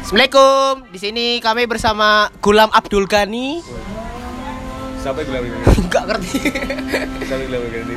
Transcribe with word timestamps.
Assalamualaikum. 0.00 0.88
Di 0.90 0.98
sini 0.98 1.26
kami 1.44 1.68
bersama 1.68 2.32
Gulam 2.40 2.72
Abdul 2.72 3.04
Ghani. 3.04 3.60
Sampai 4.96 5.28
gelar 5.28 5.44
ini. 5.44 5.56
Enggak 5.76 6.04
ngerti. 6.08 6.40
Sampai 7.28 7.44
gelar 7.48 7.60
ini. 7.68 7.94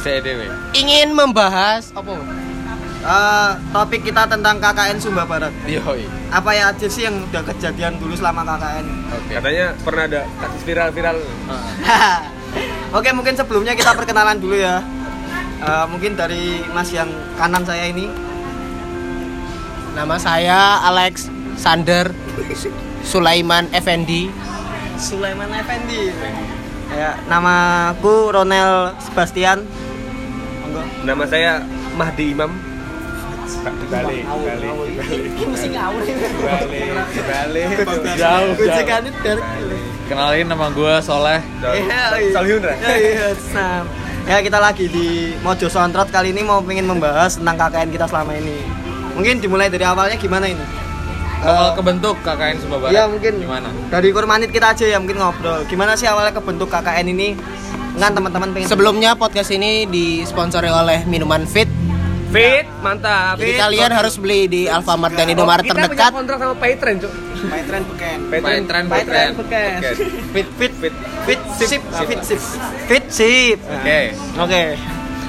Saya 0.00 0.18
dewe. 0.24 0.48
Ingin 0.72 1.12
membahas 1.12 1.92
apa? 1.92 2.16
Eh, 3.04 3.50
topik 3.76 4.08
kita 4.08 4.24
tentang 4.24 4.56
KKN 4.56 4.96
Sumba 4.96 5.28
Barat. 5.28 5.52
Yoi. 5.68 6.08
Apa 6.32 6.56
ya 6.56 6.72
aja 6.72 6.88
sih 6.88 7.04
yang 7.04 7.20
udah 7.28 7.44
kejadian 7.44 8.00
dulu 8.00 8.16
selama 8.16 8.40
KKN? 8.44 8.86
Oke. 9.12 9.32
Katanya 9.36 9.66
pernah 9.84 10.04
ada 10.08 10.20
kasus 10.40 10.62
viral-viral. 10.64 11.16
Oke, 12.96 13.08
mungkin 13.12 13.36
sebelumnya 13.36 13.76
kita 13.76 13.92
perkenalan 13.92 14.40
dulu 14.40 14.56
ya. 14.56 14.80
Eh, 15.60 15.84
mungkin 15.92 16.16
dari 16.16 16.64
Mas 16.72 16.88
yang 16.88 17.12
kanan 17.36 17.68
saya 17.68 17.84
ini. 17.84 18.08
Nama 19.94 20.16
saya 20.18 20.82
Alex 20.90 21.30
Sander 21.56 22.10
Sulaiman 23.04 23.68
Effendi. 23.70 24.30
Sulaiman 24.96 25.50
Effendi. 25.52 26.10
Ya, 26.94 27.18
namaku 27.26 28.30
Ronel 28.30 28.94
Sebastian. 29.02 29.66
Monggo. 30.62 30.82
Nama 31.04 31.24
saya 31.26 31.52
Mahdi 31.98 32.34
Imam. 32.34 32.52
Balik, 33.64 34.24
balik. 34.24 34.24
Ini 35.40 35.46
mesti 35.48 35.68
ngawur 35.72 36.02
ini. 36.04 36.26
Balik, 36.44 36.88
balik. 37.24 37.66
Jauh, 38.16 38.52
Kenalin 40.04 40.46
nama 40.48 40.68
gue 40.68 40.94
Soleh. 41.00 41.40
Iya, 41.64 42.20
iya. 42.20 42.70
Ya, 42.76 42.94
iya, 43.00 43.26
Sam. 43.40 43.84
Ya 44.24 44.40
kita 44.40 44.56
lagi 44.56 44.88
di 44.88 45.36
Mojo 45.44 45.68
Soundtrack 45.68 46.08
kali 46.08 46.32
ini 46.32 46.40
mau 46.40 46.60
pengen 46.64 46.88
membahas 46.88 47.36
tentang 47.36 47.60
KKN 47.60 47.88
kita 47.92 48.06
selama 48.08 48.32
ini. 48.36 48.56
Mungkin 49.16 49.40
dimulai 49.40 49.68
dari 49.68 49.84
awalnya 49.84 50.16
gimana 50.16 50.48
ini? 50.48 50.64
Awal 51.40 51.64
Eh, 51.64 51.72
kebentuk 51.74 52.16
KKN 52.20 52.56
Sumba 52.56 52.76
Barat. 52.78 52.92
Iya 52.92 53.02
mungkin 53.06 53.32
Gimana? 53.36 53.68
Dari 53.88 54.08
Kurmanit 54.10 54.50
kita 54.50 54.70
aja 54.70 54.84
ya 54.86 54.96
mungkin 54.96 55.18
ngobrol. 55.18 55.66
Gimana 55.66 55.92
sih 55.94 56.06
awalnya 56.06 56.30
kebentuk 56.30 56.68
KKN 56.68 57.06
ini? 57.08 57.34
Kan 57.94 58.10
teman-teman 58.10 58.50
pengen 58.50 58.66
Sebelumnya 58.66 59.14
podcast 59.14 59.50
ini 59.50 59.86
disponsori 59.86 60.66
oleh 60.66 61.02
minuman 61.04 61.42
Fit. 61.44 61.66
Fit, 62.28 62.66
mantap. 62.82 63.38
Jadi 63.38 63.46
Fit. 63.48 63.60
kalian 63.60 63.90
harus 63.94 64.18
beli 64.18 64.50
di 64.50 64.62
Alfamart 64.66 65.14
dan 65.14 65.30
Indomaret 65.30 65.62
Kita 65.62 65.70
punya 65.72 65.86
terdekat. 65.86 66.10
kontrak 66.10 66.38
sama 66.42 66.54
Paytrend, 66.58 66.98
Cuk. 67.00 67.12
Paytren 67.44 67.82
Beken. 67.84 68.18
Paytrend, 68.26 68.64
Paytren 68.66 68.84
Paytrend. 68.88 69.32
Beken. 69.38 69.70
Oke. 69.78 69.94
Fit 70.32 70.48
fit 70.58 70.72
Fit. 70.74 70.94
fit 71.22 71.40
sip 71.54 71.82
fit 72.02 72.20
sip 72.24 72.40
fit 72.84 73.04
sip. 73.06 73.58
Oke. 73.62 74.00
Oke. 74.34 74.62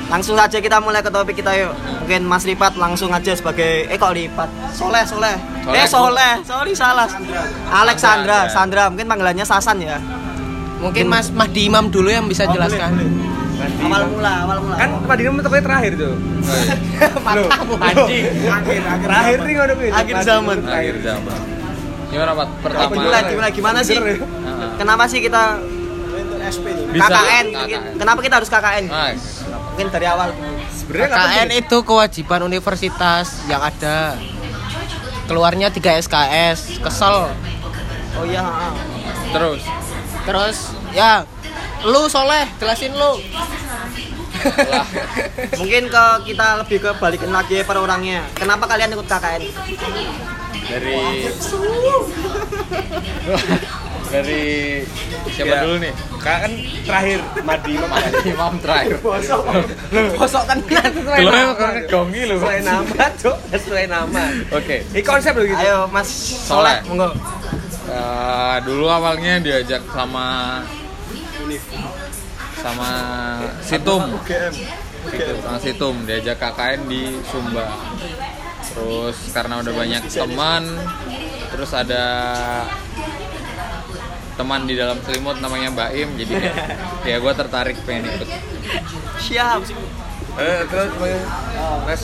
Langsung 0.05 0.37
saja 0.37 0.57
kita 0.61 0.77
mulai 0.77 1.01
ke 1.01 1.09
topik 1.09 1.41
kita 1.41 1.51
yuk. 1.57 1.73
Mungkin 2.05 2.21
Mas 2.29 2.45
Lipat 2.45 2.77
langsung 2.77 3.09
aja 3.09 3.33
sebagai 3.33 3.89
eh 3.89 3.97
kok 3.97 4.13
Lipat? 4.13 4.49
Soleh, 4.71 5.01
Soleh. 5.01 5.35
Soleh. 5.65 5.81
Eh 5.81 5.87
Soleh, 5.89 6.33
sorry 6.45 6.73
salah. 6.77 7.09
Alexandra, 7.73 8.45
Sandra, 8.53 8.93
mungkin 8.93 9.09
panggilannya 9.09 9.45
Sasan 9.45 9.81
ya. 9.81 9.97
Mungkin 10.77 11.09
Mas 11.09 11.33
Mahdi 11.33 11.65
Imam 11.65 11.89
dulu 11.89 12.13
yang 12.13 12.29
bisa 12.29 12.45
jelaskan. 12.45 12.93
Awal 13.55 14.03
mula, 14.11 14.33
awal 14.45 14.57
mula. 14.61 14.75
Kan 14.77 14.89
Pak 15.07 15.15
Dino 15.15 15.31
tepatnya 15.39 15.63
terakhir, 15.63 15.91
Cuk. 15.95 16.15
Matamu 17.25 17.73
Anjing. 17.79 18.25
akhir 18.51 18.81
akhir 18.83 19.07
Terakhir 19.07 19.37
nih 19.41 19.53
ngono 19.55 19.73
kuwi. 19.79 19.89
Akhir 19.89 20.17
zaman. 20.21 20.57
Akhir 20.67 20.95
zaman. 21.01 21.39
Gimana 22.11 22.31
Pak? 22.35 22.47
Pertama. 22.61 22.91
Gimana, 22.93 23.17
gimana, 23.25 23.49
gimana 23.49 23.79
sih? 23.81 23.97
Heeh. 23.97 24.19
Kenapa 24.77 25.03
sih 25.09 25.19
kita. 25.23 25.43
KKN? 26.95 27.45
mungkin? 27.51 27.79
Kenapa 27.97 28.19
kita 28.21 28.35
harus 28.37 28.49
KKN? 28.51 28.85
Nice. 28.85 29.34
Mungkin 29.75 29.91
dari 29.91 30.07
awal. 30.07 30.31
Sebenarnya 30.71 31.11
KKN 31.11 31.49
itu 31.59 31.77
kewajiban 31.83 32.47
universitas 32.47 33.43
yang 33.51 33.59
ada. 33.59 34.15
Keluarnya 35.27 35.67
3 35.67 35.99
SKS, 35.99 36.79
kesel. 36.79 37.27
Oh 38.15 38.23
iya. 38.23 38.71
Terus. 39.35 39.67
Terus 40.23 40.57
ya 40.95 41.27
lu 41.83 42.07
soleh 42.07 42.47
jelasin 42.55 42.95
lu. 42.95 43.19
Mungkin 45.59 45.91
ke 45.91 46.05
kita 46.31 46.63
lebih 46.63 46.79
ke 46.79 46.95
balikin 46.95 47.35
lagi 47.35 47.59
per 47.67 47.75
orangnya. 47.75 48.23
Kenapa 48.31 48.71
kalian 48.71 48.95
ikut 48.95 49.11
KKN? 49.11 49.43
Dari 50.71 51.27
dari 54.15 54.45
siapa 55.27 55.55
Ya. 55.55 55.61
dulu 55.67 55.75
nih? 55.83 55.93
Kan 56.23 56.51
terakhir 56.87 57.19
Mahdi 57.43 57.71
Imam. 57.75 57.89
Imam 58.23 58.53
terakhir. 58.63 58.95
Bosok 59.03 60.43
kan 60.47 60.57
Lu 61.19 61.29
emang 61.29 61.57
karena 61.59 61.81
gongi 61.91 62.21
lu. 62.25 62.35
Sesuai 62.39 62.61
nama, 62.63 63.03
Cuk. 63.19 63.37
Sesuai 63.51 63.85
nama. 63.91 64.23
Oke. 64.55 64.77
Ini 64.95 65.01
konsep 65.03 65.33
loh 65.35 65.45
gitu. 65.45 65.59
Ayo 65.59 65.85
Mas 65.91 66.09
Soleh. 66.47 66.79
Monggo. 66.87 67.11
Eh, 67.85 68.57
dulu 68.65 68.89
awalnya 68.89 69.37
diajak 69.37 69.83
sama 69.93 70.59
sama 72.57 72.89
Situm 73.61 74.01
sama 75.45 75.57
Situm 75.61 75.95
diajak 76.09 76.41
KKN 76.41 76.81
di 76.89 77.13
Sumba 77.29 77.69
terus 78.65 79.29
karena 79.29 79.61
udah 79.61 79.73
banyak 79.77 80.01
teman 80.09 80.65
terus 81.53 81.71
ada 81.77 82.03
teman 84.35 84.67
di 84.67 84.75
dalam 84.75 84.99
selimut 85.03 85.39
namanya 85.39 85.71
Baim 85.71 86.11
jadi 86.19 86.51
ya 87.09 87.17
gue 87.23 87.33
tertarik 87.35 87.79
pengen 87.87 88.11
ikut. 88.11 88.27
Siap. 89.19 89.59
Eh, 90.35 90.61
terus 90.67 90.89
Mas? 91.87 92.01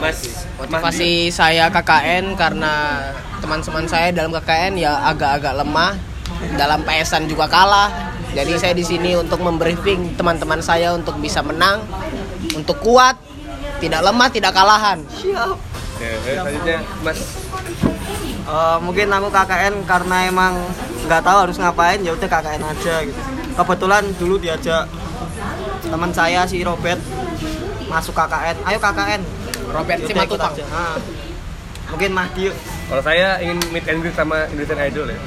Mas? 0.00 0.18
Motivasi 0.60 1.32
saya 1.32 1.72
KKN 1.72 2.36
karena 2.36 3.00
teman-teman 3.40 3.88
saya 3.88 4.12
dalam 4.12 4.32
KKN 4.36 4.76
ya 4.76 4.92
agak-agak 5.08 5.56
lemah. 5.64 5.96
Dalam 6.56 6.80
PSan 6.88 7.28
juga 7.28 7.50
kalah. 7.50 8.14
Jadi 8.32 8.56
saya 8.56 8.72
di 8.72 8.86
sini 8.86 9.18
untuk 9.18 9.42
membriefing 9.42 10.14
teman-teman 10.14 10.62
saya 10.62 10.94
untuk 10.94 11.18
bisa 11.18 11.42
menang 11.42 11.82
untuk 12.54 12.78
kuat 12.80 13.18
tidak 13.80 14.04
lemah 14.04 14.28
tidak 14.28 14.52
kalahan. 14.52 15.00
Siap. 15.08 15.56
Ya, 16.00 16.16
selanjutnya 16.24 16.78
Mas 17.04 17.20
Eh, 18.40 18.78
mungkin 18.80 19.06
aku 19.12 19.28
KKN 19.28 19.74
karena 19.84 20.16
emang 20.26 20.54
nggak 21.06 21.22
tahu 21.22 21.38
harus 21.48 21.56
ngapain 21.60 22.00
ya 22.00 22.16
udah 22.16 22.28
KKN 22.28 22.62
aja 22.64 22.94
gitu. 23.04 23.20
Kebetulan 23.54 24.04
dulu 24.16 24.34
diajak 24.40 24.88
teman 25.84 26.10
saya 26.14 26.48
si 26.48 26.64
Robert 26.64 27.00
masuk 27.86 28.16
KKN. 28.16 28.56
Ayo 28.64 28.78
KKN. 28.80 29.22
Robert 29.70 29.98
Ya 30.02 30.24
ikut 30.26 30.40
aja. 30.40 30.64
Nah, 30.66 30.98
mungkin 31.94 32.10
Mahdi 32.10 32.50
yuk. 32.50 32.56
kalau 32.90 33.02
saya 33.06 33.38
ingin 33.38 33.58
meet 33.70 33.86
and 33.86 34.02
greet 34.02 34.18
sama 34.18 34.50
Indonesian 34.50 34.82
Idol 34.82 35.06
ya. 35.14 35.18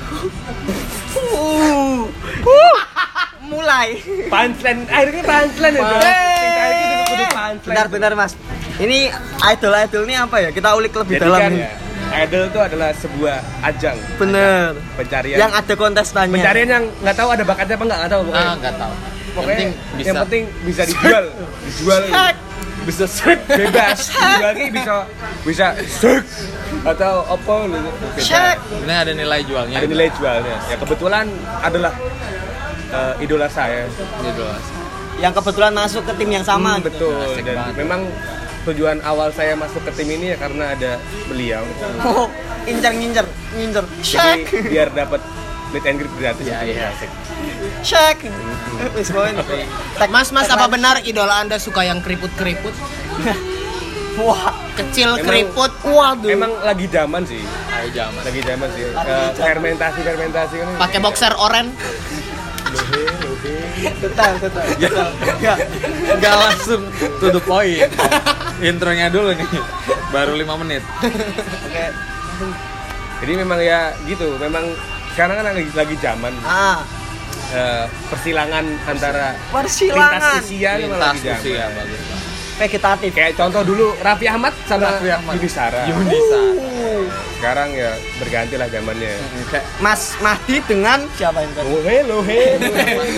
Uh, 1.16 2.12
mulai. 3.52 4.04
Punchline, 4.28 4.84
akhirnya 4.92 5.24
punchline 5.24 5.76
ya. 5.80 5.86
Benar-benar 7.64 8.12
Mas. 8.20 8.36
Ini 8.84 9.16
idol-idol 9.54 10.04
ini 10.10 10.16
apa 10.20 10.44
ya? 10.44 10.50
Kita 10.52 10.76
ulik 10.76 10.92
lebih 10.92 11.16
Jadi 11.22 11.24
dalam. 11.24 11.40
kan 11.40 11.52
nih. 11.56 11.83
Idol 12.14 12.44
itu 12.46 12.60
adalah 12.62 12.90
sebuah 12.94 13.38
ajang 13.64 13.98
Bener. 14.16 14.78
pencarian. 14.94 15.38
Yang 15.42 15.52
ada 15.58 15.74
kontestannya. 15.74 16.36
pencarian 16.38 16.70
yang 16.70 16.84
nggak 17.02 17.16
tahu 17.18 17.30
ada 17.34 17.44
bakatnya 17.44 17.76
apa 17.76 17.86
nggak 17.86 18.00
nggak 18.00 18.12
tahu 18.12 18.22
pokoknya. 18.30 18.46
ah 18.46 18.56
nggak 18.56 18.76
tahu 18.78 18.94
yang 18.94 19.34
Pokoknya 19.34 19.58
penting 19.58 19.70
bisa 19.98 20.06
yang 20.06 20.18
penting 20.22 20.44
bisa 20.62 20.82
dijual, 20.86 21.26
dijual 21.66 22.02
bisa 22.84 23.06
sek 23.08 23.40
bebas, 23.48 24.00
dijual 24.14 24.54
ini 24.54 24.68
bisa 24.70 24.94
bisa 25.42 25.66
sek 25.90 26.24
atau 26.84 27.14
apa 27.26 27.54
gitu. 27.66 27.90
Ini 28.84 28.94
ada 28.94 29.12
nilai 29.16 29.40
jualnya 29.48 29.76
Ada 29.80 29.88
nilai 29.88 30.08
jualnya. 30.14 30.56
Ya 30.70 30.76
kebetulan 30.78 31.26
adalah 31.64 31.94
eh, 32.92 33.24
idola 33.24 33.48
saya. 33.50 33.88
gitu 34.22 34.44
Yang 35.18 35.34
kebetulan 35.40 35.72
masuk 35.72 36.04
ke 36.04 36.14
tim 36.20 36.30
yang 36.30 36.46
sama. 36.46 36.78
Hmm, 36.78 36.84
gitu. 36.84 37.08
betul. 37.10 37.18
Asik 37.34 37.46
Dan 37.48 37.56
banget. 37.58 37.76
memang 37.80 38.02
tujuan 38.66 39.00
awal 39.02 39.30
saya 39.30 39.54
masuk 39.54 39.84
ke 39.84 39.92
tim 39.94 40.10
ini 40.10 40.32
ya 40.32 40.38
karena 40.38 40.72
ada 40.72 40.92
beliau. 41.26 41.64
Oh, 42.02 42.28
incer-ngincer, 42.64 43.26
ngincer. 43.54 43.84
Jadi 44.02 44.44
Shek. 44.46 44.48
biar 44.68 44.90
dapat 44.90 45.20
meet 45.70 45.84
and 45.84 45.98
greet 45.98 46.14
gratis. 46.16 46.44
Ya, 46.44 46.62
iya. 46.62 46.90
Asik. 46.90 47.12
Shek. 47.82 48.18
Wis 48.94 49.10
poin. 49.10 49.36
Mas 50.08 50.30
mas 50.30 50.48
apa 50.48 50.66
benar 50.66 51.02
idola 51.02 51.38
anda 51.38 51.58
suka 51.58 51.82
yang 51.82 52.00
keriput 52.00 52.32
keriput 52.34 52.72
Wah, 54.16 54.54
kecil 54.76 55.10
Emang- 55.12 55.26
keriput 55.26 55.72
waduh. 55.84 56.30
Emang 56.30 56.54
lagi 56.62 56.86
zaman 56.86 57.26
sih. 57.26 57.42
ayo 57.74 57.90
zaman 57.92 58.22
Lagi 58.22 58.42
zaman 58.42 58.68
sih. 58.70 58.84
Lagi 58.88 59.10
Eh, 59.10 59.30
fermentasi 59.36 60.00
fermentasi 60.00 60.56
kan. 60.56 60.68
pakai 60.80 61.00
boxer 61.00 61.34
oren 61.34 61.74
Total, 64.00 64.32
total. 64.38 64.64
Ya. 65.44 65.56
nggak 66.14 66.36
langsung 66.40 66.82
to 67.20 67.28
the 67.30 67.42
point 67.42 67.84
intronya 68.64 69.08
dulu 69.08 69.32
nih 69.32 69.48
baru 70.10 70.34
lima 70.34 70.56
menit 70.58 70.84
Oke. 71.00 71.86
Jadi 73.20 73.34
memang 73.38 73.56
ya 73.58 73.96
gitu. 74.04 74.36
Memang 74.36 74.68
sekarang 75.14 75.38
kan 75.38 75.46
lagi 75.48 75.64
lagi 75.72 75.96
zaman 75.96 76.34
Ah, 76.42 76.84
eh, 77.50 77.86
persilangan 78.10 78.66
antara 78.84 79.32
persilangan 79.48 80.20
lintas 80.34 80.44
usia 80.44 80.72
lintas 80.76 81.00
lagi 81.16 81.28
usia 81.30 81.66
bagus 81.70 82.00
vegetatif. 82.54 83.12
Kayak 83.12 83.34
contoh 83.34 83.62
dulu 83.64 83.96
Raffi 83.98 84.28
Ahmad 84.28 84.54
sama 84.64 84.92
Raffi 84.92 85.10
Ahmad. 85.10 85.34
Yuni 85.36 85.50
Sara. 85.50 85.82
Yuni 85.86 86.20
Sara. 86.22 86.52
Uh, 86.54 87.04
sekarang 87.34 87.70
ya 87.72 87.92
berganti 88.20 88.56
lah 88.56 88.68
zamannya 88.68 89.14
kayak 89.50 89.66
Mas 89.80 90.16
Mahdi 90.20 90.62
dengan 90.64 91.04
siapa 91.14 91.42
ini? 91.42 91.52
oh 91.58 91.82
hello 91.82 92.18
hello 92.22 92.72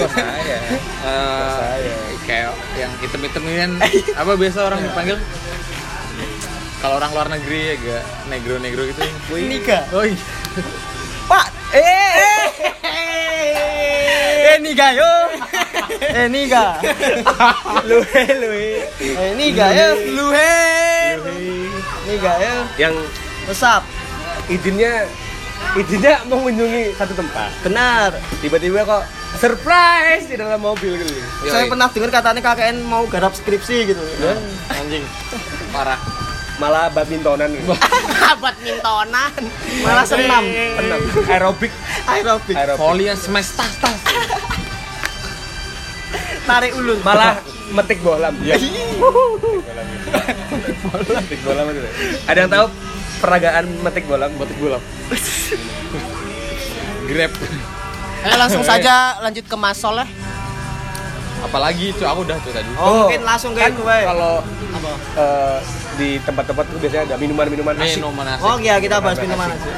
saya 0.15 0.57
Eh, 1.01 1.49
saya. 1.51 1.93
Kayak 2.25 2.51
yang 2.75 2.91
hitam-hitam 2.99 3.43
ini 3.49 3.57
kan 3.57 3.71
apa 4.17 4.31
biasa 4.35 4.59
orang 4.65 4.79
dipanggil? 4.81 5.17
Kalau 6.81 7.01
orang 7.01 7.11
luar 7.17 7.27
negeri 7.33 7.59
ya 7.71 7.75
gak 7.81 8.03
negro-negro 8.29 8.81
gitu. 8.85 9.01
Niga. 9.33 9.89
oh 9.89 10.05
iya 10.05 10.21
Pak, 11.25 11.47
eh, 11.73 11.81
eh, 12.85 13.57
eh, 14.53 14.57
Niga 14.61 14.93
yo, 14.93 15.13
eh 16.13 16.29
Niga, 16.29 16.77
lu 17.89 18.05
hello 18.13 18.49
eh 18.53 19.33
Niga 19.33 19.73
yo, 19.73 19.87
luhe, 20.13 20.53
Niga 22.05 22.33
yo, 22.37 22.55
yang 22.77 22.93
besap, 23.49 23.81
izinnya 24.45 25.09
izinnya 25.73 26.21
mengunjungi 26.29 26.93
satu 26.93 27.17
tempat. 27.17 27.49
Benar. 27.65 28.13
tiba-tiba 28.45 28.85
kok 28.85 29.01
surprise 29.37 30.25
di 30.27 30.35
dalam 30.39 30.59
mobil 30.59 30.95
gitu. 30.97 31.11
Saya 31.47 31.67
Yoi. 31.67 31.71
pernah 31.71 31.87
dengar 31.91 32.11
katanya 32.11 32.41
KKN 32.41 32.77
mau 32.83 33.03
garap 33.07 33.35
skripsi 33.35 33.93
gitu. 33.93 34.01
anjing. 34.71 35.03
Parah. 35.75 35.99
Malah 36.55 36.87
badmintonan 36.87 37.51
gitu. 37.51 37.75
Badmintonan. 38.43 39.31
Malah 39.83 40.05
senam, 40.07 40.43
Tenang. 40.47 41.01
aerobik 41.27 41.71
aerobik, 42.07 42.55
aerobik 42.55 42.79
volley 42.79 43.11
smash 43.11 43.51
tas 43.59 43.75
tas. 43.83 43.99
Tarik 46.45 46.77
ulun. 46.77 47.01
malah 47.01 47.41
metik 47.73 47.99
bolam 48.05 48.35
ya 48.45 48.53
metik 51.17 51.39
bolam 51.41 51.65
itu 51.73 51.81
ada 52.29 52.37
yang 52.37 52.51
tahu 52.51 52.65
peragaan 53.17 53.65
metik 53.81 54.05
bolam 54.05 54.29
metik 54.37 54.57
bolam 54.61 54.81
grab 57.09 57.33
Ayo 58.25 58.35
langsung 58.35 58.63
saja 58.67 58.93
lanjut 59.21 59.45
ke 59.45 59.55
Mas 59.55 59.77
Soleh. 59.77 60.09
apalagi 61.37 61.93
cuy 61.93 62.01
aku 62.03 62.25
udah 62.25 62.37
tuh 62.41 62.49
tadi 62.49 62.65
Oh, 62.73 63.05
mungkin 63.05 63.21
langsung 63.21 63.53
ke 63.53 63.61
kan 63.61 63.69
itu, 63.69 63.85
wae. 63.85 64.01
kalau 64.01 64.41
eh, 65.13 65.57
di 65.95 66.17
tempat-tempat 66.19 66.65
tuh 66.65 66.79
biasanya 66.81 67.03
ada 67.05 67.15
minuman-minuman 67.15 67.73
asik 67.77 68.01
minuman 68.01 68.25
asik 68.27 68.41
Oh 68.41 68.57
iya 68.57 68.75
kita 68.77 68.97
bahas 68.97 69.21
minuman 69.21 69.47
aja. 69.47 69.73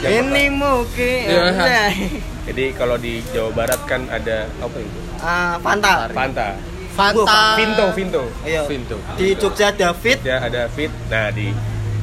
Yang 0.00 0.14
Ini 0.22 0.44
mungkin. 0.48 1.22
Iya. 1.26 1.84
jadi 2.46 2.64
kalau 2.72 2.96
di 2.96 3.18
Jawa 3.28 3.50
Barat 3.52 3.80
kan 3.84 4.06
ada 4.08 4.46
apa 4.56 4.78
itu 4.78 4.98
Ah, 5.18 5.58
Fanta. 5.58 6.06
Fanta 6.08 6.48
Fanta. 6.90 7.42
Vinto 7.56 7.86
Vinto 7.92 8.22
Ayo. 8.40 8.62
Vinto 8.64 8.96
Di 9.14 9.34
Jogja 9.34 9.68
David. 9.70 10.18
ya 10.22 10.38
ada 10.40 10.62
Fit 10.68 10.92
nah 11.06 11.28
di 11.28 11.50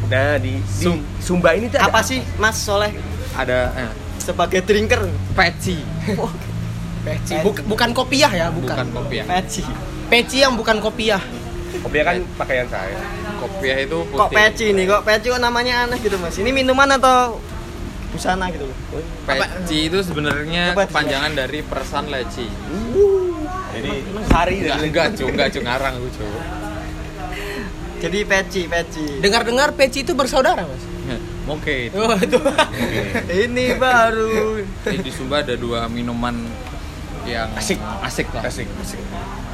nah 0.07 0.35
di, 0.35 0.59
di 0.59 0.83
Sum. 0.83 0.99
Sumba 1.17 1.51
ini 1.51 1.67
tuh 1.67 1.75
ada 1.77 1.87
Apa 1.87 1.99
sih 2.01 2.19
Mas 2.35 2.55
Soleh 2.57 2.91
ada 3.33 3.71
eh, 3.73 3.91
sebagai 4.19 4.61
drinker? 4.63 5.05
peci 5.33 5.77
Peci. 7.07 7.39
Buk- 7.39 7.63
bukan 7.63 7.95
kopiah 7.95 8.27
ya, 8.27 8.47
bukan 8.51 8.83
bukan. 8.83 9.07
kopiah 9.07 9.23
Peci. 9.23 9.63
Peci 10.11 10.43
yang 10.43 10.59
bukan 10.59 10.83
kopiah. 10.83 11.23
kopiah 11.77 12.03
kan 12.03 12.15
pakaian 12.35 12.67
saya 12.67 12.99
kopiah 13.37 13.77
itu 13.79 13.97
putih 14.11 14.19
Kok 14.19 14.29
peci 14.33 14.65
nih? 14.75 14.85
Kok 14.89 15.01
peci 15.07 15.27
kok 15.29 15.39
namanya 15.39 15.87
aneh 15.87 15.99
gitu 16.03 16.17
Mas? 16.19 16.35
Ini 16.35 16.49
minuman 16.51 16.89
atau 16.99 17.39
busana 18.11 18.49
gitu? 18.49 18.65
peci 19.23 19.91
itu 19.91 19.99
sebenarnya 20.01 20.73
kepanjangan 20.73 21.31
dari 21.35 21.59
persan 21.59 22.07
leci 22.07 22.47
jadi 23.75 23.93
sari 24.31 24.55
enggak 24.63 24.77
dan 24.79 24.87
enggak 24.89 25.07
cuy 25.13 25.27
enggak 25.27 25.47
cuy 25.53 25.61
ngarang 25.67 25.93
aku 26.01 26.09
cuy 26.17 26.31
Jadi 27.97 28.19
peci, 28.29 28.69
peci. 28.69 29.05
Dengar-dengar 29.17 29.73
Peci 29.73 30.05
itu 30.05 30.13
bersaudara, 30.13 30.61
Mas. 30.69 30.83
Moke 31.47 31.75
itu. 31.87 31.95
Oh, 31.95 32.11
itu. 32.19 32.39
Ini 33.47 33.79
baru. 33.79 34.59
Jadi 34.83 34.99
di 34.99 35.11
Sumba 35.11 35.39
ada 35.39 35.55
dua 35.55 35.87
minuman 35.87 36.35
yang 37.23 37.47
Asik. 37.55 37.79
asik 38.03 38.27
lah. 38.31 38.43
asik 38.43 38.67
asik 38.79 38.99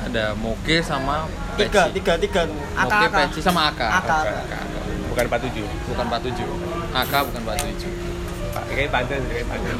Ada 0.06 0.34
moke 0.34 0.78
sama 0.81 1.25
peci. 1.54 1.69
Tiga, 1.69 1.84
tiga, 1.90 2.13
tiga. 2.18 2.42
Moke, 2.45 2.78
Aka, 2.78 2.98
aka. 3.07 3.18
peci 3.25 3.40
sama 3.42 3.69
aka. 3.69 3.88
Aka. 4.01 4.18
Aka. 4.42 4.60
bukan 5.10 5.24
47 5.30 5.62
Bukan 5.90 6.06
47. 6.10 6.45
Aka 6.94 7.18
bukan 7.30 7.42
47. 7.45 7.90
Pak, 8.54 8.63
kayaknya 8.69 8.89
pantai 8.94 9.16
kayaknya 9.25 9.48
pantai 9.50 9.74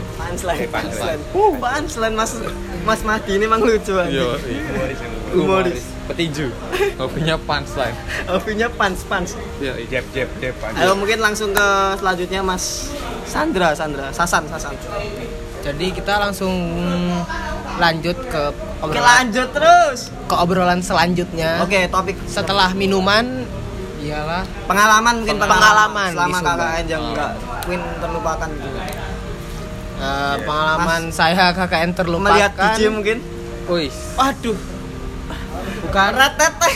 Punchline. 0.66 1.21
Uh, 1.33 1.51
punchline 1.62 2.16
Mas 2.18 2.31
Mas 2.81 3.01
Mahdi 3.01 3.31
ini 3.38 3.45
emang 3.45 3.62
lucu 3.62 3.94
aja. 3.94 4.09
Yo, 4.09 4.33
humoris 4.33 4.98
humoris. 5.30 5.81
Petinju. 6.03 6.51
Kopinya 6.94 7.35
punchline. 7.39 7.95
Hobinya 8.29 8.67
punch, 8.69 9.07
punch. 9.07 9.31
Yo, 9.57 9.71
jeb 9.88 10.03
jeb 10.11 10.27
jeb 10.38 10.51
Ayo 10.75 10.94
mungkin 10.94 11.17
langsung 11.17 11.51
ke 11.51 11.67
selanjutnya 11.95 12.44
Mas 12.44 12.91
Sandra, 13.23 13.71
Sandra, 13.71 14.11
Sasan, 14.11 14.44
Sasan. 14.45 14.75
Jadi 15.63 15.95
kita 15.95 16.19
langsung 16.19 16.51
lanjut 17.73 18.17
ke 18.27 18.41
Oke 18.77 18.94
obrolan, 18.94 19.15
lanjut 19.23 19.47
terus. 19.50 20.00
ke 20.27 20.35
obrolan 20.35 20.79
selanjutnya. 20.79 21.63
Oke 21.63 21.88
topik 21.88 22.19
Setelah 22.27 22.75
minuman 22.75 23.47
iyalah 23.97 24.44
pengalaman 24.67 25.23
mungkin 25.23 25.39
Pengalaman 25.39 26.11
di 26.11 26.15
selama. 26.19 26.39
KKN 26.44 26.85
yang 26.85 26.99
Oh. 26.99 27.09
enggak 27.09 27.31
Queen 27.63 27.81
terlupakan 27.97 28.49
gitu. 28.51 28.79
eh, 29.95 30.35
pengalaman 30.44 31.01
saya 31.09 31.56
KKN 31.56 31.89
terlupakan. 31.95 32.27
Melihat 32.27 32.51
DJ 32.59 32.81
mungkin. 32.91 33.17
Wis. 33.65 33.95
Waduh. 34.19 34.59
Bukan 35.94 36.18
ratete. 36.18 36.69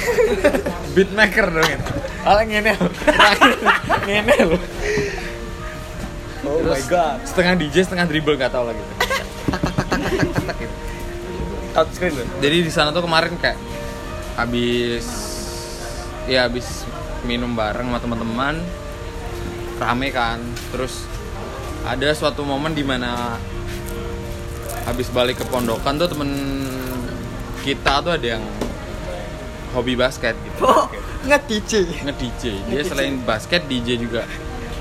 Beatmaker 0.94 1.50
dong 1.50 1.66
ini. 1.66 1.86
Ala 2.22 2.46
ngene. 2.46 2.78
ngene 4.06 4.36
loh. 4.46 4.62
oh 6.46 6.62
my 6.62 6.78
god 6.86 7.18
Setengah 7.26 7.58
DJ, 7.58 7.90
setengah 7.90 8.06
dribble 8.06 8.38
nggak 8.38 8.54
tahu 8.54 8.70
lagi. 8.70 8.84
touchscreen 11.74 12.14
loh 12.14 12.30
Jadi 12.46 12.58
di 12.62 12.70
sana 12.70 12.94
tuh 12.94 13.10
kemarin 13.10 13.34
kayak 13.42 13.58
habis 14.38 15.10
ya 16.30 16.46
habis 16.46 16.86
minum 17.26 17.58
bareng 17.58 17.90
sama 17.90 17.98
teman-teman 17.98 18.62
rame 19.82 20.14
kan. 20.14 20.38
Terus 20.70 21.10
ada 21.90 22.14
suatu 22.14 22.46
momen 22.46 22.78
di 22.78 22.86
mana 22.86 23.34
habis 24.86 25.10
balik 25.10 25.42
ke 25.42 25.46
pondokan 25.50 25.98
tuh 25.98 26.06
temen 26.06 26.30
kita 27.66 28.06
tuh 28.06 28.14
ada 28.14 28.38
yang 28.38 28.46
hobi 29.78 29.94
basket 29.94 30.34
gitu. 30.42 30.66
Oh, 30.66 30.90
nge 31.30 31.38
DJ. 31.46 31.72
nge-DJ. 32.10 32.44
Dia 32.74 32.82
selain 32.82 33.22
basket 33.22 33.70
DJ 33.70 34.02
juga 34.02 34.26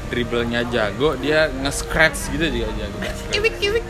dribblenya 0.08 0.64
jago, 0.72 1.18
dia 1.20 1.50
nge-scratch 1.50 2.32
gitu 2.32 2.46
juga 2.48 2.68
jago. 2.78 2.96
Kiwik 3.28 3.54
kiwik. 3.60 3.84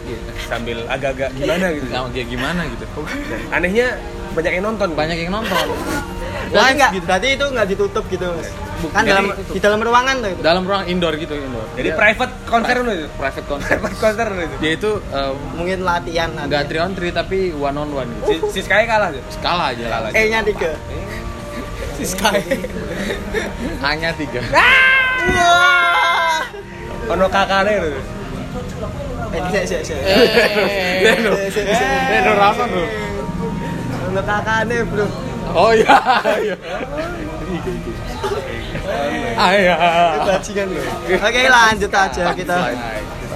sambil 0.51 0.79
agak-agak 0.87 1.35
gimana 1.35 1.67
gitu 1.75 1.87
Sama 1.91 2.09
kayak 2.15 2.29
gimana 2.31 2.61
gitu. 2.71 2.85
dan 3.27 3.41
anehnya 3.51 3.99
banyak 4.33 4.53
yang 4.59 4.65
nonton 4.65 4.89
Banyak 4.95 5.19
yang 5.19 5.33
nonton. 5.35 5.67
Live 6.47 6.75
enggak, 6.79 6.91
gitu. 6.95 7.05
berarti 7.07 7.29
itu 7.35 7.45
enggak 7.51 7.67
ditutup 7.71 8.05
gitu. 8.07 8.27
Mas. 8.31 8.51
Kan 8.87 9.03
Jadi 9.03 9.09
dalam 9.09 9.25
ditutup. 9.27 9.53
di 9.53 9.61
dalam 9.61 9.81
ruangan 9.81 10.15
tuh 10.17 10.29
itu. 10.29 10.41
Dalam 10.41 10.63
ruang 10.63 10.85
indoor 10.85 11.15
gitu, 11.17 11.35
indoor. 11.35 11.67
jadi 11.73 11.89
Dia 11.89 11.97
private 11.97 12.33
konser 12.45 12.77
loh 12.79 12.93
itu 12.93 13.09
private 13.15 13.47
concert. 13.51 13.69
private 13.73 13.97
konser 13.99 14.27
loh 14.29 14.43
itu 14.43 14.57
Dia 14.59 14.73
itu 14.75 14.91
eh, 15.09 15.33
Mungkin 15.53 15.79
latihan 15.83 16.29
nggak 16.37 16.63
three 16.67 16.79
on 16.79 16.93
three 16.93 17.11
tapi 17.11 17.39
one 17.51 17.73
on 17.75 17.89
one 17.91 18.09
gitu. 18.21 18.47
si, 18.47 18.61
si 18.61 18.61
Sky 18.63 18.85
kalah 18.85 19.09
tuh 19.11 19.23
Skala 19.31 19.73
aja 19.73 19.85
lah. 19.89 20.11
E-nya 20.11 20.41
3. 20.41 20.55
Si 21.97 22.05
Sky. 22.07 22.37
Hanya 23.85 24.13
tiga. 24.13 24.41
Wah. 24.47 26.41
ono 27.09 27.27
kakaknya 27.27 27.81
loh 27.83 28.03
Eh, 29.29 29.43
sik 29.51 29.65
sik 29.67 29.83
sik. 29.85 29.99
Eh, 29.99 31.03
Deno. 31.03 31.33
Deno 32.09 32.33
Rama 32.35 32.65
bro. 32.65 32.85
Ono 34.07 34.21
kakakne, 34.23 34.77
Bro. 34.87 35.05
Oh 35.53 35.71
iya. 35.71 35.93
iya. 36.47 36.57
Ah 39.35 39.51
iya. 39.53 39.75
Bajingan 40.25 40.67
loh. 40.71 40.85
Oke, 41.19 41.41
lanjut 41.47 41.91
aja 41.91 42.25
kita. 42.33 42.57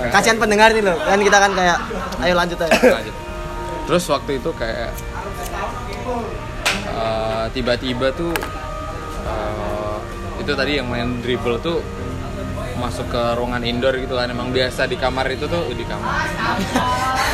Kasihan 0.08 0.38
pendengar 0.38 0.70
nih 0.70 0.80
loh. 0.80 0.96
Kan 0.98 1.20
kita 1.20 1.38
kan 1.38 1.52
kayak 1.52 1.78
ayo 2.20 2.34
lanjut 2.34 2.58
aja. 2.58 2.72
Lanjut. 2.72 3.14
Terus 3.84 4.04
waktu 4.06 4.30
itu 4.36 4.50
kayak 4.54 4.90
eh, 6.90 7.44
tiba-tiba 7.52 8.08
tuh 8.12 8.32
eh, 9.22 9.96
itu 10.40 10.52
tadi 10.52 10.72
yang 10.74 10.86
main 10.86 11.20
dribble 11.20 11.58
tuh 11.58 11.78
masuk 12.80 13.12
ke 13.12 13.22
ruangan 13.36 13.60
indoor 13.60 13.92
gitu 13.94 14.16
kan 14.16 14.24
emang 14.24 14.48
biasa 14.48 14.88
di 14.88 14.96
kamar 14.96 15.28
itu 15.28 15.44
tuh 15.44 15.68
di 15.68 15.84
kamar 15.84 16.24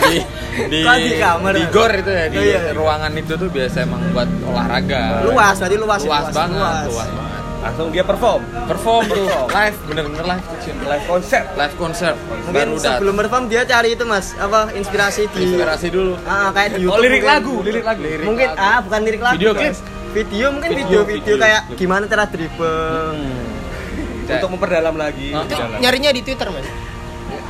di 0.03 0.19
di, 0.67 0.81
di 0.83 1.23
kamar? 1.23 1.55
di 1.55 1.63
gor 1.71 1.93
itu 1.95 2.11
ya 2.11 2.27
di 2.27 2.35
Oh, 2.35 2.43
iya. 2.43 2.75
ruangan 2.75 3.15
itu 3.15 3.39
tuh 3.39 3.47
biasa 3.47 3.87
emang 3.87 4.03
buat 4.11 4.27
olahraga 4.43 5.23
Luas, 5.23 5.55
tadi 5.55 5.79
luas, 5.79 6.03
ya, 6.03 6.11
luas, 6.11 6.25
luas, 6.25 6.35
banget 6.35 6.59
luas. 6.59 6.85
luas 6.91 7.07
banget 7.07 7.26
langsung 7.67 7.89
dia 7.91 8.03
perform 8.03 8.41
perform 8.65 9.05
tuh 9.09 9.27
live 9.49 9.77
bener-bener 9.85 10.25
live 10.25 10.47
Cim. 10.61 10.77
live 10.81 11.05
konser 11.05 11.43
live 11.53 11.75
konser 11.75 12.13
Mungkin 12.47 12.69
baru 12.69 12.79
sebelum 12.79 13.15
perform 13.17 13.45
dia 13.47 13.63
cari 13.63 13.89
itu 13.93 14.05
Mas, 14.05 14.33
apa 14.37 14.71
inspirasi 14.73 15.27
di 15.31 15.43
inspirasi 15.51 15.87
dulu 15.91 16.15
Ah, 16.23 16.51
kayak 16.51 16.75
di 16.75 16.85
oh 16.85 16.95
YouTube. 16.95 17.03
lirik 17.03 17.21
mungkin. 17.21 17.35
lagu 17.35 17.55
lirik 17.61 17.85
lagu 17.85 18.01
Mungkin 18.23 18.49
ah 18.55 18.79
bukan 18.81 19.01
lirik 19.03 19.21
lagu. 19.21 19.35
Video 19.37 19.53
klip. 19.53 19.75
Video 20.09 20.47
mungkin 20.49 20.71
Video, 20.71 20.87
video-video 21.03 21.19
video 21.19 21.35
kayak 21.37 21.61
klip. 21.67 21.77
gimana 21.77 22.05
cara 22.05 22.25
dribble. 22.25 23.13
Hmm. 23.13 24.27
Untuk 24.27 24.51
memperdalam 24.51 24.95
lagi. 24.95 25.29
Oh. 25.31 25.43
Itu 25.43 25.55
dalam. 25.55 25.79
nyarinya 25.79 26.11
di 26.11 26.21
Twitter 26.21 26.49
mas. 26.49 26.67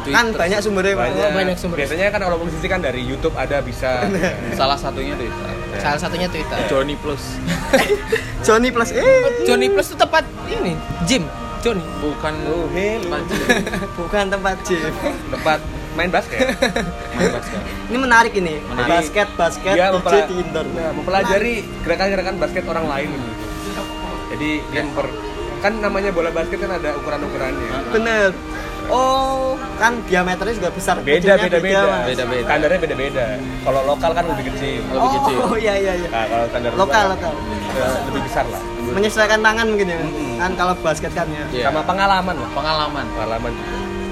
kan 0.07 0.31
banyak 0.31 0.59
sumbernya 0.61 0.95
banyak, 0.95 1.31
banyak 1.31 1.57
sumber. 1.57 1.77
Biasanya 1.77 2.09
kan 2.09 2.21
kalau 2.23 2.39
musisi 2.39 2.67
kan 2.67 2.79
dari 2.79 3.03
YouTube 3.03 3.35
ada 3.35 3.59
bisa. 3.59 4.07
Salah 4.55 4.79
satunya 4.79 5.13
Twitter. 5.15 5.47
Salah 5.79 5.99
satunya 5.99 6.27
Twitter. 6.27 6.59
Johnny 6.67 6.95
Plus. 6.95 7.23
Johnny 8.47 8.71
plus 8.71 8.91
eh 8.91 9.05
Johnny 9.43 9.67
Plus 9.67 9.87
itu 9.89 9.97
tempat 9.97 10.23
ini 10.49 10.73
gym. 11.05 11.25
Johnny. 11.59 11.83
Bukan 11.99 12.35
Oh, 12.47 12.67
hello. 12.69 13.11
Panji. 13.11 13.35
bukan 13.99 14.25
tempat 14.29 14.55
gym 14.63 14.93
Tempat 15.29 15.59
main 15.95 16.09
basket. 16.09 16.39
Main 17.13 17.31
basket. 17.33 17.61
ini 17.89 17.99
menarik 17.99 18.33
ini 18.35 18.55
Menarik. 18.63 18.91
basket 18.93 19.29
basket 19.35 19.73
Dia 19.73 19.89
DJ 19.89 19.95
mempela- 19.97 20.29
indoor 20.31 20.67
Nah, 20.69 20.91
mempelajari 20.93 21.53
gerakan-gerakan 21.83 22.35
basket 22.37 22.65
orang 22.67 22.87
lain 22.87 23.09
gitu. 23.11 23.31
Jadi 24.29 24.51
dia 24.69 24.83
memper 24.83 25.09
kan 25.57 25.73
namanya 25.75 26.13
bola 26.13 26.29
basket 26.29 26.61
kan 26.61 26.71
ada 26.71 26.95
ukuran-ukurannya. 26.95 27.91
bener 27.91 28.31
oh 28.89 29.55
kan 29.77 29.93
diameternya 30.07 30.55
juga 30.57 30.71
besar 30.73 30.97
Beda 31.03 31.37
beda 31.37 31.59
beda. 31.61 31.81
Mas. 31.85 32.05
Beda-beda. 32.15 32.45
Standarnya 32.49 32.79
beda-beda. 32.81 33.25
Kalau 33.61 33.81
lokal 33.85 34.11
kan 34.13 34.25
lebih 34.27 34.45
kecil. 34.55 34.81
Lebih 34.89 35.01
oh, 35.05 35.13
kecil. 35.21 35.37
oh 35.43 35.55
iya 35.65 35.75
iya 35.77 35.93
iya 36.01 36.09
Nah, 36.09 36.25
kalau 36.27 36.47
standar 36.49 36.71
Lokal, 36.75 37.05
luar, 37.05 37.15
lokal. 37.19 37.33
lebih 38.09 38.23
besar 38.25 38.45
lah. 38.49 38.63
menyesuaikan 38.87 39.41
tangan 39.43 39.67
mungkin 39.67 39.87
ya 39.91 39.99
kan 40.39 40.51
kalau 40.55 40.73
basket 40.79 41.11
kan 41.13 41.27
ya 41.29 41.45
Iya. 41.53 41.65
Sama 41.69 41.83
pengalaman 41.83 42.35
lah. 42.39 42.51
Pengalaman. 42.55 43.05
Pengalaman. 43.13 43.53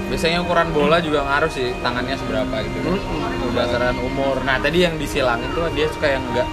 Biasanya 0.05 0.37
ukuran 0.45 0.69
bola 0.69 0.97
juga 1.01 1.25
ngaruh 1.25 1.49
sih 1.49 1.73
tangannya 1.81 2.13
seberapa 2.13 2.55
gitu 2.61 2.77
kan. 2.85 2.99
Berdasarkan 3.49 3.97
umur. 4.03 4.35
Nah 4.45 4.59
tadi 4.59 4.83
yang 4.85 4.99
disilangin 4.99 5.49
tuh 5.55 5.65
dia 5.73 5.87
suka 5.89 6.07
yang 6.11 6.21
enggak 6.29 6.45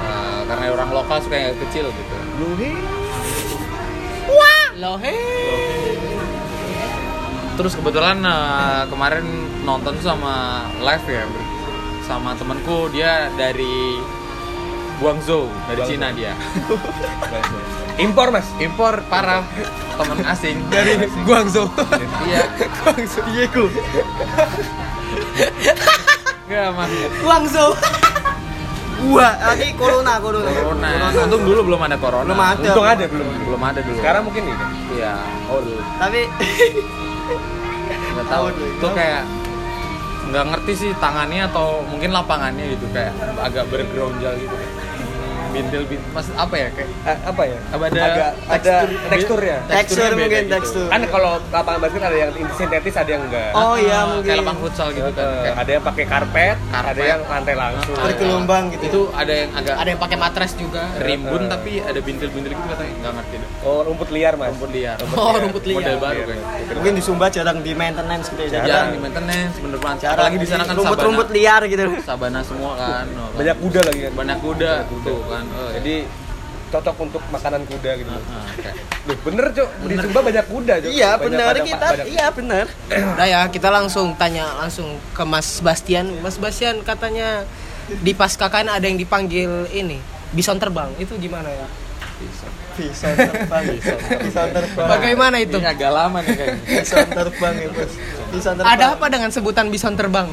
eh, 0.00 0.40
karena 0.48 0.64
orang 0.72 0.90
lokal 0.94 1.18
suka 1.20 1.36
yang 1.36 1.52
kecil 1.68 1.90
gitu. 1.90 2.14
Loh 4.74 4.98
he. 4.98 5.93
Terus 7.54 7.72
kebetulan 7.78 8.18
eh, 8.22 8.82
kemarin 8.90 9.24
nonton 9.62 9.94
tuh 9.98 10.06
sama 10.10 10.66
live 10.82 11.06
ya 11.06 11.24
sama 12.04 12.36
temanku 12.36 12.92
dia 12.92 13.32
dari 13.32 13.96
Guangzhou 15.00 15.48
dari 15.66 15.80
Guangzhou. 15.80 15.88
Cina 15.90 16.08
dia. 16.14 16.32
Impor 18.04 18.34
mas. 18.34 18.46
impor 18.58 19.06
parah 19.06 19.46
teman 19.94 20.18
asing. 20.26 20.58
Dari 20.68 21.06
Guangzhou. 21.24 21.70
iya. 22.28 22.44
Guangzhou. 22.82 23.24
Diego 23.32 23.64
enggak 26.44 26.68
mas. 26.76 26.90
Guangzhou. 27.22 27.70
Gua 29.04 29.28
ini 29.58 29.74
corona 29.74 30.16
corona. 30.22 30.48
Corona. 30.48 30.88
Untung 31.12 31.42
dulu 31.42 31.60
belum 31.72 31.80
ada 31.82 31.96
corona. 31.98 32.24
Belum 32.24 32.40
ada. 32.40 32.68
Untung 32.70 32.86
ada 32.86 33.04
belum. 33.10 33.26
belum 33.48 33.62
ada 33.62 33.80
dulu. 33.82 33.96
Sekarang 33.98 34.22
mungkin 34.28 34.42
ini. 34.46 34.64
iya. 34.96 35.14
Oh 35.50 35.58
dulu 35.60 35.80
tapi 35.98 36.20
nggak 38.14 38.28
tahu. 38.30 38.44
Itu 38.54 38.88
kayak 38.94 39.22
nggak 40.24 40.44
ngerti 40.50 40.72
sih 40.72 40.90
tangannya 40.96 41.46
atau 41.52 41.84
mungkin 41.84 42.10
lapangannya 42.10 42.74
gitu 42.74 42.88
kayak 42.96 43.12
agak 43.44 43.68
bergeronjal 43.68 44.32
gitu 44.40 44.56
bintil 45.54 45.82
bintil 45.86 46.10
mas 46.10 46.26
apa 46.34 46.54
ya 46.56 46.68
kayak 46.68 46.90
Eh, 47.04 47.18
apa 47.22 47.42
ya? 47.44 47.58
Apa 47.68 47.84
ada 47.84 48.00
Agak 48.02 48.30
ada 48.48 48.74
tekstur- 48.74 48.90
teksturnya. 49.06 49.56
tekstur 49.60 49.76
Teksturnya 49.76 50.10
beda 50.10 50.20
mungkin 50.20 50.42
gitu. 50.42 50.54
tekstur 50.54 50.86
Kan 50.86 51.00
kalau 51.06 51.30
lapangan 51.46 51.80
basket 51.80 52.02
ada 52.02 52.16
yang 52.18 52.30
sintetis, 52.52 52.94
ada 52.96 53.10
yang 53.10 53.22
enggak. 53.22 53.50
oh 53.54 53.74
iya 53.76 53.94
Ah, 53.94 54.02
mungkin 54.10 54.24
kayak 54.26 54.38
lapangan 54.40 54.60
futsal 54.60 54.88
gitu 54.90 55.08
kan 55.08 55.24
Eh, 55.24 55.40
kayak 55.40 55.56
ada 55.56 55.70
yang 55.70 55.84
pakai 55.84 56.04
karpet, 56.04 56.56
ada 56.64 56.74
Karpet. 56.84 57.06
yang 57.06 57.20
lantai 57.24 57.54
langsung. 57.54 57.94
Bergelombang 57.96 58.64
gitu 58.70 58.82
itu 58.84 59.00
ada 59.12 59.32
yang 59.32 59.50
agak 59.52 59.74
Ada 59.76 59.88
yang 59.88 60.00
pakai 60.00 60.18
matras 60.18 60.52
juga. 60.54 60.82
rimbun 60.98 61.42
Eh. 61.42 61.48
tapi 61.48 61.72
ada 61.80 62.00
bintil-bintil 62.00 62.50
gitu 62.50 62.66
katanya 62.66 62.92
nggak 62.98 63.12
ngerti 63.14 63.34
deh 63.36 63.48
Oh, 63.62 63.80
rumput 63.82 64.08
liar, 64.10 64.34
Mas. 64.34 64.48
rumput 64.50 64.70
liar 64.70 64.96
Oh, 65.14 65.34
rumput 65.34 65.64
liar. 65.64 65.76
model 65.78 65.96
baru 65.98 66.14
Iya, 66.14 66.24
kayak 66.26 66.74
mungkin 66.74 66.92
di 66.92 67.02
Sumba 67.04 67.26
jarang 67.28 67.58
di 67.60 67.72
maintenance 67.72 68.26
gitu 68.26 68.42
ya 68.42 68.50
jarang 68.58 68.88
di 68.90 68.98
maintenance 68.98 69.54
bener 69.56 69.78
banget 69.78 70.00
apalagi 70.06 70.36
di 70.36 70.46
sana 70.46 70.62
kan 70.64 70.74
rumput-rumput 70.74 71.28
liar 71.30 71.62
gitu 71.64 71.84
sabana 72.02 72.40
semua 72.40 72.72
kan 72.74 73.04
Oh, 73.06 73.28
kan. 73.28 73.36
Banyak 73.36 73.56
kuda 73.60 73.80
lagi 73.82 74.00
kan. 74.00 74.12
banyak 74.14 74.38
kuda 74.40 74.70
tuh 75.02 75.20
kan 75.26 75.43
oh, 75.50 75.70
Jadi 75.72 75.94
cocok 76.70 76.96
untuk 77.00 77.22
makanan 77.30 77.62
kuda 77.64 77.90
gitu. 77.96 78.10
ah, 78.10 78.50
kayak 78.56 78.74
Loh, 79.04 79.16
bener, 79.22 79.46
Cok. 79.48 79.68
Di 79.84 79.94
Sumba 79.96 80.20
banyak 80.22 80.46
kuda, 80.48 80.74
Cok. 80.80 80.90
iya 80.90 81.10
Banyak- 81.12 81.22
benar 81.22 81.46
banyak- 81.52 81.66
kita 81.66 81.86
banyak- 81.88 82.08
iya 82.08 82.26
benar 82.28 82.66
Udah 83.14 83.26
ya, 83.26 83.40
kita 83.46 83.68
langsung 83.70 84.06
tanya 84.14 84.44
langsung 84.58 84.86
ke 85.12 85.22
Mas 85.22 85.60
Bastian. 85.60 86.06
Mas 86.18 86.34
Bastian 86.34 86.82
katanya 86.82 87.46
di 87.86 88.10
pas 88.10 88.32
KKN 88.32 88.68
ada 88.72 88.84
yang 88.84 88.96
dipanggil 88.96 89.70
ini 89.70 90.02
bison 90.30 90.58
terbang. 90.58 90.90
Itu 90.96 91.14
gimana 91.16 91.46
ya? 91.46 91.66
bisa 92.74 93.14
terbang 93.14 93.64
bisa 94.18 94.42
terbang 94.50 94.88
Bagaimana 94.88 95.36
itu? 95.38 95.58
ini 95.58 95.66
agak 95.68 95.90
lama 95.92 96.18
nih 96.20 96.34
kayaknya 96.34 96.62
bisa 96.74 96.98
terbang 97.06 97.54
ya 97.54 97.68
bos 97.70 97.92
bisa 98.32 98.50
terbang 98.50 98.72
Ada 98.72 98.84
apa 98.98 99.06
dengan 99.06 99.30
sebutan 99.30 99.66
bison 99.70 99.94
terbang? 99.94 100.26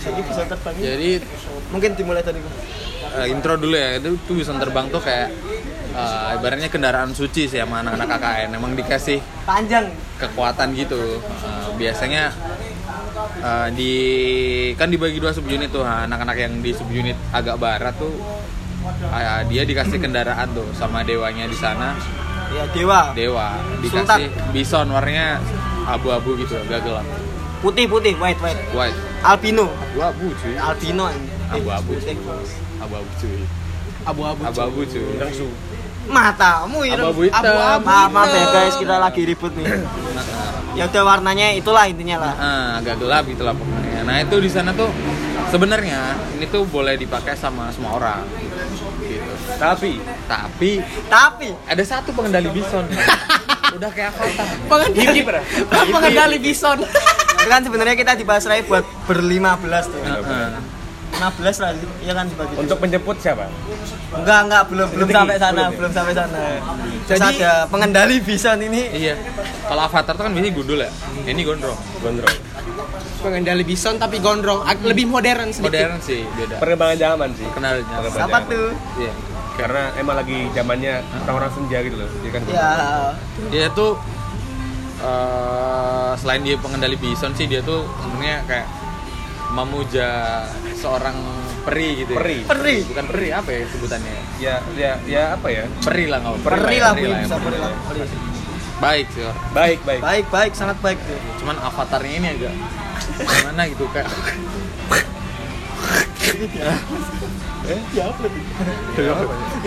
Jadi 0.00 0.20
bisa 0.24 0.42
terbang 0.46 0.74
jadi 0.76 1.10
mungkin 1.68 1.90
dimulai 1.92 2.24
Bos. 2.24 2.32
Eh, 3.18 3.26
intro 3.32 3.58
dulu 3.58 3.74
ya. 3.74 3.98
Itu 3.98 4.18
tuh 4.24 4.34
bisa 4.38 4.54
terbang 4.54 4.86
tuh 4.92 5.02
kayak 5.02 5.28
eh, 5.94 6.36
ibaratnya 6.38 6.68
kendaraan 6.70 7.10
suci 7.14 7.50
sih 7.50 7.58
sama 7.58 7.82
anak-anak 7.82 8.08
KKN 8.08 8.50
emang 8.54 8.72
dikasih 8.78 9.18
panjang. 9.44 9.90
kekuatan 10.20 10.76
gitu. 10.76 11.18
Eh, 11.22 11.68
biasanya 11.80 12.30
eh, 13.42 13.68
di 13.74 13.94
kan 14.78 14.88
dibagi 14.90 15.18
dua 15.18 15.34
subunit 15.34 15.70
tuh. 15.72 15.82
Anak-anak 15.82 16.36
yang 16.38 16.54
di 16.62 16.70
subunit 16.74 17.16
agak 17.34 17.58
barat 17.58 17.94
tuh 17.98 18.14
eh, 19.10 19.42
dia 19.50 19.62
dikasih 19.66 19.98
kendaraan 19.98 20.50
tuh 20.54 20.66
sama 20.76 21.02
dewanya 21.02 21.46
di 21.50 21.56
sana. 21.58 21.98
Ya 22.50 22.66
dewa. 22.74 23.14
Dewa. 23.14 23.54
Sultan. 23.86 24.26
dikasih 24.26 24.26
bison 24.50 24.86
warnanya 24.90 25.38
abu-abu 25.86 26.34
gitu 26.34 26.58
agak 26.58 26.82
gelap 26.82 27.06
putih 27.60 27.86
putih. 27.86 28.14
White 28.16 28.40
white. 28.40 28.60
White. 28.72 28.98
Albino. 29.20 29.68
Abu-abu 29.68 30.32
cuy. 30.40 30.56
Albino 30.56 31.06
ini. 31.12 31.28
Abu-abu. 31.52 31.92
Abu-abu 32.80 33.10
cuy 33.16 33.40
Abu-abu. 34.02 34.40
abu-abu 34.42 34.80
cuy 34.84 35.06
matamu 36.10 36.82
ireng 36.82 37.06
abu-abu 37.06 37.22
hitam 37.22 37.44
Abu-abu. 37.44 37.84
maaf 37.84 38.08
maaf 38.10 38.30
ya 38.30 38.46
guys 38.50 38.74
kita 38.74 38.96
lagi 38.96 39.22
ribut 39.22 39.52
nih 39.54 39.68
ya 40.72 40.84
udah 40.86 41.02
warnanya 41.04 41.52
itulah 41.52 41.84
intinya 41.84 42.16
lah 42.20 42.34
Ah, 42.34 42.68
agak 42.78 42.96
gelap 42.96 43.26
gitu 43.26 43.42
lah 43.42 43.52
pokoknya. 43.52 44.00
Nah 44.02 44.16
itu 44.18 44.38
di 44.38 44.46
sana 44.46 44.70
tuh 44.72 44.86
sebenarnya 45.46 45.98
ini 46.32 46.46
tuh 46.46 46.62
boleh 46.64 46.94
dipakai 46.94 47.34
sama 47.34 47.68
semua 47.68 47.98
orang. 47.98 48.22
Gitu. 49.02 49.32
Tapi 49.58 49.98
Tapi 50.24 50.70
tapi 51.06 51.48
ada 51.66 51.82
satu 51.84 52.10
pengendali 52.10 52.48
bison. 52.48 52.86
Udah 53.76 53.90
kayak 53.90 54.14
avatar. 54.14 54.46
Pengendali, 54.66 55.20
pengendali 55.92 56.38
bison. 56.38 56.78
kan 57.42 57.60
sebenarnya 57.60 57.94
kita 57.94 58.12
di 58.14 58.22
Basrai 58.22 58.62
buat 58.62 58.86
berlima 59.04 59.56
belas 59.56 59.84
tuh 59.84 59.98
Heeh. 59.98 60.79
15 61.20 61.62
lah 61.62 61.70
iya 62.00 62.12
kan 62.12 62.24
dibagi 62.24 62.54
untuk 62.56 62.78
menjemput 62.80 63.16
siapa? 63.20 63.44
enggak 64.10 64.38
enggak 64.42 64.62
belum 64.66 64.88
belum 64.90 65.06
Tinggi, 65.06 65.20
sampai 65.20 65.36
sana 65.36 65.52
belum 65.52 65.66
ya? 65.66 65.76
belum 65.76 65.92
sampai 65.92 66.14
sana 66.16 66.40
terus 67.06 67.20
Jadi- 67.20 67.38
ada 67.38 67.52
pengendali 67.68 68.16
bison 68.18 68.58
ini 68.58 68.82
Iya. 68.90 69.14
Kalau 69.62 69.82
avatar 69.84 70.12
tuh 70.12 70.24
kan 70.24 70.32
biasanya 70.32 70.50
gundul 70.52 70.78
ya. 70.78 70.90
Ini 71.22 71.42
gondrong. 71.44 71.78
Gondrong. 72.00 72.36
Pengendali 73.20 73.62
bison 73.62 73.94
tapi 73.96 74.18
gondrong, 74.18 74.64
ag- 74.64 74.82
lebih 74.82 75.06
modern 75.06 75.50
sedikit. 75.50 75.86
Modern 75.86 75.94
sih 76.00 76.26
beda. 76.28 76.58
Perkembangan 76.58 76.96
zaman 76.98 77.28
sih. 77.32 77.46
Kenalnya. 77.50 77.84
Perkembangan 77.86 78.18
apa 78.20 78.30
zaman. 78.34 78.42
tuh 78.48 78.66
Iya. 78.98 79.12
Karena 79.54 79.82
emang 79.94 80.16
lagi 80.16 80.38
zamannya 80.50 80.94
orang-orang 81.20 81.50
senja 81.52 81.78
gitu 81.80 81.96
loh. 81.96 82.10
Jadi 82.10 82.28
kan 82.28 82.40
ya 82.48 82.70
Dia 83.48 83.66
tuh 83.70 83.92
eh, 85.00 86.12
selain 86.16 86.42
dia 86.42 86.56
pengendali 86.56 86.96
bison 86.96 87.30
sih 87.32 87.46
dia 87.46 87.60
tuh 87.60 87.86
sebenarnya 88.00 88.42
kayak 88.44 88.66
memuja 89.50 90.08
seorang 90.80 91.16
peri 91.68 91.88
gitu. 92.04 92.16
ya. 92.16 92.18
Peri. 92.24 92.38
Peri. 92.48 92.76
Bukan 92.88 93.04
peri 93.12 93.28
apa 93.36 93.48
ya 93.52 93.60
sebutannya? 93.68 94.16
ya 94.40 94.54
ya 94.74 94.92
ya 95.04 95.22
apa 95.36 95.48
ya? 95.52 95.64
Peri 95.84 96.04
lah 96.08 96.18
nggak 96.24 96.32
apa. 96.40 96.48
peri 96.56 96.76
ya, 96.80 96.84
lah 96.88 96.92
peri 96.96 97.06
lah 97.06 97.18
ya, 97.20 97.24
bisa 97.28 97.36
peri 97.36 97.58
lah. 97.60 97.68
lah 97.68 97.80
peri. 97.92 98.00
Baik 98.80 99.06
sih. 99.12 99.22
Baik, 99.52 99.78
baik. 99.84 100.00
baik 100.00 100.26
baik 100.32 100.52
sangat 100.56 100.80
baik 100.80 100.96
tuh 101.04 101.20
cuman 101.44 101.56
avatarnya 101.60 102.12
ini 102.16 102.28
agak 102.32 102.54
gimana 103.20 103.62
gitu 103.68 103.84
kayak 103.92 104.08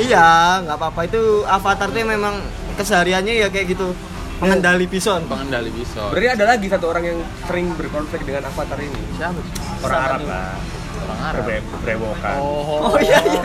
iya 0.02 0.60
nggak 0.66 0.78
apa-apa 0.78 1.02
itu 1.06 1.46
avatar 1.46 1.88
tuh 1.94 2.04
memang 2.04 2.42
kesehariannya 2.80 3.34
ya 3.46 3.48
kayak 3.54 3.78
gitu 3.78 3.94
pengendali 4.42 4.90
bison 4.90 5.22
pengendali 5.30 5.70
bison 5.72 6.10
Berarti 6.10 6.28
ada 6.34 6.46
lagi 6.58 6.68
satu 6.68 6.86
orang 6.90 7.04
yang 7.06 7.20
sering 7.46 7.72
berkonflik 7.78 8.26
dengan 8.26 8.50
avatar 8.50 8.76
ini. 8.82 9.02
siapa 9.16 9.40
Orang 9.86 10.00
Arab 10.04 10.22
lah. 10.28 10.58
Orang 10.96 11.20
Arab 11.22 11.44
Berbre- 11.44 11.66
Berbrewokan. 11.74 12.36
oh 12.38 12.96
iya 12.98 13.18
iya 13.20 13.42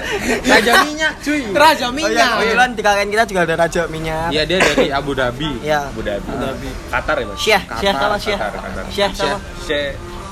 raja 0.47 0.73
minyak 0.85 1.13
cuy 1.19 1.41
Raja 1.49 1.87
Oh 1.87 1.91
iya, 1.91 1.99
minyak. 1.99 2.29
kebetulan 2.35 2.71
di 2.71 2.83
KKN 2.83 3.09
kita 3.09 3.25
juga 3.25 3.41
ada 3.43 3.55
raja 3.59 3.83
minyak. 3.87 4.29
iya 4.29 4.43
dia 4.45 4.59
dari 4.59 4.89
Abu 4.91 5.13
Dhabi 5.13 5.51
Iya. 5.61 5.81
Abu 5.87 6.01
Dhabi. 6.03 6.71
Qatar 6.89 7.17
ya, 7.17 7.27
Mas? 7.27 7.39
Syekh, 7.39 7.63
Qatar, 7.65 7.81
Syekh 7.81 7.95
sama 7.97 8.17
Syekh. 8.19 8.39
Qatar, 8.39 8.61
Qatar. 8.61 8.85
Syekh 8.89 9.13
sama 9.13 9.37
Syekh 9.63 9.91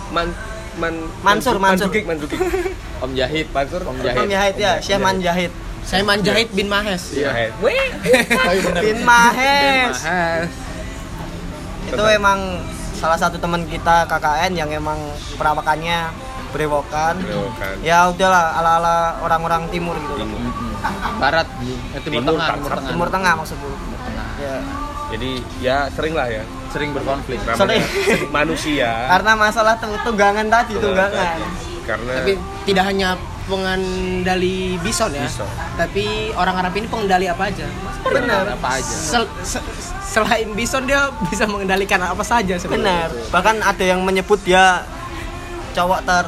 Man 0.09 0.29
Man 0.77 0.95
Mansur, 1.21 1.57
Mansur. 1.57 1.89
Manzukik, 1.89 2.05
Manzukik. 2.05 2.37
Om 3.05 3.11
Jahid 3.13 3.47
Mansur. 3.51 3.81
Om 3.83 3.97
Jahid 3.99 4.29
Yahid 4.29 4.55
ya, 4.57 4.73
Syekh 4.79 5.01
Man 5.01 5.17
Yahid. 5.19 5.53
Saya 5.81 6.03
Manjahit 6.03 6.51
bin 6.51 6.67
Mahes. 6.67 7.15
Iya. 7.15 7.31
Oh, 7.57 7.71
iya. 7.71 7.87
Bin. 8.77 9.07
Mahes. 9.07 10.03
Itu 11.87 12.03
emang 12.05 12.59
salah 12.93 13.15
satu 13.15 13.39
teman 13.39 13.63
kita 13.65 14.03
KKN 14.05 14.53
yang 14.53 14.71
emang 14.75 14.99
perawakannya 15.37 16.11
berewokan. 16.57 17.15
Berewokan. 17.21 17.75
Ya 17.81 18.09
udahlah 18.09 18.57
ala-ala 18.57 18.97
orang-orang 19.21 19.69
timur 19.69 19.93
gitu. 19.95 20.17
Timur. 20.17 20.41
Barat, 21.17 21.45
eh, 21.93 22.01
timur, 22.01 22.21
Timur, 22.23 22.33
tengah, 22.33 22.49
timur 22.51 22.71
tengah. 22.73 22.91
Timur 22.91 23.09
Tengah 23.11 23.33
maksudku. 23.37 23.69
Timur 23.69 24.01
tengah. 24.03 24.29
Ya. 24.37 24.57
Jadi 25.07 25.31
ya 25.61 25.77
sering 25.89 26.15
lah 26.15 26.27
ya. 26.27 26.43
Sering 26.69 26.91
berkonflik. 26.91 27.39
Namanya 27.41 27.85
Sering. 27.87 28.29
manusia. 28.35 28.91
Karena 29.07 29.33
masalah 29.35 29.75
tu- 29.77 30.01
tunggangan 30.03 30.47
tadi, 30.47 30.73
tunggangan. 30.75 31.37
Karena 31.85 32.13
Tapi 32.19 32.33
tidak 32.65 32.85
hanya 32.85 33.15
pengendali 33.47 34.75
bison 34.77 35.07
ya, 35.09 35.23
Bison. 35.23 35.47
tapi 35.77 36.03
orang 36.35 36.59
Arab 36.59 36.75
ini 36.75 36.87
pengendali 36.87 37.27
apa 37.27 37.47
aja. 37.47 37.63
Benar. 38.03 38.43
Apa 38.53 38.69
aja? 38.75 38.91
Sel- 38.91 39.31
se- 39.41 39.63
selain 40.05 40.51
bison 40.51 40.83
dia 40.83 41.07
bisa 41.25 41.47
mengendalikan 41.47 41.99
apa 42.01 42.23
saja 42.23 42.59
sebenarnya. 42.59 43.07
Benar. 43.07 43.31
Bahkan 43.31 43.57
ada 43.61 43.85
yang 43.85 44.03
menyebut 44.03 44.43
dia 44.43 44.83
cowok 45.77 46.01
ter 46.03 46.25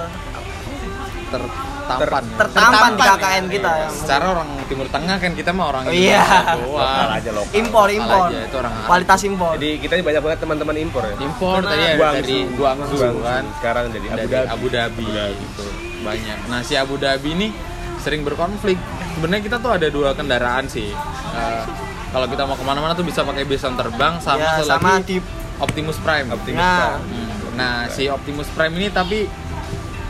Tertampan. 1.28 2.20
ya. 2.22 2.36
tertampan 2.38 2.90
di 2.90 3.02
KKN 3.02 3.44
kita 3.48 3.70
yang 3.78 3.92
Secara 3.94 4.24
orang 4.30 4.48
Timur 4.64 4.86
Tengah 4.86 5.16
kan 5.16 5.32
kita 5.32 5.50
mah 5.50 5.66
orang 5.66 5.82
Oh, 5.84 5.92
iya. 5.94 6.20
Lokal 6.58 7.08
aja 7.10 7.30
lokal. 7.32 7.52
impor 7.54 7.88
impor. 7.90 8.28
aja, 8.28 8.40
itu 8.42 8.56
orang. 8.58 8.72
Kualitas 8.84 9.20
impor. 9.24 9.52
Jadi 9.56 9.70
kita 9.78 9.92
ini 9.94 10.04
banyak 10.04 10.20
banget 10.20 10.38
teman-teman 10.38 10.76
impor 10.78 11.02
ya. 11.02 11.14
Impor 11.18 11.58
tadi 11.62 11.80
ada 11.82 11.96
Guangzhou. 11.96 12.20
dari 12.22 12.38
Guangzhou 12.52 12.98
Guangzhou. 12.98 13.24
kan. 13.24 13.44
Sekarang 13.56 13.84
jadi 13.88 14.06
Abu 14.06 14.16
dari 14.18 14.28
Dhabi. 14.28 14.48
Abu 14.50 14.66
Dhabi, 14.68 15.04
gitu. 15.34 15.64
Banyak. 15.98 16.38
Nah, 16.46 16.60
si 16.60 16.74
Abu 16.74 16.94
Dhabi 16.96 17.28
ini 17.30 17.48
sering 17.98 18.20
berkonflik. 18.22 18.76
Sebenarnya 19.14 19.42
kita 19.42 19.56
tuh 19.58 19.70
ada 19.70 19.88
dua 19.88 20.12
kendaraan 20.12 20.68
sih. 20.68 20.92
Eh, 21.30 21.62
kalau 22.10 22.26
kita 22.26 22.44
mau 22.44 22.54
ke 22.54 22.62
mana-mana 22.62 22.92
tuh 22.92 23.02
bisa 23.02 23.20
pakai 23.20 23.44
bison 23.44 23.72
terbang 23.74 24.16
sama 24.18 24.38
Ya, 24.38 24.52
sama 24.62 24.96
lagi 24.98 25.18
di- 25.18 25.24
Optimus 25.58 25.96
Prime. 25.98 26.28
Optimus 26.30 26.56
Nah. 26.58 27.00
Prime. 27.00 27.04
Hmm. 27.06 27.27
Nah, 27.58 27.90
si 27.90 28.06
Optimus 28.06 28.46
Prime 28.54 28.74
ini 28.78 28.88
tapi 28.94 29.26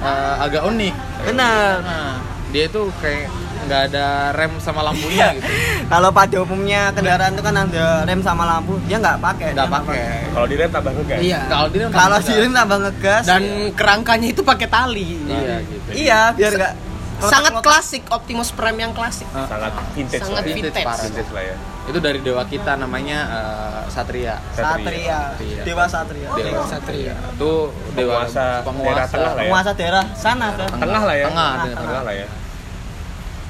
eh, 0.05 0.35
agak 0.37 0.69
unik. 0.69 0.95
Benar. 1.33 1.81
Nah, 1.81 2.21
dia 2.53 2.69
itu 2.69 2.93
kayak 3.01 3.33
nggak 3.69 3.81
ada 3.93 4.33
rem 4.33 4.53
sama 4.65 4.81
lampunya 4.81 5.37
gitu. 5.37 5.51
Kalau 5.93 6.09
pada 6.09 6.37
umumnya 6.41 6.89
kendaraan 6.93 7.37
itu 7.37 7.45
kan 7.45 7.57
ada 7.57 7.85
rem 8.09 8.21
sama 8.25 8.45
lampu, 8.49 8.81
dia 8.89 8.97
nggak 8.97 9.19
pakai. 9.21 9.51
Nggak 9.53 9.71
pakai. 9.73 10.05
Kalau 10.33 10.47
di 10.49 10.57
rem 10.57 10.71
tambah 10.73 10.93
ngegas. 10.97 11.21
Iya. 11.21 11.41
Kalau 11.49 11.69
dia 11.69 11.81
Kalau 11.89 12.19
di 12.21 12.33
rem 12.37 12.53
tambah 12.53 12.79
ngegas. 12.85 13.25
Dan 13.25 13.43
kerangkanya 13.77 14.29
itu 14.33 14.43
pakai 14.45 14.67
tali. 14.69 15.11
iya 15.29 15.57
gitu. 15.65 15.89
iya, 15.93 16.21
biar 16.37 16.53
nggak 16.57 16.75
Sangat 17.19 17.51
kotak-kotak. 17.51 17.65
klasik 17.67 18.03
Optimus 18.15 18.51
Prime 18.55 18.79
yang 18.79 18.93
klasik. 18.95 19.27
Sangat 19.35 19.73
vintage 19.93 20.23
Sangat 20.23 20.39
lah 20.39 20.43
ya. 20.43 20.55
vintage 20.55 20.75
vintage. 20.79 21.03
Vintage 21.03 21.31
lah 21.35 21.43
ya. 21.43 21.57
Itu 21.91 21.99
dari 21.99 22.19
dewa 22.23 22.43
kita 22.47 22.73
namanya 22.79 23.19
eh, 23.27 23.81
Satria. 23.91 24.39
Satria. 24.55 25.35
Satria. 25.35 25.63
Dewa 25.67 25.85
Satria. 25.91 26.29
Dewa 26.31 26.63
Satria. 26.63 27.15
Itu 27.35 27.53
dewa 27.99 28.23
Penguasa 28.23 28.39
daerah 28.39 28.63
penguasa 28.63 29.07
tengah 29.11 29.33
lah 29.35 29.43
ya. 29.43 29.49
Penguasa 29.51 29.71
daerah 29.75 30.05
sana 30.15 30.47
kan. 30.55 30.69
Tengah 30.79 31.03
lah 31.03 31.17
ya. 31.19 31.27
Tengah, 31.27 31.51
Tengah, 31.51 31.67
tengah. 31.67 31.83
Tengah 31.83 32.03
lah 32.07 32.15
ya. 32.15 32.29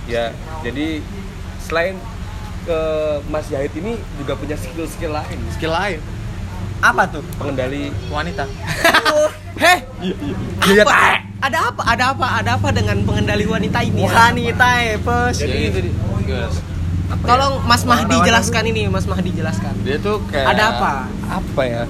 Ya, 0.08 0.24
jadi 0.64 1.04
selain 1.60 2.00
ke 2.64 2.80
Mas 3.28 3.52
Yahid 3.52 3.76
ini 3.76 4.00
juga 4.16 4.32
punya 4.32 4.56
skill-skill 4.56 5.12
lain. 5.12 5.38
Skill 5.52 5.72
lain 5.72 6.00
Apa 6.78 7.02
tuh? 7.08 7.22
Pengendali 7.36 7.90
wanita. 8.08 8.44
Heh, 9.62 9.78
Iya, 10.64 10.82
apa? 10.82 10.94
Ada 11.40 11.58
apa? 11.68 11.82
Ada 11.84 12.04
apa? 12.12 12.26
Ada 12.38 12.50
apa 12.54 12.68
dengan 12.70 12.96
pengendali 13.02 13.42
wanita 13.44 13.82
ini? 13.82 14.00
ya? 14.00 14.10
Wanita 14.10 14.68
ya, 14.78 14.94
bos. 14.98 15.34
Jadi 15.34 15.58
itu 15.64 15.78
di- 15.82 15.94
gimana? 16.24 16.50
Tolong 17.18 17.54
Mas 17.64 17.82
Mahdi 17.82 18.16
jelaskan 18.20 18.62
ini, 18.64 18.86
Mas 18.86 19.04
Mahdi 19.04 19.30
jelaskan. 19.32 19.74
Dia 19.82 19.96
tuh 19.98 20.22
kayak 20.28 20.54
Ada 20.54 20.62
apa? 20.70 20.92
Apa 21.26 21.60
ya? 21.64 21.82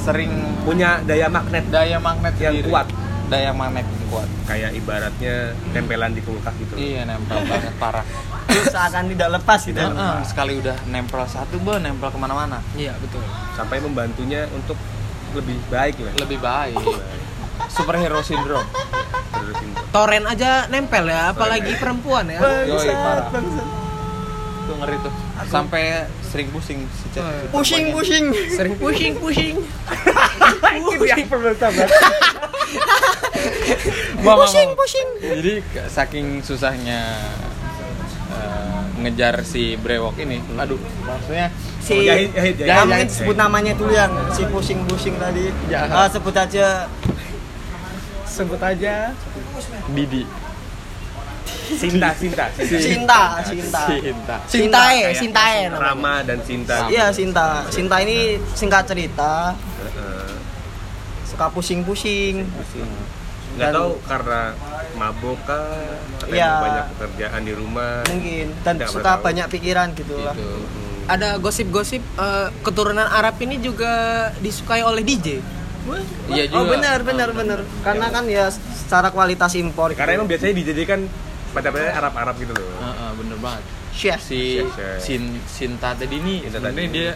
Sering 0.00 0.32
punya 0.64 0.98
daya 1.04 1.28
magnet 1.28 1.68
daya 1.68 2.00
magnet 2.00 2.34
Yang 2.34 2.64
sendiri. 2.64 2.68
kuat. 2.68 2.86
Daya 3.30 3.54
magnet 3.54 3.86
yang 3.86 4.06
kuat. 4.10 4.28
kayak 4.50 4.74
ibaratnya 4.74 5.54
tempelan 5.70 6.10
di 6.10 6.22
kulkas 6.26 6.50
gitu. 6.58 6.74
Iya 6.74 7.06
nempel 7.06 7.38
banget 7.46 7.74
parah. 7.78 8.02
Terus 8.50 8.74
akan 8.74 9.06
tidak 9.14 9.28
lepas 9.38 9.60
gitu. 9.62 9.78
Heeh, 9.78 10.16
sekali 10.26 10.58
udah 10.58 10.74
nempel 10.90 11.22
satu, 11.30 11.62
bo 11.62 11.78
nempel 11.78 12.10
ke 12.10 12.18
mana-mana. 12.18 12.58
Iya, 12.74 12.98
betul. 12.98 13.22
Sampai 13.54 13.78
membantunya 13.78 14.50
untuk 14.50 14.74
lebih 15.38 15.62
baik 15.70 16.02
lah. 16.02 16.12
Lebih 16.18 16.38
baik. 16.42 16.76
Superhero 17.70 18.18
syndrome. 18.26 18.66
Toren 19.94 20.26
aja 20.26 20.66
nempel 20.66 21.06
ya, 21.06 21.30
apalagi 21.30 21.78
perempuan 21.78 22.26
ya. 22.26 22.42
Yoi, 22.66 22.90
parah. 22.90 23.30
Tuh 24.70 24.78
ngeri 24.78 24.96
tuh. 25.02 25.12
Sampai 25.50 26.06
sering 26.22 26.48
pusing 26.54 26.86
si 26.86 27.06
Cek. 27.10 27.50
Pusing, 27.50 27.90
pusing. 27.90 28.24
Sering 28.54 28.74
pusing, 28.78 29.12
pusing. 29.18 29.56
Tambah. 31.58 31.88
pusing, 34.22 34.68
pusing. 34.78 35.08
Jadi 35.18 35.54
saking 35.90 36.26
susahnya 36.46 37.18
eh, 38.30 38.80
ngejar 39.02 39.42
si 39.42 39.74
brewok 39.74 40.22
ini. 40.22 40.38
Aduh, 40.54 40.78
maksudnya 41.02 41.50
Si 41.80 41.96
Oh. 41.96 42.04
Ya, 42.06 42.14
Yahid, 42.22 42.54
mungkin 42.86 43.08
sebut 43.10 43.34
namanya 43.34 43.72
dulu 43.74 43.90
yang 43.90 44.12
si 44.30 44.46
pusing-pusing 44.46 45.16
tadi. 45.18 45.50
Ya. 45.66 45.90
Ah, 45.90 46.06
sebut 46.06 46.36
aja 46.36 46.86
sebut 48.30 48.60
aja 48.62 49.10
Didi. 49.90 50.22
Sinta, 51.70 52.08
Sinta, 52.12 52.44
Sinta. 52.52 52.78
Cinta, 52.78 53.20
Cinta. 53.42 53.82
Cinta. 53.88 54.36
Sintae, 54.44 54.98
Kayak 55.06 55.16
Sintae 55.16 55.56
namanya. 55.64 55.78
Rama 55.80 56.14
dan 56.22 56.38
Sinta. 56.42 56.76
Iya, 56.86 57.06
Cinta. 57.10 57.46
Cinta 57.68 57.96
ini 58.00 58.18
singkat 58.52 58.84
cerita, 58.84 59.54
Heeh. 59.54 60.30
suka 61.24 61.46
pusing-pusing. 61.48 62.42
Nggak 63.50 63.70
tahu 63.72 63.90
karena 64.04 64.40
mabok 64.94 65.38
kah? 65.42 65.66
Atau 66.20 66.30
Iya. 66.30 66.46
emang 66.46 66.62
banyak 66.62 66.86
pekerjaan 66.92 67.40
di 67.42 67.52
rumah. 67.52 67.92
Mungkin 68.06 68.46
dan 68.62 68.74
Nggak 68.76 68.90
suka 68.90 69.12
tahu. 69.14 69.24
banyak 69.26 69.46
pikiran 69.48 69.88
gitu 69.92 70.14
lah. 70.16 70.34
Gitu. 70.34 70.50
Ada 71.06 71.28
gosip-gosip 71.38 72.02
eh, 72.02 72.48
keturunan 72.62 73.06
Arab 73.06 73.34
ini 73.40 73.58
juga 73.58 73.90
disukai 74.38 74.82
oleh 74.82 75.02
DJ. 75.02 75.42
Iya 76.28 76.44
juga. 76.46 76.60
Oh, 76.60 76.66
benar, 76.68 77.02
benar, 77.02 77.32
benar. 77.32 77.58
Karena 77.80 78.06
kan 78.10 78.28
ya 78.28 78.46
secara 78.52 79.10
kualitas 79.10 79.56
impor. 79.56 79.90
Karena 79.90 80.12
gitu. 80.12 80.18
emang 80.22 80.28
biasanya 80.28 80.54
dijadikan 80.54 81.00
pacar-pacarnya 81.50 81.94
Arab-Arab 81.98 82.34
gitu 82.38 82.52
loh. 82.54 82.66
Heeh, 82.80 83.10
bener 83.18 83.38
banget. 83.42 83.64
Chef. 83.90 84.20
Si. 84.22 84.62
Sin 85.02 85.22
Sinta 85.44 85.92
tadi 85.98 86.16
ini 86.16 86.46
Sinta 86.46 86.62
sebenarnya 86.62 86.86
tadi. 86.86 86.96
dia 86.96 87.10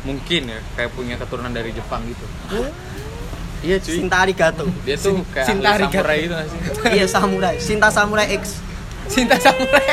mungkin 0.00 0.42
ya 0.48 0.58
kayak 0.74 0.90
punya 0.96 1.14
keturunan 1.20 1.52
dari 1.52 1.70
Jepang 1.70 2.02
gitu. 2.08 2.26
Iya 3.60 3.76
cuy. 3.76 3.92
Cinta 4.00 4.16
arigato. 4.24 4.64
Dia 4.88 4.96
tuh 4.96 5.20
kayak 5.30 5.46
Sinta 5.46 5.68
Arigato. 5.76 6.00
samurai 6.00 6.18
gitu 6.24 6.34
sih? 6.48 6.60
iya, 6.96 7.04
samurai. 7.06 7.54
Cinta 7.60 7.88
samurai 7.92 8.26
X. 8.40 8.44
Cinta 9.12 9.36
samurai. 9.36 9.86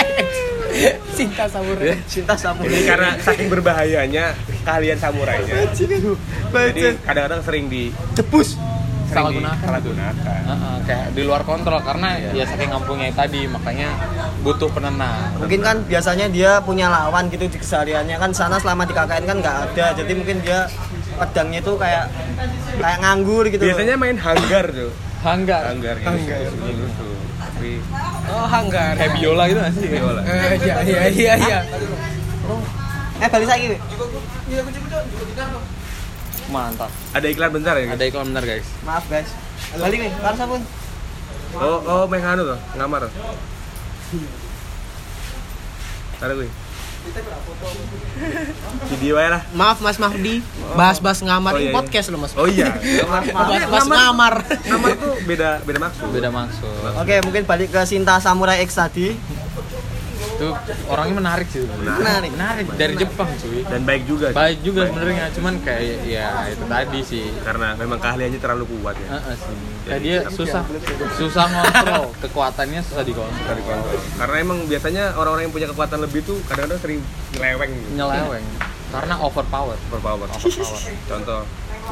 Cinta 1.11 1.43
samurai. 1.51 1.95
Cinta 2.07 2.35
samurai. 2.39 2.71
Jadi 2.71 2.83
karena 2.87 3.09
saking 3.19 3.47
berbahayanya 3.51 4.25
kalian 4.63 4.97
samurainya. 4.99 5.67
Jadi 5.75 5.95
kadang-kadang 7.03 7.41
sering 7.43 7.67
di 7.67 7.91
Debus. 8.15 8.55
Salah 9.07 9.31
gunakan. 9.31 9.63
salah 9.63 9.81
gunakan. 9.81 10.41
Heeh, 10.43 10.75
kayak 10.83 11.07
di 11.11 11.21
luar 11.23 11.41
kontrol 11.41 11.79
karena 11.79 12.09
Iya. 12.13 12.29
ya 12.33 12.45
saking 12.45 12.69
ngampungnya 12.69 13.09
tadi 13.11 13.47
makanya 13.47 13.89
butuh 14.39 14.67
penenang. 14.67 15.31
Mungkin 15.37 15.59
kan 15.59 15.77
biasanya 15.81 16.27
dia 16.27 16.59
punya 16.59 16.87
lawan 16.87 17.27
gitu 17.27 17.45
di 17.45 17.55
kesehariannya 17.55 18.15
kan 18.15 18.31
sana 18.31 18.59
selama 18.59 18.83
di 18.83 18.91
KKN 18.91 19.23
kan 19.23 19.37
nggak 19.39 19.57
ada. 19.65 19.85
Jadi 19.93 20.11
mungkin 20.11 20.37
dia 20.39 20.67
pedangnya 21.15 21.59
itu 21.59 21.73
kayak 21.73 22.05
kayak 22.75 22.97
nganggur 22.99 23.43
gitu. 23.47 23.59
loh. 23.59 23.69
Biasanya 23.71 23.95
main 23.95 24.17
hanggar 24.17 24.65
tuh. 24.69 24.91
Hanggar. 25.17 25.61
Hanggar 25.65 25.95
gitu. 25.97 26.07
Hanggar. 26.07 26.39
Gitu. 26.43 27.07
Tapi 27.37 27.71
Oh, 28.27 28.43
hanggar. 28.45 28.91
Kayak 28.93 29.11
biola 29.15 29.43
gitu 29.47 29.59
gak 29.59 29.73
sih? 29.73 29.87
biola. 29.87 30.21
Eh, 30.21 30.53
iya, 30.59 30.75
iya, 30.83 31.01
iya, 31.09 31.33
iya. 31.39 31.59
Eh 33.17 33.27
balik 33.27 33.47
lagi. 33.47 33.65
Mantap. 36.47 36.91
Ada 37.12 37.27
iklan 37.27 37.51
bentar 37.51 37.75
ya? 37.75 37.91
Ada 37.91 38.03
iklan 38.05 38.25
bener 38.27 38.43
guys. 38.45 38.67
Maaf 38.81 39.03
guys. 39.07 39.29
Balik 39.73 39.99
nih, 39.99 40.12
harus 40.15 40.38
sabun. 40.38 40.62
Oh, 41.53 41.79
oh, 41.81 42.03
main 42.05 42.21
anu 42.21 42.43
tuh, 42.45 42.60
ngamar. 42.73 43.07
Ada 46.17 46.33
gue. 46.33 46.49
Video 48.91 49.15
aja 49.15 49.29
lah. 49.31 49.41
Maaf 49.53 49.79
Mas 49.79 49.95
Mahdi, 49.95 50.43
bahas-bahas 50.75 51.23
ngamar 51.23 51.55
Oh, 51.55 51.57
iya, 51.57 51.69
iya. 51.69 51.73
podcast 51.73 52.07
loh 52.10 52.19
Mas. 52.19 52.33
Oh 52.36 52.43
iya. 52.43 52.67
Bahas-bahas 52.73 53.88
Ngamar- 53.88 53.99
ngamar. 54.01 54.33
Ngamar 54.43 54.89
tuh 54.97 55.13
beda 55.23 55.49
beda 55.63 55.79
maksud. 55.79 56.07
Beda 56.12 56.29
maksud. 56.29 56.67
Oke, 56.97 57.15
mungkin 57.23 57.43
balik 57.43 57.71
ke 57.71 57.81
Sinta 57.83 58.19
Samurai 58.19 58.60
X 58.62 58.75
tadi. 58.75 59.15
Itu 60.38 60.50
orangnya 60.86 61.15
menarik 61.17 61.47
sih. 61.50 61.65
Menarik. 61.65 62.30
menarik. 62.38 62.65
Dari 62.78 62.93
Jepang 62.93 63.30
cuy. 63.41 63.65
Dan 63.65 63.82
baik 63.89 64.04
juga 64.06 64.30
sih. 64.30 64.38
baik 64.38 64.60
juga 64.62 64.82
sebenarnya. 64.86 65.26
Cuman 65.34 65.54
kayak 65.65 66.06
ya 66.06 66.28
itu 66.54 66.65
tadi 66.69 67.00
sih. 67.02 67.26
Karena 67.41 67.73
memang 67.73 67.97
keahliannya 67.97 68.38
terlalu 68.38 68.69
kuat 68.78 68.95
ya. 69.02 69.17
Heeh 69.17 69.36
sih. 69.36 69.56
Kayak 69.89 70.02
dia 70.06 70.17
susah. 70.30 70.62
Susah 71.17 71.45
ngontrol. 71.50 72.06
Kekuatannya 72.21 72.82
susah 72.86 73.02
dikontrol. 73.02 73.58
Kontrol. 73.58 74.00
karena 74.21 74.36
emang 74.38 74.60
biasanya 74.69 75.04
orang-orang 75.17 75.50
yang 75.50 75.54
punya 75.54 75.67
kekuatan 75.73 76.00
lebih 76.06 76.21
tuh 76.21 76.38
kadang-kadang 76.45 76.80
sering 76.80 77.00
nyeleweng 77.34 77.71
gitu. 77.73 77.89
nyeleweng. 77.97 78.45
Karena 78.93 79.15
overpower. 79.17 79.78
Overpower. 79.89 80.28
Overpower. 80.30 80.80
Contoh 81.10 81.41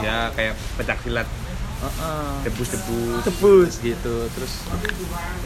ya 0.05 0.29
kayak 0.37 0.53
pencak 0.77 1.01
silat. 1.01 1.27
Heeh. 1.75 2.47
debus-debus 2.47 3.21
Tebus. 3.27 3.73
gitu. 3.83 4.15
Terus 4.31 4.53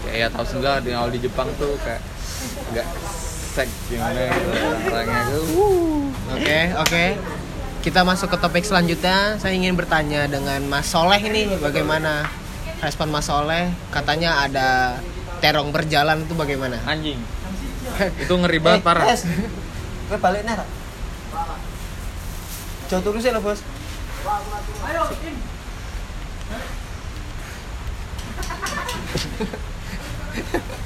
kayak 0.06 0.18
ya 0.20 0.28
tahu 0.30 0.46
sendiri 0.46 0.84
di 0.86 0.92
awal 0.94 1.10
di 1.10 1.20
Jepang 1.24 1.50
tuh 1.58 1.74
kayak 1.82 2.04
nggak 2.74 2.88
sek 3.56 3.70
gimana 3.90 4.30
gitu 4.30 4.50
orangnya 4.90 5.22
tuh 5.34 5.46
Oke, 6.30 6.60
oke. 6.78 7.18
Kita 7.82 8.06
masuk 8.06 8.30
ke 8.30 8.38
topik 8.38 8.62
selanjutnya. 8.62 9.42
Saya 9.42 9.58
ingin 9.58 9.74
bertanya 9.74 10.30
dengan 10.30 10.62
Mas 10.70 10.86
Soleh 10.86 11.18
ini 11.18 11.58
bagaimana 11.58 12.30
respon 12.86 13.10
Mas 13.10 13.26
Soleh? 13.26 13.74
Katanya 13.90 14.46
ada 14.46 15.02
terong 15.42 15.74
berjalan 15.74 16.22
itu 16.22 16.38
bagaimana? 16.38 16.78
anjing 16.86 17.18
itu 18.00 18.30
ngeri 18.30 18.62
banget 18.62 18.86
parah 18.86 19.10
Es. 19.10 19.26
Gue 19.26 20.22
balik 20.22 20.46
nih. 20.46 20.54
Jauh 22.90 23.02
turun 23.02 23.22
sih 23.22 23.32
lo 23.34 23.42
bos. 23.42 23.60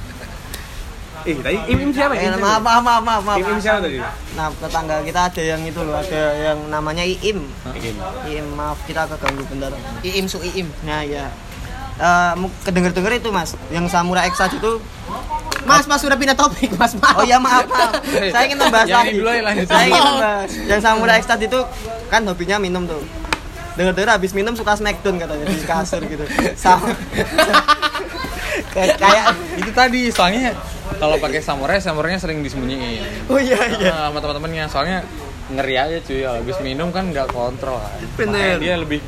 eh 1.23 1.35
tadi 1.35 1.57
im 1.67 1.77
im 1.79 1.91
siapa 1.91 2.13
Eh, 2.13 2.27
maaf, 2.33 2.59
maaf, 2.59 2.81
maaf, 2.81 3.01
maaf, 3.01 3.21
maaf. 3.23 3.37
im 3.37 3.47
im 3.47 3.59
siapa 3.59 3.79
tadi 3.79 3.99
Nah, 4.33 4.49
tetangga 4.51 4.95
kita 5.01 5.21
ada 5.25 5.41
yang 5.45 5.61
itu 5.61 5.79
loh, 5.79 5.93
ada 5.93 6.21
yang 6.35 6.59
namanya 6.67 7.01
Iim. 7.01 7.39
im 7.69 7.95
Iim, 8.25 8.45
maaf 8.51 8.81
kita 8.83 9.07
keganggu 9.07 9.45
bentar. 9.45 9.71
Iim 10.01 10.25
su 10.25 10.41
Iim. 10.41 10.67
Nah, 10.83 10.99
ya. 11.01 11.29
Eh, 11.93 12.33
mu- 12.35 12.49
kedenger-denger 12.61 13.13
itu 13.15 13.29
mas, 13.29 13.53
yang 13.69 13.85
Samurai 13.85 14.25
X 14.27 14.41
itu 14.51 14.81
Mas, 15.63 15.85
Mas 15.85 16.01
sudah 16.01 16.17
pindah 16.17 16.33
topik, 16.33 16.75
Mas. 16.75 16.91
Maaf. 16.97 17.15
Oh 17.15 17.23
ya 17.23 17.37
maaf, 17.37 17.63
maaf. 17.63 17.95
Saya 18.33 18.43
ingin 18.43 18.59
membahas 18.59 18.83
Yang 18.83 18.99
lagi. 18.99 19.11
dulu 19.15 19.29
ya, 19.29 19.41
lanjut. 19.43 19.67
Saya 19.69 19.85
ingin 19.85 20.03
membahas. 20.03 20.49
Yang 20.65 20.81
Samurai 20.81 21.15
X 21.15 21.25
tadi 21.25 21.45
itu 21.45 21.59
kan 22.09 22.21
hobinya 22.25 22.57
minum 22.57 22.83
tuh. 22.83 22.99
Dengar-dengar 23.73 24.17
habis 24.17 24.33
minum 24.33 24.53
suka 24.53 24.75
smackdown 24.75 25.15
katanya 25.17 25.45
di 25.47 25.63
kasur 25.63 26.01
gitu. 26.03 26.25
Sama. 26.59 26.91
kayak 28.69 28.97
kayak 28.97 29.25
itu 29.55 29.71
tadi 29.71 30.01
soalnya 30.09 30.51
kalau 30.93 31.15
pakai 31.17 31.39
samurai 31.39 31.77
samurainya 31.77 32.17
sering 32.17 32.39
disembunyiin 32.39 33.27
Oh 33.27 33.37
iya 33.37 33.59
iya. 33.73 33.89
Nah, 33.89 34.01
sama 34.07 34.19
teman-temannya 34.19 34.65
soalnya 34.67 34.99
ngeri 35.45 35.75
aja 35.75 35.97
cuy 35.99 36.21
habis 36.21 36.57
minum 36.59 36.89
kan 36.89 37.07
nggak 37.07 37.27
kontrol 37.29 37.77
kan. 37.77 37.99
Bener. 38.15 38.55
Makanya 38.55 38.57
dia 38.57 38.75
lebih 38.77 38.99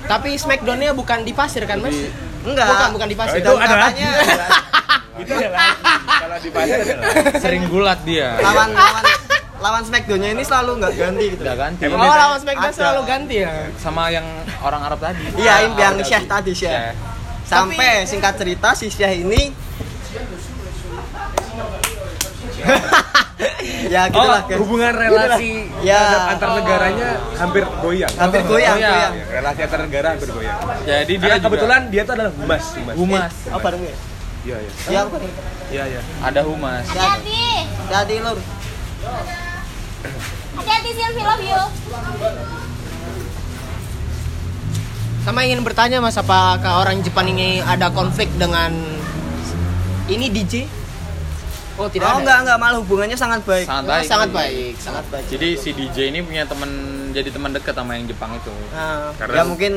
Tapi 0.00 0.32
Smackdown-nya 0.34 0.90
bukan 0.90 1.22
di 1.22 1.30
pasir 1.30 1.62
kan, 1.64 1.78
Mas? 1.78 1.92
Lebih- 1.92 2.12
Enggak. 2.42 2.66
Bukan, 2.66 2.88
bukan 2.94 3.08
di 3.08 3.16
pasir. 3.16 3.36
Oh, 3.36 3.40
itu 3.42 3.52
ada 3.54 3.68
katanya 3.68 4.08
itu 5.12 5.32
adalah 5.34 5.60
kalau 6.16 6.36
di 6.38 6.48
adalah 6.48 7.12
sering 7.36 7.62
gulat 7.66 8.00
dia 8.02 8.28
lawan 8.38 8.72
lawan 8.72 9.04
lawan 9.60 9.82
Smackdown-nya 9.84 10.32
ini 10.32 10.40
selalu 10.40 10.80
nggak 10.80 10.92
ganti 10.94 11.24
gitu. 11.28 11.42
udah 11.42 11.56
ganti 11.58 11.82
Emang 11.84 12.00
Oh, 12.00 12.16
lawan 12.16 12.38
Smackdown 12.38 12.64
ada. 12.66 12.78
selalu 12.78 13.00
ganti 13.04 13.36
ya? 13.38 13.52
sama 13.76 14.08
yang 14.08 14.24
orang 14.58 14.80
Arab 14.82 14.98
tadi 14.98 15.20
Iya, 15.36 15.54
yang 15.60 15.72
yang 15.76 15.94
Syekh 16.00 16.24
tadi 16.24 16.52
Syekh. 16.54 16.72
Syekh. 16.72 16.92
Sampai 17.44 17.92
singkat 18.04 18.34
cerita 18.34 18.68
si 18.72 18.88
Syekh 18.88 19.20
ini 19.20 19.52
ya 23.92 24.02
Oh, 24.02 24.12
gitulah 24.12 24.42
guys. 24.44 24.58
hubungan 24.58 24.92
relasi 24.92 25.50
Ya. 25.80 26.28
antar 26.28 26.48
negaranya 26.54 27.08
hampir 27.34 27.64
goyang. 27.78 28.12
hampir 28.14 28.40
goyang, 28.44 28.76
Goyang. 28.76 28.92
goyang. 28.92 29.12
Relasi 29.30 29.60
antar 29.62 29.80
negara 29.82 30.06
hampir 30.12 30.30
goyang. 30.30 30.58
jadi 30.82 31.04
dia 31.06 31.18
Karena 31.18 31.34
juga 31.34 31.46
kebetulan 31.46 31.80
dia 31.88 32.02
tuh 32.02 32.12
adalah 32.14 32.32
humas, 32.32 32.64
humas. 32.72 32.94
humas 32.94 33.32
Oh, 33.48 33.58
bareng 33.58 33.82
ya? 33.82 33.94
Iya, 34.40 34.56
iya. 34.58 34.70
Iya, 34.86 34.98
aku 35.00 35.10
bareng. 35.12 35.32
Iya, 35.70 35.84
iya. 35.86 36.00
ada 36.20 36.40
humas 36.42 36.84
Hati-hati. 36.86 37.44
Jadi 37.86 38.14
lur. 38.18 38.38
Hati-hati 40.52 40.90
Sylvie, 40.90 41.22
love 41.22 41.42
you. 41.42 41.60
Sama 45.20 45.44
ingin 45.44 45.60
bertanya 45.60 46.00
Mas, 46.00 46.16
apakah 46.16 46.80
orang 46.80 47.00
Jepang 47.00 47.28
ini 47.28 47.60
ada 47.60 47.88
konflik 47.90 48.32
dengan 48.34 48.72
ini 50.06 50.26
DJ? 50.26 50.64
Oh, 51.80 51.88
tidak 51.88 52.04
oh 52.04 52.12
ada. 52.12 52.20
enggak 52.20 52.38
enggak 52.42 52.58
malah 52.58 52.78
hubungannya 52.78 53.16
sangat 53.16 53.40
baik. 53.42 53.64
sangat 53.64 53.82
Oh, 53.82 53.90
baik 53.90 54.04
sangat 54.04 54.28
baik, 54.30 54.74
sangat 54.76 55.04
baik. 55.08 55.24
jadi 55.26 55.48
si 55.56 55.70
DJ 55.72 55.96
ini 56.08 56.20
punya 56.20 56.44
teman 56.44 56.68
jadi 57.10 57.28
teman 57.28 57.50
dekat 57.50 57.72
sama 57.72 57.92
yang 57.94 58.04
Jepang 58.04 58.30
itu 58.32 58.52
Nah, 58.70 59.16
Karena- 59.16 59.34
ya 59.34 59.42
mungkin 59.42 59.72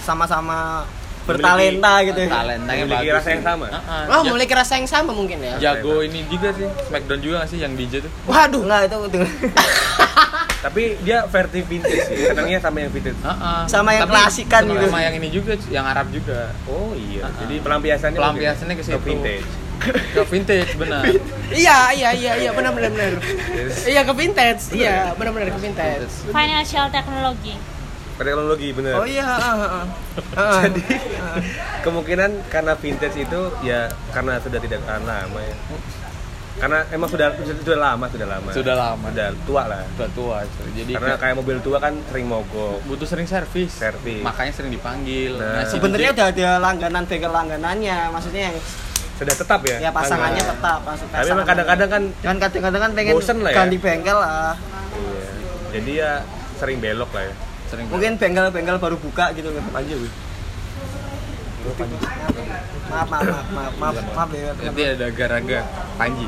sama-sama 0.00 0.86
bertalenta 1.24 2.00
gitu. 2.02 2.20
ya. 2.22 2.28
talentanya 2.32 2.84
Memiliki 2.86 3.04
bagus 3.04 3.16
rasa 3.18 3.28
yang 3.30 3.44
sama. 3.44 3.66
Heeh. 3.68 4.02
Oh, 4.06 4.14
Ja- 4.14 4.24
memiliki 4.24 4.54
rasa 4.54 4.72
yang 4.74 4.88
sama 4.88 5.10
mungkin 5.12 5.38
ya. 5.38 5.54
jago 5.58 6.00
ini 6.00 6.24
juga 6.24 6.48
sih 6.50 6.64
Smackdown 6.88 7.20
juga 7.20 7.34
nggak 7.36 7.50
sih 7.50 7.58
yang 7.58 7.72
DJ 7.74 8.00
tuh 8.00 8.12
Waduh, 8.24 8.62
Enggak 8.62 8.80
itu 8.86 8.96
Tapi 10.58 10.98
dia 11.00 11.22
versi 11.24 11.62
vintage 11.62 12.02
sih. 12.04 12.18
Senangnya 12.26 12.58
sama 12.58 12.82
yang 12.82 12.90
vintage. 12.90 13.14
Heeh. 13.16 13.60
Sama 13.68 13.94
yang 13.94 14.04
Tapi 14.04 14.12
klasikan 14.12 14.62
gitu. 14.66 14.86
Sama 14.86 15.00
yang 15.00 15.14
ini 15.14 15.28
juga, 15.30 15.54
yang 15.70 15.86
Arab 15.86 16.10
juga. 16.10 16.50
Oh 16.66 16.90
iya. 16.92 17.22
Ah, 17.22 17.30
ah. 17.30 17.38
Jadi 17.38 17.54
pelampiasannya 17.62 18.18
Pelampiasannya 18.18 18.74
ke 18.74 18.82
situ. 18.82 18.98
vintage. 18.98 19.46
Ke 19.78 20.22
vintage 20.26 20.74
benar. 20.74 21.02
iya 21.54 21.94
iya 21.94 22.10
iya 22.12 22.32
iya 22.36 22.50
benar 22.52 22.74
benar 22.74 22.90
benar. 22.92 23.22
Iya 23.86 24.02
ke 24.02 24.12
vintage, 24.12 24.62
iya 24.74 25.14
benar 25.14 25.32
benar 25.32 25.48
ke 25.54 25.60
vintage. 25.62 26.12
Financial 26.28 26.86
technology. 26.90 27.54
Teknologi 28.18 28.68
bener. 28.74 28.98
Oh 28.98 29.06
iya, 29.06 29.22
heeh, 29.22 29.56
heeh. 29.62 29.86
Heeh. 30.34 30.60
Jadi 30.66 30.82
kemungkinan 31.86 32.50
karena 32.50 32.74
vintage 32.74 33.16
itu 33.22 33.40
ya 33.62 33.86
karena 34.10 34.42
sudah 34.42 34.58
tidak 34.58 34.82
akan 34.82 35.06
lama 35.06 35.40
ya. 35.40 35.56
Karena 36.58 36.82
emang 36.90 37.06
sudah 37.06 37.30
sudah 37.38 37.78
lama, 37.78 38.10
sudah 38.10 38.26
lama. 38.26 38.50
Sudah 38.50 38.74
lama. 38.74 39.06
Sudah 39.14 39.30
tua 39.46 39.62
lah. 39.70 39.86
Udah 39.94 40.10
tua, 40.10 40.36
jadi 40.74 40.90
Karena 40.98 41.14
kayak 41.14 41.34
mobil 41.38 41.62
tua 41.62 41.78
kan 41.78 41.94
sering 42.10 42.26
mogok. 42.26 42.82
butuh 42.90 43.06
sering 43.06 43.30
servis. 43.30 43.70
Servis. 43.78 44.26
Makanya 44.26 44.50
sering 44.50 44.74
dipanggil. 44.74 45.38
Nah. 45.38 45.62
si 45.62 45.78
Sebenarnya 45.78 46.10
udah 46.18 46.26
ada 46.34 46.48
langganan 46.58 47.06
bengkel 47.06 47.30
langganannya, 47.30 48.10
maksudnya 48.10 48.50
yang 48.50 48.56
Sudah 49.18 49.34
tetap 49.34 49.60
ya. 49.66 49.76
ya 49.82 49.90
pasangannya 49.90 50.42
tetap 50.46 50.78
maksudnya. 50.86 51.16
Tapi 51.18 51.28
emang 51.34 51.46
kadang-kadang 51.46 51.88
kan 51.90 52.02
kan 52.22 52.36
kadang-kadang 52.38 52.80
kan 52.86 52.90
pengen 52.94 53.14
Bosen 53.18 53.38
lah 53.42 53.50
ya. 53.50 53.56
ganti 53.58 53.76
bengkel 53.82 54.18
lah. 54.18 54.54
iya. 54.94 55.28
Jadi 55.74 55.92
ya 55.98 56.12
sering 56.58 56.78
belok 56.78 57.10
lah 57.10 57.22
ya. 57.26 57.34
sering 57.68 57.84
Mungkin 57.90 58.12
bengkel-bengkel 58.16 58.76
baru 58.78 58.96
buka 58.96 59.34
gitu 59.34 59.50
loh. 59.50 59.62
Lanjut. 59.74 59.98
Wih. 60.06 60.12
Maaf, 62.88 63.04
maaf, 63.12 63.26
maaf, 63.28 63.46
maaf, 63.52 63.74
maaf, 63.76 63.94
maaf 64.16 64.30
ya. 64.32 64.54
Nanti 64.56 64.82
ada 64.86 65.06
gara-gara 65.12 65.62
Panji. 65.98 66.26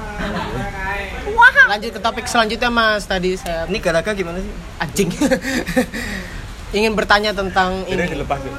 Lanjut 1.70 1.90
ke 1.94 2.00
topik 2.02 2.26
selanjutnya 2.26 2.68
Mas. 2.68 3.06
Tadi 3.06 3.38
saya 3.38 3.64
Ini 3.70 3.78
gara-gara 3.78 4.12
gimana 4.12 4.42
sih? 4.42 4.52
anjing. 4.82 5.08
ingin 6.76 6.92
bertanya 6.98 7.30
tentang 7.34 7.86
ini 7.86 8.02
dilepas 8.06 8.38
ya. 8.42 8.52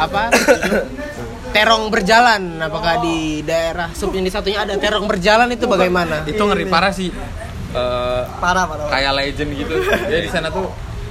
apa? 0.00 0.28
terong 1.52 1.86
berjalan. 1.86 2.58
Apakah 2.58 2.98
di 2.98 3.16
daerah 3.42 3.92
sub 3.92 4.10
yang 4.10 4.22
di 4.22 4.32
satunya 4.32 4.60
ada 4.60 4.74
terong 4.74 5.04
berjalan 5.04 5.48
itu 5.48 5.64
bagaimana? 5.64 6.24
Itu 6.24 6.42
ngeri 6.42 6.66
parah 6.66 6.90
sih. 6.90 7.12
Eh, 7.72 8.22
Parah, 8.36 8.64
parah. 8.66 8.88
kayak 8.88 9.12
legend 9.14 9.50
gitu. 9.54 9.72
Dia 9.80 10.18
di 10.18 10.28
sana 10.28 10.48
tuh 10.48 10.68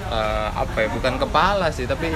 eh, 0.07 0.49
apa 0.51 0.77
ya? 0.77 0.87
Bukan 0.91 1.13
kepala 1.17 1.69
sih, 1.69 1.85
tapi 1.85 2.09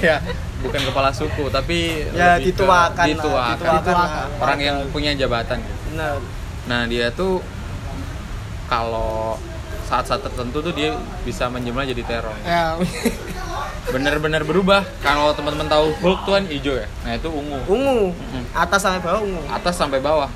ya 0.00 0.20
bukan 0.60 0.80
kepala 0.82 1.08
suku, 1.10 1.48
tapi 1.48 2.08
Ya, 2.10 2.36
ke- 2.36 2.44
dituakan 2.46 3.06
lah, 3.20 3.56
dituakan. 3.56 4.26
Orang 4.38 4.58
yang 4.58 4.76
punya 4.88 5.12
jabatan. 5.12 5.60
gitu. 5.60 5.80
Benar. 5.90 6.16
Nah 6.64 6.80
dia 6.84 7.08
tuh 7.10 7.40
kalau 8.66 9.36
saat-saat 9.84 10.20
tertentu 10.22 10.60
tuh 10.60 10.72
dia 10.72 10.96
bisa 11.22 11.46
menjelma 11.46 11.84
jadi 11.84 12.00
terong. 12.02 12.38
Ya, 12.42 12.76
Bener-bener 13.92 14.42
berubah. 14.44 14.86
Kalau 15.04 15.36
teman-teman 15.36 15.68
tahu 15.68 15.92
Hulk 16.00 16.20
tuh 16.24 16.32
kan 16.40 16.44
hijau 16.48 16.74
ya. 16.78 16.88
Nah 17.04 17.12
itu 17.16 17.28
ungu. 17.28 17.58
Ungu. 17.68 18.16
Atas 18.56 18.80
sampai 18.84 19.00
bawah 19.04 19.20
ungu. 19.20 19.42
Atas 19.52 19.74
sampai 19.76 19.98
bawah 20.00 20.30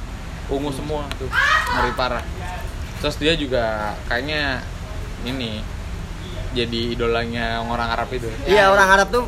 ungu 0.53 0.71
semua 0.73 1.09
tuh. 1.17 1.29
Ngeri 1.77 1.93
parah. 1.97 2.25
Terus 2.99 3.17
dia 3.17 3.33
juga 3.39 3.95
kayaknya 4.11 4.61
ini 5.25 5.63
jadi 6.53 6.81
idolanya 6.97 7.63
orang 7.65 7.89
Arab 7.93 8.09
itu. 8.13 8.29
Iya, 8.49 8.73
orang 8.73 8.89
Arab 8.89 9.09
tuh 9.13 9.25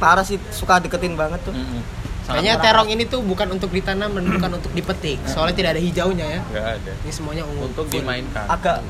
parah 0.00 0.24
sih 0.24 0.40
suka 0.52 0.80
deketin 0.80 1.16
banget 1.16 1.40
tuh. 1.44 1.52
Sangat 2.24 2.46
Kayaknya 2.46 2.54
terong 2.62 2.88
ini 2.92 3.04
tuh 3.08 3.20
bukan 3.24 3.48
untuk 3.56 3.72
ditanam 3.72 4.12
dan 4.12 4.24
bukan 4.28 4.50
untuk 4.60 4.72
dipetik. 4.76 5.18
Soalnya 5.26 5.56
tidak 5.56 5.70
ada 5.76 5.82
hijaunya 5.82 6.26
ya. 6.38 6.40
Nggak 6.46 6.66
ada. 6.78 6.92
Ini 7.04 7.12
semuanya 7.12 7.42
ungu. 7.48 7.68
untuk 7.72 7.86
dimainkan. 7.88 8.44
Agak 8.46 8.84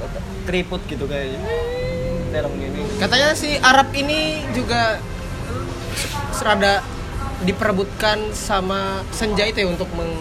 keriput 0.45 0.83
gitu 0.90 1.07
kayaknya. 1.07 1.40
Terong 2.31 2.55
ini. 2.57 2.81
Katanya 3.03 3.35
si 3.35 3.59
Arab 3.59 3.90
ini 3.93 4.47
juga 4.55 5.03
serada 6.31 6.81
diperebutkan 7.43 8.31
sama 8.37 9.03
Senja 9.11 9.49
itu 9.49 9.64
ya 9.64 9.69
untuk 9.69 9.88
meng 9.97 10.12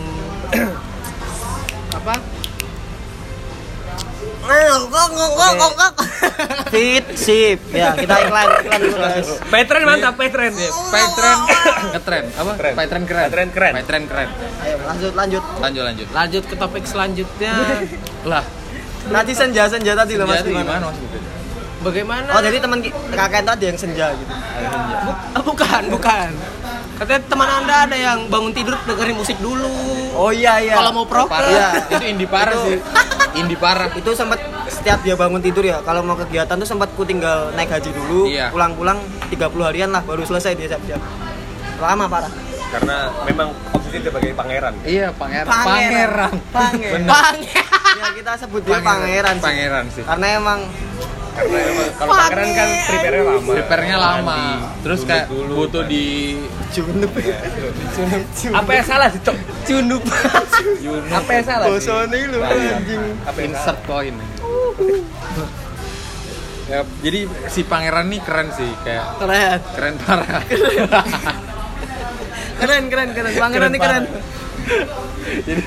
apa 1.93 2.15
apa? 5.69 5.87
Fit, 6.73 7.05
sip. 7.13 7.59
Ya, 7.69 7.93
kita 7.93 8.15
iklan, 8.25 8.47
iklan 8.65 8.79
dulu 8.81 8.97
guys. 8.97 9.29
Petren 9.45 9.83
mantap, 9.85 10.13
Petren. 10.17 10.51
Petren 10.89 11.37
ngetren 11.93 12.23
apa? 12.33 12.51
Petren 12.57 13.03
keren. 13.05 13.25
Petren 13.29 13.49
keren. 13.53 13.73
Petren 13.77 14.03
keren. 14.09 14.27
Ayo, 14.65 14.75
lanjut, 14.89 15.13
lanjut. 15.13 15.43
Lanjut 15.61 15.83
lanjut. 15.85 16.07
Lanjut 16.09 16.43
ke 16.49 16.55
topik 16.57 16.83
selanjutnya. 16.89 17.53
Lah, 18.25 18.41
Tadi 19.09 19.33
senja 19.33 19.63
senja 19.65 19.93
tadi 19.97 20.13
loh 20.19 20.27
Mas 20.27 20.43
gimana? 20.45 20.91
Mas? 20.91 20.97
Bagaimana? 21.79 22.29
Oh, 22.31 22.41
jadi 22.41 22.57
teman 22.59 22.79
ki- 22.79 22.95
kakek 23.09 23.41
tadi 23.41 23.63
yang 23.65 23.77
senja 23.77 24.11
gitu. 24.11 24.33
Ah, 25.31 25.39
bukan, 25.39 25.83
bukan. 25.87 26.29
Katanya 26.95 27.21
teman 27.25 27.47
Anda 27.49 27.75
ada 27.87 27.95
yang 27.95 28.27
bangun 28.27 28.51
tidur 28.51 28.75
dengerin 28.83 29.15
musik 29.15 29.39
dulu. 29.39 29.71
Oh 30.11 30.27
iya 30.29 30.59
iya. 30.59 30.75
Kalau 30.75 30.91
mau 30.91 31.07
proper. 31.07 31.31
Parah. 31.31 31.47
Iya. 31.47 31.67
Itu 31.89 32.03
indie 32.11 32.27
parah 32.27 32.51
Itu- 32.53 32.65
sih. 32.67 32.79
Indie 33.31 33.55
parah. 33.55 33.87
itu 33.93 34.11
sempat 34.11 34.41
setiap 34.67 34.99
dia 34.99 35.13
bangun 35.13 35.39
tidur 35.39 35.61
ya 35.61 35.79
kalau 35.79 36.01
mau 36.01 36.17
kegiatan 36.17 36.55
tuh 36.55 36.65
sempat 36.65 36.89
ku 36.93 37.03
tinggal 37.03 37.53
naik 37.53 37.69
haji 37.69 37.89
dulu 37.89 38.25
Iya. 38.25 38.49
pulang-pulang 38.49 38.99
30 39.29 39.37
harian 39.63 39.89
lah 39.89 40.01
baru 40.01 40.21
selesai 40.23 40.53
dia 40.53 40.65
siap-siap 40.67 40.97
lama 41.77 42.05
parah 42.05 42.31
Karena 42.69 42.97
memang 43.23 43.49
posisi 43.71 43.97
sebagai 43.99 44.33
pangeran. 44.33 44.73
Iya, 44.83 45.09
pangeran. 45.11 45.45
Pangeran. 45.47 46.33
Pangeran. 46.49 47.01
Bener. 47.01 47.09
Bang. 47.09 47.37
ya 47.95 48.07
kita 48.13 48.31
sebut 48.37 48.61
dia 48.61 48.77
pangeran, 48.79 49.35
sih. 49.35 49.45
Pangeran 49.45 49.85
sih. 49.89 50.03
karena 50.03 50.27
emang 50.35 50.59
Karena 51.39 51.59
emang 51.71 51.89
kalau 51.95 52.11
pangeran 52.11 52.49
kan 52.51 52.67
prepare-nya 52.83 53.23
lama. 53.23 53.51
Prepare-nya 53.55 53.97
lama. 53.97 54.19
Mandi, 54.19 54.83
Terus 54.83 55.01
kayak 55.07 55.25
dulu, 55.31 55.53
butuh 55.55 55.83
mandi. 55.87 55.95
di 55.95 56.05
junub 56.75 57.11
Apa 58.53 58.71
yang 58.75 58.85
salah 58.85 59.07
sih, 59.07 59.21
Cok? 59.23 59.37
Cunup. 59.63 60.03
Apa 61.09 61.29
yang 61.31 61.45
salah? 61.47 61.65
Bosone 61.71 62.19
lu, 62.27 62.39
iya. 62.43 62.75
anjing. 62.75 63.03
Insert 63.47 63.79
koin. 63.87 64.15
ya, 66.69 66.85
jadi 67.01 67.25
si 67.49 67.65
pangeran 67.65 68.05
nih 68.13 68.21
keren 68.21 68.53
sih 68.53 68.69
kayak 68.85 69.17
keren 69.17 69.57
keren 69.73 69.93
parah. 70.05 70.41
keren 72.61 72.83
keren 72.93 73.09
keren 73.17 73.33
pangeran 73.33 73.69
ini 73.73 73.79
keren 73.81 74.03
jadi 75.49 75.61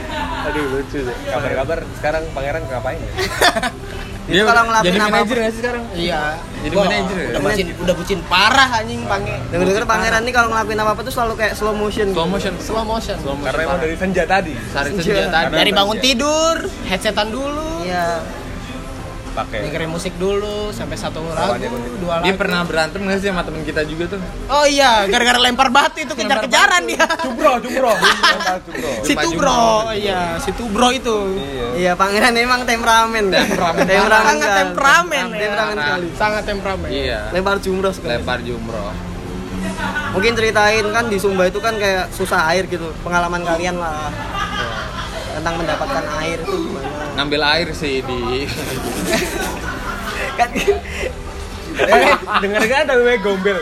aduh 0.46 0.64
lucu 0.78 0.98
sih. 1.02 1.16
Kabar-kabar 1.26 1.82
sekarang 1.98 2.22
pangeran 2.30 2.62
ngapain 2.70 3.02
ya? 3.02 3.12
Dia 4.32 4.42
kalau 4.42 4.62
ngelakuin 4.64 4.88
jadi 4.88 4.98
apa-apa. 4.98 5.12
manajer 5.12 5.36
nggak 5.36 5.52
sih 5.52 5.60
sekarang? 5.60 5.82
Iya. 5.92 6.22
Jadi 6.62 6.74
Wah, 6.74 6.84
manajer 6.88 7.16
ya? 7.16 7.28
Udah 7.28 7.40
bucin, 7.42 7.66
udah 7.76 7.94
bucin 7.94 8.18
parah 8.26 8.68
anjing 8.80 9.00
pange. 9.04 9.34
denger 9.52 9.66
denger 9.68 9.84
pangeran 9.84 10.20
ini 10.24 10.32
kalau 10.32 10.48
ngelakuin 10.48 10.78
apa 10.80 10.90
apa 10.94 11.00
tuh 11.02 11.12
selalu 11.12 11.32
kayak 11.36 11.52
slow 11.52 11.74
motion 11.74 12.06
Slow 12.10 12.26
motion. 12.26 12.52
Slow 12.56 12.84
motion. 12.84 13.16
Slow 13.20 13.34
motion. 13.36 13.46
Karena 13.52 13.62
emang 13.68 13.78
dari 13.78 13.96
senja 13.96 14.24
tadi 14.24 14.52
Sari 14.72 14.88
Senja. 14.90 15.02
senja 15.04 15.24
tadi. 15.28 15.52
Dari 15.52 15.70
bangun 15.70 15.98
tidur, 16.00 16.54
headsetan 16.88 17.28
dulu. 17.28 17.84
iya 17.84 18.22
pakai. 19.32 19.58
Dengerin 19.64 19.88
musik 19.88 20.12
dulu 20.14 20.70
sampai 20.70 20.94
satu 20.94 21.24
lagu, 21.26 21.56
dua 21.98 22.20
lagu. 22.20 22.24
Dia 22.24 22.34
pernah 22.34 22.60
berantem 22.62 23.00
nggak 23.00 23.18
sih 23.18 23.28
sama 23.28 23.42
temen 23.42 23.62
kita 23.62 23.82
juga 23.82 24.04
tuh? 24.12 24.20
Oh 24.46 24.64
iya, 24.64 25.04
gara-gara 25.06 25.38
lempar 25.38 25.68
batu 25.68 25.98
itu 25.98 26.12
kejar-kejaran 26.12 26.84
dia. 26.84 27.02
Mental 27.02 27.56
jumroh. 27.58 27.96
Si 29.02 29.14
Tubro, 29.14 29.90
iya, 29.92 30.36
si 30.38 30.50
Tubro 30.52 30.88
itu. 30.90 31.16
Iya. 31.34 31.66
iya 31.74 31.92
pangeran 31.92 32.36
emang 32.36 32.62
temperamen 32.62 33.28
Temperamen. 33.28 33.82
temperamen 33.82 34.36
Sangat 34.38 34.50
temperamen 34.54 35.26
ya. 35.26 35.40
temperamen 35.42 35.74
sekali 35.74 36.06
Sangat 36.14 36.42
temperamen. 36.44 36.88
Iya. 36.88 37.20
lempar 37.32 37.56
jumroh 37.58 37.92
sekali 37.92 38.10
Lempar 38.14 38.38
jumroh. 38.40 38.92
mungkin 40.12 40.32
ceritain 40.32 40.84
kan 40.86 41.08
di 41.08 41.16
Sumba 41.16 41.48
itu 41.48 41.58
kan 41.58 41.74
kayak 41.74 42.12
susah 42.12 42.44
air 42.52 42.68
gitu 42.68 42.92
pengalaman 43.00 43.40
kalian 43.40 43.76
lah 43.76 44.12
tentang 45.32 45.54
mendapatkan 45.56 46.04
air 46.18 46.38
itu 46.38 46.56
gimana 46.68 46.88
Ngambil 47.12 47.40
air 47.46 47.68
sih 47.72 48.00
di 48.00 48.20
kan 50.38 50.48
Eh, 51.72 52.14
dengar 52.38 52.62
kan 52.62 52.78
ada 52.84 52.94
wewe 52.96 53.18
gombel. 53.18 53.58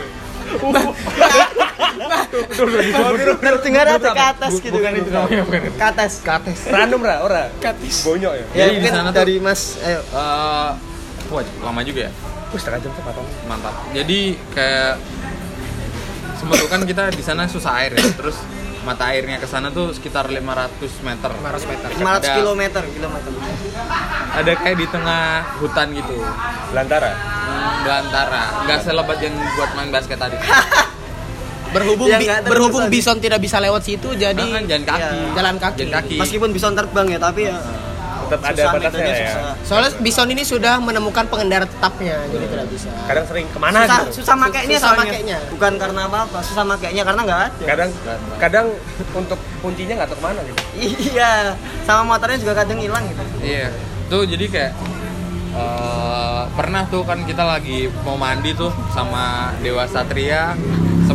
terdengar 3.39 3.85
ada 3.87 4.09
kates 4.11 4.53
gitu 4.59 4.73
Bukan 4.73 4.83
kan 4.83 4.93
itu 4.93 5.09
namanya, 5.09 5.43
bukan 5.43 5.61
itu. 5.63 5.77
kates 5.77 6.13
kates. 6.19 6.59
Random 6.67 6.99
ra, 6.99 7.23
ora. 7.23 7.43
Katis. 7.57 8.03
Bonyok 8.03 8.33
ya. 8.35 8.45
ya 8.51 8.63
mungkin 8.69 8.91
dari 9.11 9.35
mas 9.39 9.79
ayo 9.81 9.99
Eh, 10.03 10.71
wah 11.31 11.43
lama 11.63 11.81
juga 11.83 12.07
ya. 12.07 12.11
Wih, 12.51 12.59
setengah 12.59 12.79
jam 12.83 12.91
tuh 12.91 13.01
potong. 13.01 13.27
Mantap. 13.47 13.73
Jadi 13.95 14.35
kayak 14.51 14.99
sempat 16.35 16.57
kan 16.67 16.81
kita 16.83 17.03
di 17.09 17.23
sana 17.23 17.47
susah 17.47 17.71
air 17.79 17.95
ya. 17.95 18.03
Terus 18.11 18.37
mata 18.81 19.03
airnya 19.07 19.37
ke 19.37 19.45
sana 19.45 19.69
tuh 19.69 19.91
sekitar 19.91 20.25
500 20.25 20.41
meter. 21.01 21.29
500 21.29 21.65
meter. 21.67 21.87
500 21.91 22.01
Ada- 22.01 22.33
kilometer 22.33 22.83
kilometer 22.87 23.31
Ada 24.31 24.51
kayak 24.57 24.77
di 24.77 24.87
tengah 24.87 25.23
hutan 25.57 25.87
gitu. 25.91 26.17
Belantara. 26.69 27.11
Hmm, 27.11 27.71
belantara. 27.83 28.43
Nggak 28.63 28.79
selebat 28.81 29.17
yang 29.19 29.35
buat 29.53 29.69
main 29.73 29.89
basket 29.89 30.17
tadi. 30.17 30.37
Berhubung 31.71 32.03
Ya, 32.05 32.19
bi- 32.19 32.27
berhubung 32.43 32.91
bison 32.91 33.15
tidak 33.17 33.39
bisa 33.39 33.55
lewat 33.57 33.79
situ 33.81 34.11
jadi 34.13 34.35
Nah, 34.35 34.59
kan 34.59 34.63
jalan 34.67 34.83
kaki. 34.83 34.99
Iya. 34.99 35.11
jalan 35.31 35.55
kaki. 35.55 35.79
Jalan 35.81 35.93
kaki. 35.95 36.15
meskipun 36.19 36.49
bisa 36.51 36.67
terbang 36.69 37.07
ya 37.07 37.15
tapi 37.17 37.47
ya 37.47 37.55
Tetap 38.31 38.47
ada 38.47 38.63
batasnya 38.73 39.03
ya. 39.03 39.15
susah. 39.27 39.53
Soalnya 39.61 39.91
bison 39.99 40.29
ini 40.29 40.43
sudah 40.43 40.79
menemukan 40.79 41.27
pengendara 41.27 41.65
tetapnya, 41.65 42.15
jadi 42.25 42.45
tidak 42.47 42.67
bisa. 42.67 42.87
Kadang 43.03 43.25
sering 43.25 43.45
ke 43.45 43.57
mana 43.57 43.77
susah, 43.77 43.99
gitu. 44.01 44.11
susah 44.17 44.35
makainya 44.37 44.71
Susah 44.73 44.87
soalnya 44.87 45.03
makainya. 45.05 45.37
bukan 45.49 45.71
karena 45.75 46.01
apa 46.01 46.17
apa 46.23 46.39
susah 46.41 46.63
makainya 46.63 47.03
karena 47.03 47.21
nggak 47.21 47.39
ada 47.41 47.51
Kadang 47.65 47.89
kadang 48.37 48.67
untuk 49.11 49.39
kuncinya 49.59 49.93
nggak 49.97 50.09
tahu 50.09 50.17
ke 50.17 50.23
mana 50.23 50.39
gitu. 50.41 50.59
iya 51.09 51.31
sama 51.83 52.01
motornya 52.07 52.37
juga 52.37 52.53
kadang 52.55 52.79
hilang 52.79 53.03
gitu 53.05 53.21
Iya. 53.41 53.67
Tuh 54.07 54.23
jadi 54.23 54.45
kayak 54.45 54.71
eh, 55.53 56.41
pernah 56.51 56.83
tuh 56.85 57.03
kan 57.03 57.19
kita 57.21 57.43
lagi 57.43 57.77
mau 58.01 58.15
mandi 58.15 58.51
tuh 58.53 58.71
sama 58.89 59.51
Dewa 59.59 59.83
Satria 59.85 60.55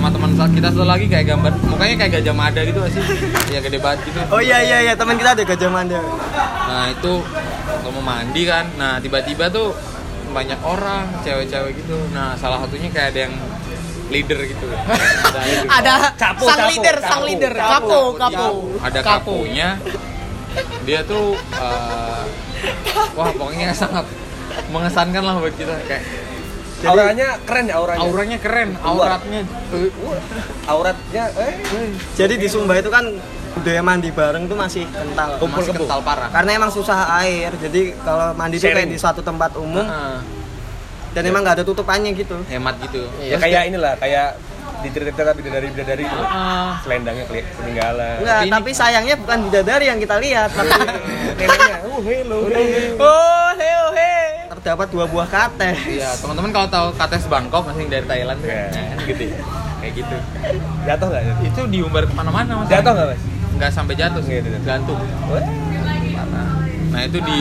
sama 0.07 0.31
teman 0.39 0.55
kita 0.55 0.69
satu 0.71 0.87
lagi 0.87 1.07
kayak 1.11 1.27
gambar 1.35 1.53
mukanya 1.67 1.95
kayak 1.99 2.13
gajah 2.23 2.35
mada 2.39 2.61
gitu 2.63 2.79
gak 2.79 2.93
sih? 2.95 3.03
Ya 3.55 3.59
gede 3.59 3.79
banget 3.83 4.07
gitu. 4.07 4.19
Oh 4.31 4.39
iya 4.39 4.63
iya 4.63 4.79
iya 4.87 4.95
teman 4.95 5.19
kita 5.19 5.35
ada 5.35 5.43
gajah 5.43 5.67
manda 5.67 5.99
nah 6.67 6.87
itu 6.95 7.13
waktu 7.67 7.89
mau 7.91 8.03
mandi 8.07 8.43
kan 8.47 8.71
nah 8.79 9.03
tiba-tiba 9.03 9.51
tuh 9.51 9.75
banyak 10.31 10.63
orang 10.63 11.11
cewek-cewek 11.27 11.75
gitu. 11.83 11.99
Nah 12.15 12.39
salah 12.39 12.63
satunya 12.63 12.87
kayak 12.95 13.19
ada 13.19 13.21
yang 13.27 13.35
leader 14.07 14.39
gitu. 14.47 14.67
Ada 15.77 16.15
Capo, 16.15 16.47
sang 16.47 16.61
capo, 16.63 16.71
leader, 16.71 16.97
capo, 17.03 17.11
sang 17.11 17.23
leader, 17.27 17.53
capo, 17.59 17.99
kapo, 18.15 18.15
kapo. 18.15 18.47
ada 18.79 19.01
kapunya 19.03 19.69
dia 20.87 21.03
tuh 21.03 21.35
eh, 21.35 22.23
wah 23.19 23.31
pokoknya 23.35 23.75
sangat 23.75 24.07
mengesankan 24.71 25.23
lah 25.27 25.35
buat 25.43 25.55
kita. 25.59 25.75
Kayak 25.91 26.03
auranya 26.85 27.29
keren 27.41 27.65
ya 27.65 27.75
auranya. 27.81 28.01
auranya 28.03 28.39
keren 28.39 28.71
auratnya 28.77 29.41
tuh 29.73 29.89
Auratnya 30.67 31.25
eh 31.33 31.55
jadi 32.13 32.35
di 32.37 32.49
Sumba 32.51 32.77
itu 32.77 32.93
kan 32.93 33.17
budaya 33.57 33.81
mandi 33.81 34.13
bareng 34.13 34.45
tuh 34.45 34.55
masih 34.55 34.85
kental 34.85 35.41
Kumpul 35.41 35.65
masih 35.65 35.73
kental 35.73 36.01
parah 36.05 36.29
karena 36.29 36.51
emang 36.53 36.69
susah 36.69 37.17
air 37.25 37.57
jadi 37.57 37.97
kalau 38.05 38.37
mandi 38.37 38.61
tuh 38.61 38.69
kayak 38.69 38.85
Sharing. 38.85 38.91
di 38.93 38.99
suatu 39.01 39.25
tempat 39.25 39.57
umum 39.57 39.81
Heeh, 39.81 40.19
dan 41.17 41.23
emang 41.25 41.41
nggak 41.41 41.57
ada 41.57 41.65
tutupannya 41.65 42.13
gitu 42.13 42.37
hemat 42.45 42.77
gitu 42.85 43.09
ya 43.25 43.41
kayak 43.41 43.73
inilah 43.73 43.97
kayak 43.97 44.37
di 44.77 44.93
cerita 44.93 45.33
bidadari 45.33 45.67
bidadari 45.73 46.05
itu. 46.05 46.15
Heeh. 46.15 46.69
Selendangnya 46.85 47.25
ketinggalan. 47.27 48.17
Enggak, 48.21 48.41
Ini- 48.45 48.53
tapi 48.53 48.71
sayangnya 48.71 49.15
bukan 49.17 49.39
bidadari 49.49 49.85
yang 49.89 49.99
kita 49.99 50.17
lihat 50.21 50.51
tapi 50.53 50.69
Neneknya, 50.69 51.77
oh 51.89 51.99
hello. 52.05 52.39
oh 53.01 53.16
terdapat 54.67 54.91
dua 54.91 55.07
buah 55.07 55.31
kate 55.31 55.79
Iya, 55.87 56.11
teman-teman 56.19 56.51
kalau 56.51 56.67
tahu 56.67 56.87
kates 56.99 57.31
Bangkok 57.31 57.71
masih 57.71 57.87
dari 57.87 58.03
Thailand 58.03 58.43
tuh, 58.43 58.51
Iya. 58.51 58.67
nah, 58.67 58.99
gitu 59.07 59.23
ya. 59.23 59.39
Kayak 59.79 59.93
gitu. 59.95 60.17
Jatuh 60.83 61.07
nggak? 61.07 61.23
Itu 61.47 61.61
diumbar 61.71 62.03
ke 62.03 62.15
mana-mana 62.19 62.53
mas. 62.59 62.67
Jatuh 62.67 62.91
nggak 62.91 63.07
mas? 63.15 63.21
Nggak 63.55 63.71
sampai 63.71 63.95
jatuh 63.95 64.23
sih, 64.27 64.43
jatuh. 64.43 64.63
gantung. 64.67 64.99
Nah 66.91 67.01
itu 67.07 67.19
di 67.23 67.39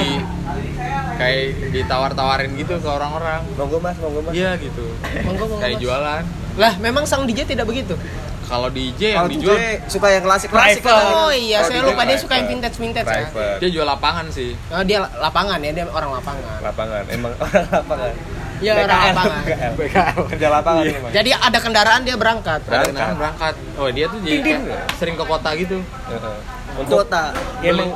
kayak 1.17 1.41
ditawar-tawarin 1.73 2.53
gitu 2.53 2.77
ke 2.77 2.85
orang-orang. 2.85 3.41
Monggo 3.57 3.81
mas, 3.81 3.97
monggo 3.97 4.21
mas. 4.21 4.33
Iya 4.37 4.61
gitu. 4.61 4.85
Monggo, 5.25 5.49
monggo, 5.49 5.63
Kayak 5.65 5.77
Mas. 5.77 5.81
jualan. 5.81 6.23
Lah, 6.55 6.73
memang 6.77 7.03
sang 7.09 7.25
DJ 7.25 7.49
tidak 7.49 7.65
begitu. 7.65 7.97
Kalau 8.45 8.69
DJ 8.69 9.01
yang 9.11 9.17
kalau 9.19 9.29
dijual 9.31 9.55
DJ 9.55 9.65
suka 9.85 10.07
yang 10.07 10.23
klasik 10.23 10.49
klasik 10.49 10.79
Private. 10.79 11.11
Oh 11.11 11.29
iya, 11.29 11.59
Kalau 11.59 11.67
saya 11.67 11.79
DJ 11.79 11.87
lupa 11.87 12.01
dia 12.03 12.17
suka 12.17 12.33
yang 12.33 12.45
private. 12.45 12.51
vintage-vintage 12.51 13.05
ya. 13.05 13.13
Private. 13.25 13.57
dia 13.57 13.69
jual 13.71 13.85
lapangan 13.85 14.25
sih. 14.29 14.49
Oh, 14.69 14.83
dia 14.83 14.97
lapangan 15.01 15.57
ya, 15.59 15.71
dia 15.71 15.85
orang 15.87 16.11
lapangan. 16.13 16.43
Lapangan, 16.61 17.01
emang 17.07 17.31
orang 17.43 17.65
lapangan. 17.71 18.11
Iya, 18.55 18.71
orang 18.73 18.87
BKL, 18.87 19.07
lapangan. 19.11 19.41
BKL. 19.75 20.15
Kerja 20.29 20.47
lapangan 20.49 20.83
Iya. 20.83 20.93
emang. 20.95 21.11
Jadi 21.11 21.29
ada 21.31 21.57
kendaraan 21.59 22.01
dia 22.01 22.15
berangkat. 22.15 22.59
Berangkat. 22.63 22.93
Berangkat. 22.93 23.15
berangkat. 23.17 23.53
Oh 23.75 23.89
dia 23.89 24.05
tuh 24.07 24.19
jadi 24.21 24.39
kayak 24.39 24.61
sering 24.95 25.15
ke 25.15 25.25
kota 25.25 25.49
gitu. 25.55 25.77
Heeh. 25.83 26.35
Untuk 26.75 26.95
kota 27.01 27.31
ya, 27.59 27.71
emang 27.71 27.91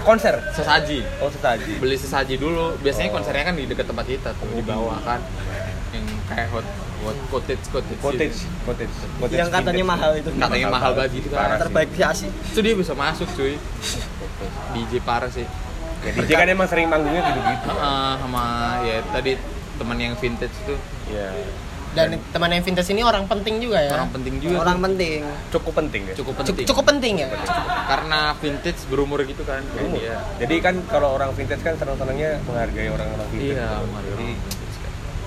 konser. 0.00 0.34
Sesaji. 0.50 1.04
Oh 1.20 1.28
sesaji. 1.28 1.72
beli 1.76 1.96
sesaji 1.96 2.34
dulu 2.36 2.76
biasanya 2.78 3.10
Oh. 3.10 3.14
konsernya 3.16 3.44
kan 3.44 3.54
di 3.54 3.64
dekat 3.64 3.84
tempat 3.86 4.06
kita 4.06 4.32
tuh 4.34 4.48
di 4.50 4.62
bawah 4.62 4.96
kan 5.02 5.20
yang 5.90 6.04
kayak 6.26 6.48
hot 6.48 6.64
cottage 7.26 7.64
cottage 7.66 7.98
Cottage, 7.98 8.36
gitu. 8.36 8.62
cottage, 8.62 8.94
cottage. 9.16 9.38
yang 9.38 9.48
katanya 9.48 9.84
mahal 9.86 10.10
itu 10.12 10.28
katanya 10.30 10.68
mahal 10.68 10.90
banget 10.92 11.10
gitu 11.16 11.28
kan 11.30 11.48
sih. 11.48 11.60
terbaik 11.62 11.90
di 11.90 12.00
Asia 12.02 12.28
itu 12.30 12.58
dia 12.60 12.74
bisa 12.74 12.92
masuk 12.94 13.28
cuy 13.32 13.54
DJ 14.72 14.92
parah 15.02 15.28
sih 15.28 15.46
Ya, 16.00 16.16
DJ 16.16 16.32
kan 16.32 16.48
emang 16.48 16.64
sering 16.64 16.88
manggungnya 16.88 17.20
gitu-gitu. 17.22 17.68
Heeh, 17.68 18.12
sama 18.16 18.44
ya 18.80 19.04
tadi 19.06 19.36
teman 19.76 19.96
yang 19.96 20.16
vintage 20.16 20.56
tuh 20.64 20.80
Iya. 21.06 21.28
Dan 21.90 22.16
teman 22.30 22.48
yang 22.48 22.62
vintage 22.62 22.88
ini 22.88 23.02
orang 23.02 23.26
penting 23.26 23.60
juga 23.60 23.82
ya. 23.82 23.92
orang 23.92 24.08
penting 24.08 24.34
juga 24.38 24.62
orang 24.62 24.78
tuh. 24.78 24.84
penting 24.86 25.20
Cukup 25.52 25.72
penting 25.74 26.02
ya. 26.02 26.14
cukup 26.14 26.32
Cuk- 26.32 26.40
penting 26.46 26.64
cukup 26.64 26.84
penting 26.86 27.14
ya. 27.18 27.28
karena 27.84 28.20
vintage 28.34 28.80
berumur 28.86 29.20
gitu 29.22 29.42
kan 29.42 29.60
jadi 29.70 29.88
dia 29.92 30.16
Jadi 30.40 30.54
kan 30.62 30.74
kalau 30.86 31.12
orang 31.12 31.36
vintage 31.36 31.60
kan 31.60 31.76
senang-senangnya 31.76 32.40
menghargai 32.42 32.88
orang-orang 32.88 33.26
vintage. 33.28 33.52
iya 33.52 33.68
gitu. 33.68 33.84
menghargai 33.84 34.08
Jadi 34.08 34.24
orang. 34.24 34.59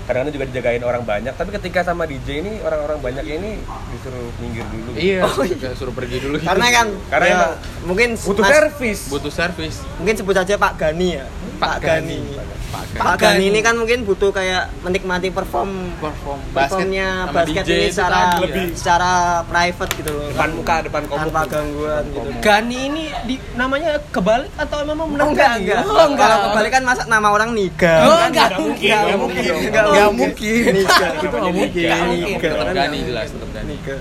Kadang-kadang 0.03 0.33
juga 0.33 0.45
dijagain 0.47 0.81
orang 0.81 1.03
banyak, 1.03 1.31
tapi 1.31 1.49
ketika 1.53 1.79
sama 1.81 2.03
DJ 2.03 2.39
ini 2.39 2.59
orang-orang 2.59 2.99
banyak 2.99 3.25
ini 3.25 3.51
disuruh 3.89 4.27
minggir 4.37 4.65
dulu. 4.65 4.89
iya 4.93 5.23
kayak 5.25 5.75
suruh 5.75 5.91
pergi 5.91 6.17
dulu 6.19 6.35
gitu. 6.35 6.45
karena 6.45 6.67
kan 6.69 6.87
Karena 7.07 7.25
ya, 7.25 7.33
emang 7.33 7.53
mungkin 7.85 8.09
butuh 8.17 8.43
Mas- 8.43 8.51
servis. 8.51 8.99
butuh 9.07 9.31
servis 9.31 9.75
mungkin 9.95 10.15
sebut 10.15 10.35
saja 10.35 10.53
Pak 10.55 10.73
Gani 10.75 11.07
ya 11.13 11.25
Pak, 11.55 11.75
Gani. 11.79 12.19
Pak 12.35 12.45
Pak 12.73 13.15
Gani 13.15 13.45
ini 13.47 13.59
kan 13.59 13.75
mungkin 13.75 14.01
butuh 14.01 14.29
kayak 14.29 14.73
menikmati 14.81 15.29
perform 15.29 15.69
perform 15.95 16.41
basket 16.49 16.81
performnya 16.81 17.07
basket 17.29 17.63
DJ 17.63 17.69
ini 17.71 17.87
secara 17.87 18.17
ya. 18.17 18.41
lebih 18.41 18.65
secara 18.73 19.11
private 19.45 19.91
gitu 19.93 20.09
loh 20.09 20.25
Depan 20.27 20.49
muka, 20.51 20.75
depan 20.81 21.01
komuk. 21.05 21.21
tanpa 21.23 21.41
gangguan 21.47 22.03
gitu 22.07 22.29
Gani 22.39 22.77
ini 22.83 23.03
di, 23.23 23.35
namanya 23.53 24.01
kebalik 24.09 24.49
atau 24.55 24.77
memang 24.83 25.05
benar 25.07 25.23
Oh, 25.23 25.29
enggak, 25.29 25.51
enggak. 25.55 25.81
Oh, 25.83 26.05
enggak. 26.05 26.25
Kalau 26.25 26.37
kebalik 26.43 26.71
kan 26.71 26.83
masa 26.83 27.01
nama 27.05 27.27
orang 27.29 27.49
Niga. 27.53 27.95
Oh, 28.03 28.17
Kan 28.17 28.27
enggak 28.27 28.47
Nggak 28.49 28.59
mungkin. 28.59 28.89
mungkin, 28.89 28.91
Enggak 28.91 29.17
mungkin. 29.17 29.41
Enggak 29.63 29.85
Enggak 29.85 30.09
mungkin. 30.11 30.61
Niga. 30.73 31.07
Itu 31.15 31.35
nggak 31.35 31.53
mungkin. 31.53 31.79
Nggak 31.79 31.93
Gani, 31.95 32.17
mungkin. 32.19 32.49
tetap 32.49 32.67
Gani 32.73 32.97
jelas 33.03 33.27
tetap 33.29 33.49
Gani 33.51 33.67
Niga. 33.69 33.97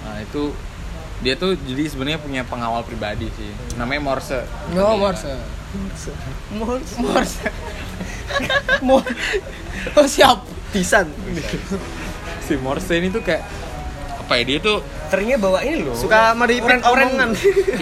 nah 0.00 0.16
itu 0.18 0.42
dia 1.18 1.34
tuh 1.36 1.52
jadi 1.54 1.84
sebenarnya 1.84 2.18
punya 2.18 2.42
pengawal 2.42 2.80
pribadi 2.80 3.28
sih 3.30 3.50
namanya 3.76 4.00
Morse 4.00 4.40
No, 4.70 4.96
Morse. 4.96 5.28
Morse. 5.70 6.10
Morse. 6.98 7.38
Morse. 8.82 9.14
Oh, 9.94 10.04
siap. 10.04 10.42
Disan. 10.70 11.10
si 12.40 12.54
Morse 12.56 12.94
ini 12.94 13.08
tuh 13.08 13.20
kayak 13.20 13.42
apa 14.20 14.32
ya 14.36 14.44
dia 14.44 14.58
tuh 14.60 14.78
Seringnya 15.06 15.34
bawa 15.36 15.58
ini 15.60 15.82
loh. 15.82 15.90
Suka 15.92 16.30
meripit 16.32 16.62
Oren-oren. 16.62 17.06
omongan. 17.08 17.30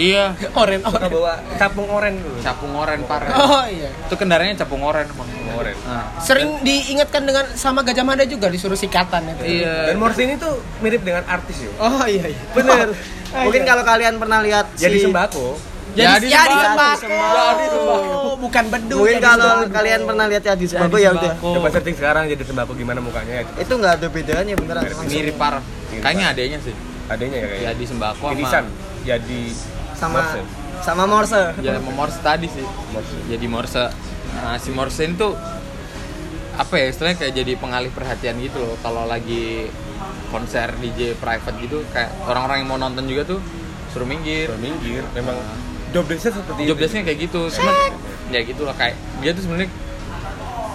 iya 0.00 0.32
Oren, 0.54 0.80
Suka 0.80 0.96
oren. 0.98 1.10
bawa 1.12 1.32
capung 1.54 1.84
oren 1.86 2.14
dulu. 2.16 2.40
capung 2.40 2.72
oren 2.72 3.04
parah 3.04 3.28
Oh 3.34 3.64
iya. 3.64 3.92
itu 3.92 4.14
kendaraannya 4.14 4.56
capung 4.56 4.80
oren 4.80 5.04
emang 5.06 5.28
Oren. 5.54 5.76
nah, 5.82 6.08
Sering 6.18 6.56
diingatkan 6.62 7.20
dengan 7.22 7.44
sama 7.52 7.84
Gajah 7.84 8.00
Mada 8.00 8.24
juga 8.24 8.48
disuruh 8.48 8.72
sikatan 8.74 9.28
itu. 9.30 9.60
iya 9.60 9.92
Dan 9.92 10.00
Morse 10.00 10.24
ini 10.24 10.36
tuh 10.36 10.56
mirip 10.80 11.00
dengan 11.02 11.20
artis 11.26 11.60
yo. 11.60 11.68
Oh 11.76 12.04
iya 12.04 12.24
iya. 12.26 12.40
Bener. 12.50 12.96
Mungkin 13.28 13.62
kalau 13.62 13.84
kalian 13.84 14.16
pernah 14.16 14.40
lihat 14.40 14.72
Jadi 14.72 14.96
si- 14.96 15.04
sembako. 15.04 15.67
Jadi 15.90 16.04
Jadi 16.06 16.26
ya 16.28 16.42
di 16.42 16.56
sembako. 16.58 17.00
sembako. 17.00 17.38
Jadi 17.38 17.66
sembako. 17.68 18.16
Bukan 18.38 18.64
beduk. 18.68 18.98
Mungkin 19.00 19.18
kalau 19.18 19.48
sembako. 19.56 19.72
kalian 19.72 20.00
pernah 20.04 20.24
lihat 20.26 20.42
ya 20.42 20.52
di 20.52 20.58
Jadi 20.58 20.72
sembako 20.72 20.96
ya 20.96 21.10
udah. 21.12 21.32
Coba 21.38 21.68
setting 21.68 21.94
sekarang 21.94 22.22
jadi 22.26 22.42
sembako 22.42 22.72
gimana 22.72 22.98
mukanya 22.98 23.34
ya. 23.34 23.44
Itu 23.56 23.72
nggak 23.74 23.92
ada 23.96 24.06
bedanya 24.08 24.52
beneran. 24.54 24.82
mirip 25.04 25.36
parah 25.36 25.62
kayaknya 25.90 26.26
adanya 26.28 26.58
sih 26.60 26.74
Adanya 27.06 27.36
ya 27.36 27.46
kayak. 27.48 27.62
jadi 27.72 27.84
sembako 27.86 28.24
Irisan. 28.30 28.64
sama 28.64 29.02
Jadi 29.02 29.40
sama 29.94 30.12
Morse. 30.14 30.40
sama 30.78 31.04
Morse. 31.04 31.40
ya 31.58 31.72
sama 31.74 31.90
Morse 31.90 32.18
tadi 32.20 32.46
sih 32.46 32.66
Morse. 32.92 33.16
jadi 33.26 33.46
Morse 33.46 33.84
nah 34.30 34.54
si 34.54 34.70
Morse 34.70 35.02
ini 35.02 35.16
tuh 35.16 35.32
apa 36.54 36.74
ya 36.74 36.86
istilahnya 36.86 37.16
kayak 37.16 37.34
jadi 37.34 37.52
pengalih 37.56 37.90
perhatian 37.90 38.36
gitu 38.38 38.60
loh 38.60 38.76
kalau 38.78 39.02
lagi 39.04 39.72
konser 40.28 40.70
DJ 40.76 41.16
private 41.16 41.56
gitu 41.58 41.80
kayak 41.88 42.12
orang-orang 42.22 42.60
yang 42.60 42.68
mau 42.68 42.78
nonton 42.78 43.06
juga 43.06 43.24
tuh 43.26 43.40
suruh 43.88 44.04
minggir 44.04 44.46
Suruh 44.46 44.60
minggir. 44.60 45.02
Memang 45.12 45.34
job 45.88 46.04
desk 46.04 46.28
seperti 46.28 46.60
job 46.64 46.76
itu. 46.76 46.82
desknya 46.82 47.02
kayak 47.04 47.18
gitu 47.24 47.40
cuman 47.48 47.74
ya 48.28 48.40
gitu 48.42 48.62
lah 48.62 48.74
kayak 48.74 48.94
dia 49.18 49.30
tuh 49.32 49.42
sebenarnya 49.42 49.70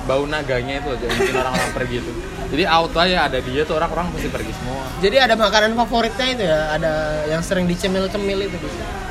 bau 0.04 0.24
naganya 0.26 0.84
itu 0.84 0.90
aja 0.90 1.06
bikin 1.08 1.36
orang-orang 1.38 1.72
pergi 1.72 1.98
tuh 2.02 2.16
jadi 2.52 2.64
auto 2.68 2.98
aja 2.98 3.18
ada 3.26 3.38
dia 3.40 3.62
tuh 3.64 3.76
orang-orang 3.78 4.06
pasti 4.12 4.30
pergi 4.30 4.54
semua 4.54 4.84
Jadi 5.00 5.16
ada 5.18 5.34
makanan 5.34 5.74
favoritnya 5.76 6.28
itu 6.30 6.44
ya, 6.44 6.60
ada 6.72 6.94
yang 7.26 7.42
sering 7.42 7.66
dicemil-cemil 7.66 8.40
itu. 8.46 8.56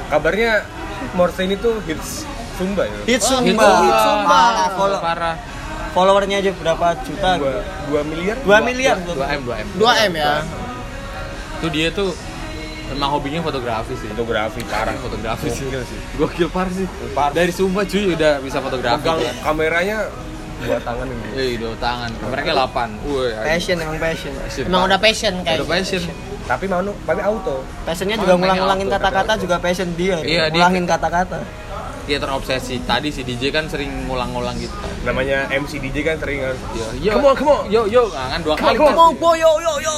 Kabarnya 0.08 0.64
Morse 1.12 1.42
ini 1.42 1.56
tuh 1.56 1.82
hits 1.84 2.24
Sumba 2.54 2.86
ya. 2.86 2.96
Hit 3.04 3.20
Oh, 3.20 3.28
Sumba. 3.34 3.66
Hit 3.82 3.98
Sumba. 3.98 4.24
Parah, 4.30 4.68
follow- 4.72 5.02
parah 5.02 5.34
followernya 5.92 6.36
aja 6.38 6.50
berapa 6.54 6.86
juta? 7.02 7.30
Dua, 7.36 7.52
dua 7.90 8.00
miliar. 8.06 8.36
2 8.40 8.48
miliar. 8.62 8.96
2 8.96 9.12
m 9.12 9.40
2 9.44 9.52
m 9.52 9.68
2 9.76 10.06
M 10.08 10.12
ya. 10.14 10.32
tuh 11.60 11.68
dia 11.68 11.88
tuh 11.90 12.10
memang 12.88 13.08
hobinya 13.12 13.40
fotografi 13.40 13.94
sih 13.94 14.08
Fotografi 14.08 14.60
parah. 14.64 14.96
fotografi 14.96 15.46
sih 15.48 15.64
Gokil 15.64 15.82
sih. 15.84 15.98
gokil 16.16 16.48
parah 16.48 16.72
sih 16.72 16.86
Parah. 17.12 17.32
dari 17.32 17.50
Sumba 17.50 17.82
cuy 17.82 18.12
udah 18.12 18.40
bisa 18.40 18.58
fotografi 18.58 18.98
Pegang 19.00 19.18
kan. 19.20 19.34
kameranya 19.44 19.98
dua 20.60 20.78
tangan 20.78 21.06
ini. 21.06 21.26
Eh, 21.34 21.52
dua 21.58 21.74
tangan. 21.74 22.06
Kameranya 22.16 22.54
8. 22.62 22.94
Woi, 23.02 23.34
Passion 23.34 23.76
emang 23.76 23.98
passion. 23.98 24.30
Emang 24.62 24.86
udah 24.86 24.94
passion 24.96 25.34
kayak 25.42 25.58
udah 25.58 25.66
passion. 25.68 26.02
Tapi 26.42 26.64
mau 26.66 26.78
tapi 27.02 27.18
auto. 27.20 27.66
Passionnya 27.82 28.14
juga 28.14 28.38
ngulang-ngulangin 28.38 28.86
kata-kata 28.88 29.32
juga 29.36 29.58
passion 29.58 29.90
dia. 29.94 30.22
Iya, 30.22 30.46
dia- 30.46 30.62
ngulangin 30.62 30.86
kata-kata. 30.86 31.42
Dia 32.02 32.18
terobsesi. 32.18 32.78
Tadi 32.80 33.10
si 33.10 33.22
DJ 33.22 33.50
kan 33.50 33.66
sering 33.66 34.06
ngulang-ngulang 34.06 34.54
gitu. 34.56 34.74
Namanya 35.02 35.50
MC 35.50 35.82
DJ 35.82 35.96
kan 36.04 36.16
sering 36.16 36.38
kan. 36.40 36.54
Yo, 36.72 36.86
yo, 37.00 37.12
Come 37.12 37.26
on, 37.26 37.34
come 37.34 37.50
on. 37.50 37.62
Yo, 37.66 37.82
yo, 37.86 38.06
nah, 38.08 38.30
kan 38.30 38.40
dua 38.40 38.54
kali. 38.54 38.78
come 38.78 38.86
on. 38.88 38.94
Mau 38.94 39.10
boyo 39.12 39.50
yo 39.58 39.72
yo. 39.80 39.96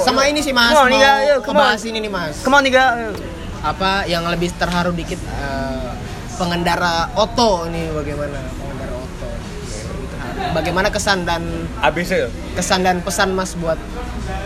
Sama 0.00 0.26
ini 0.26 0.42
sih 0.42 0.50
Mas, 0.50 0.68
Come 0.68 0.80
on, 0.80 0.84
mau 0.84 0.92
Niga, 0.92 1.12
yuk, 1.24 1.38
come 1.40 1.54
on. 1.54 1.70
ngebahas 1.70 1.82
ini 1.84 1.98
nih 2.00 2.10
Mas. 2.10 2.34
Come 2.42 2.54
on 2.54 2.62
Niga. 2.62 2.84
Apa 3.60 3.90
yang 4.04 4.24
lebih 4.24 4.50
terharu 4.52 4.90
dikit 4.90 5.20
eh, 5.20 5.90
pengendara 6.34 7.12
oto 7.14 7.68
ini 7.68 7.92
bagaimana 7.92 8.40
pengendara 8.50 8.94
oto? 8.96 9.28
Bagaimana 10.50 10.88
kesan 10.88 11.22
dan 11.22 11.44
ABC 11.78 12.26
kesan 12.56 12.80
dan 12.80 12.98
pesan 13.00 13.30
Mas 13.30 13.52
buat 13.54 13.76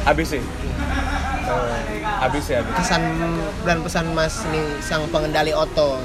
ABC. 0.04 0.42
Oh, 1.46 1.64
ABC 2.20 2.58
ABC. 2.58 2.74
kesan 2.74 3.02
dan 3.62 3.78
pesan 3.80 4.10
Mas 4.12 4.42
nih 4.50 4.66
sang 4.80 5.06
pengendali 5.08 5.54
oto. 5.54 6.02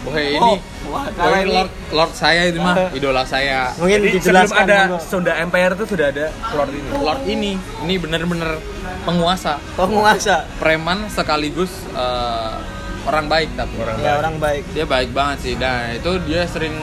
Wah, 0.00 0.16
ini 0.16 0.40
wah, 0.40 0.56
Wah, 0.90 1.06
kalau 1.08 1.32
ini 1.32 1.42
ini- 1.44 1.54
Lord, 1.54 1.70
Lord 1.90 2.12
saya 2.12 2.42
itu 2.44 2.58
mah, 2.58 2.90
idola 2.90 3.22
saya. 3.24 3.70
Mungkin 3.74 3.98
Jadi 4.00 4.18
sebelum 4.18 4.50
ada. 4.52 4.78
Sonda 4.98 5.32
Empire 5.36 5.72
tuh 5.74 5.86
sudah 5.86 6.06
ada 6.08 6.26
Lord 6.50 6.70
ini. 6.70 6.88
Lord 6.92 7.22
ini, 7.24 7.52
ini 7.80 7.94
bener-bener 7.96 8.58
penguasa, 9.00 9.62
penguasa. 9.72 10.50
preman 10.56 11.06
sekaligus 11.06 11.70
eh, 11.90 12.52
orang 13.02 13.26
baik 13.26 13.54
tapi. 13.54 13.74
Orang 13.76 13.96
Ya 13.96 14.04
baik. 14.04 14.18
orang 14.18 14.34
baik. 14.36 14.62
dia 14.68 14.84
baik 14.84 15.10
banget 15.10 15.38
sih 15.40 15.54
nah 15.54 15.88
itu 15.88 16.10
dia 16.20 16.42
sering 16.44 16.74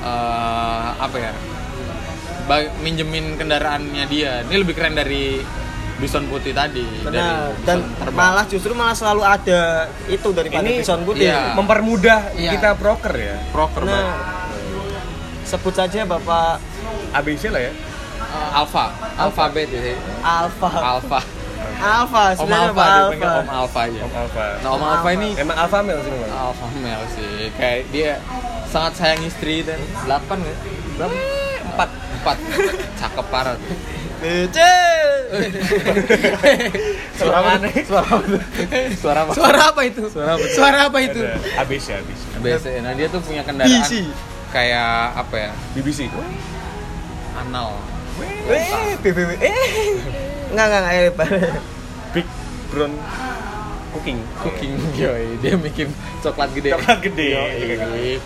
eh, 0.00 0.86
apa 0.96 1.16
ya 1.18 1.32
ba- 2.44 2.72
minjemin 2.78 3.34
kendaraannya 3.34 4.04
dia 4.06 4.42
ini 4.42 4.56
lebih 4.56 4.74
keren 4.74 4.94
dari 4.94 5.42
Bison 5.98 6.24
Putih 6.24 6.52
tadi 6.52 6.86
Benar. 7.00 7.12
dari 7.50 7.66
Dan 7.66 7.78
terbang. 7.92 8.14
malah 8.14 8.46
justru 8.46 8.70
malah 8.70 8.94
selalu 8.94 9.22
ada 9.22 9.60
itu 10.06 10.28
daripada 10.30 10.62
Ini- 10.62 10.78
Bison 10.78 11.02
Putih. 11.02 11.26
iya. 11.26 11.52
Mempermudah 11.52 12.20
Iya. 12.32 12.50
kita 12.54 12.70
broker 12.74 13.12
ya. 13.12 13.36
proker 13.50 13.82
Nah, 13.82 13.90
banget. 13.92 14.16
sebut 15.44 15.74
saja 15.74 16.04
Bapak 16.04 16.62
ABC 17.12 17.48
lah 17.48 17.60
ya. 17.60 17.72
Eh, 18.18 18.50
Alpha 18.52 18.92
alfabet 19.16 19.66
ya 19.68 19.94
Alfa. 20.20 20.68
Alpha 20.68 21.20
Alfa, 21.78 22.22
Om 22.32 22.36
sebenarnya 22.36 22.68
Alfa. 22.68 22.84
Om 23.40 23.48
Alpha 23.48 23.80
aja 23.84 24.00
Om 24.00 24.12
Alpha. 24.12 24.44
nah 24.60 24.70
Om 24.72 24.82
Alpha 24.84 25.08
ini 25.12 25.28
Emang 25.34 25.56
Alpha 25.56 25.78
male 25.80 26.00
sih 26.00 26.10
memang. 26.10 26.30
Alpha 26.36 26.66
male 26.76 27.06
sih 27.08 27.30
kayak 27.54 27.80
dia 27.88 28.10
sangat 28.66 28.92
sayang 28.94 29.22
istri 29.22 29.62
dan 29.62 29.78
delapan 30.02 30.38
ya 30.40 30.54
berapa 30.96 31.16
empat 31.68 31.88
empat 32.12 32.36
cakep 32.96 33.26
parah 33.28 33.54
tuh. 33.56 33.76
Bece. 34.18 34.74
Suara 37.14 37.38
mana? 37.42 37.66
suara 37.82 38.06
apa 38.08 38.24
suara 38.94 39.20
apa 39.22 39.32
Suara 39.34 39.60
apa 39.68 39.80
itu? 39.84 40.02
Suara 40.08 40.30
apa? 40.34 40.46
Suara 40.48 40.78
apa 40.86 40.98
itu? 41.00 41.20
Ada 41.20 41.62
ABC 41.62 41.86
ABC. 41.94 42.22
BC. 42.38 42.64
Nah 42.80 42.92
dia 42.94 43.06
tuh 43.08 43.20
punya 43.20 43.42
kendaraan 43.42 43.82
BC. 43.82 44.08
kayak 44.48 44.92
apa 45.16 45.34
ya? 45.36 45.50
BBC. 45.74 46.08
Anal. 47.36 47.76
Eh, 48.48 48.98
BBW. 48.98 49.30
Eh. 49.38 49.54
Enggak, 50.50 50.64
enggak, 50.66 50.80
enggak. 50.80 50.94
eh. 50.96 51.12
Big 52.10 52.26
Brown 52.68 52.92
Cooking. 53.90 54.18
Cooking 54.38 54.72
yoi. 54.96 55.38
Dia 55.38 55.54
bikin 55.56 55.88
coklat 56.20 56.50
gede. 56.52 56.74
Coklat 56.74 56.98
gede. 57.00 57.26
Yoi. 57.36 58.18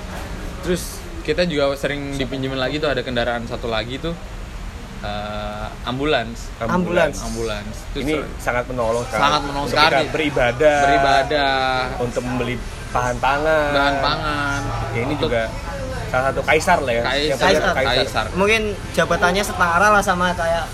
Terus 0.62 1.02
kita 1.22 1.44
juga 1.44 1.70
sering 1.76 2.16
dipinjemin 2.16 2.58
lagi 2.58 2.78
tuh 2.78 2.90
ada 2.90 3.02
kendaraan 3.02 3.46
satu 3.46 3.70
lagi 3.70 3.98
tuh 3.98 4.10
eh, 5.02 5.66
ambulans. 5.84 6.38
Ambulans. 6.58 7.16
Ambulans. 7.20 7.74
Terus 7.92 8.02
Ini 8.02 8.14
sangat 8.38 8.64
menolong 8.66 9.02
sekali. 9.04 9.20
Sangat 9.20 9.40
menolong 9.42 9.66
Untuk 9.66 9.76
sekali. 9.76 9.94
kita 9.98 10.12
beribadah. 10.12 10.78
beribadah, 10.80 11.54
Untuk 11.98 12.22
membeli 12.22 12.54
bahan 12.88 13.16
pangan. 13.18 13.70
bahan 13.72 13.96
pangan. 13.98 14.60
Ya, 14.92 15.00
ini 15.00 15.14
Untuk 15.14 15.26
juga 15.26 15.42
salah 16.06 16.24
satu 16.28 16.40
kaisar 16.42 16.78
lah 16.80 16.92
ya. 16.92 17.02
Kaisar. 17.02 17.34
Punya 17.34 17.72
Kaisar. 17.72 17.74
Kaisar. 17.74 18.26
Mungkin 18.34 18.62
jabatannya 18.92 19.42
setara 19.42 19.88
lah 19.88 20.02
sama 20.02 20.32
kayak 20.32 20.64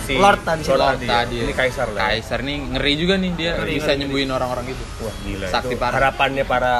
Si 0.00 0.18
Lord 0.18 0.42
tadi. 0.42 0.66
Lord 0.66 0.80
Lord 0.80 0.98
tadi, 0.98 1.06
tadi 1.06 1.34
ya. 1.38 1.42
Ini 1.46 1.52
Kaisar 1.54 1.86
lah. 1.94 2.00
ya. 2.00 2.08
Kaisar 2.10 2.38
nih 2.42 2.56
ngeri 2.74 2.92
juga 2.98 3.14
nih 3.14 3.30
dia 3.32 3.52
bisa 3.62 3.94
nyembuhin 3.94 4.26
orang-orang 4.28 4.64
gitu 4.66 4.82
Wah 4.98 5.14
gila. 5.22 5.46
Sakti 5.46 5.72
itu 5.72 5.78
parah. 5.78 5.94
harapannya 6.02 6.44
para 6.44 6.72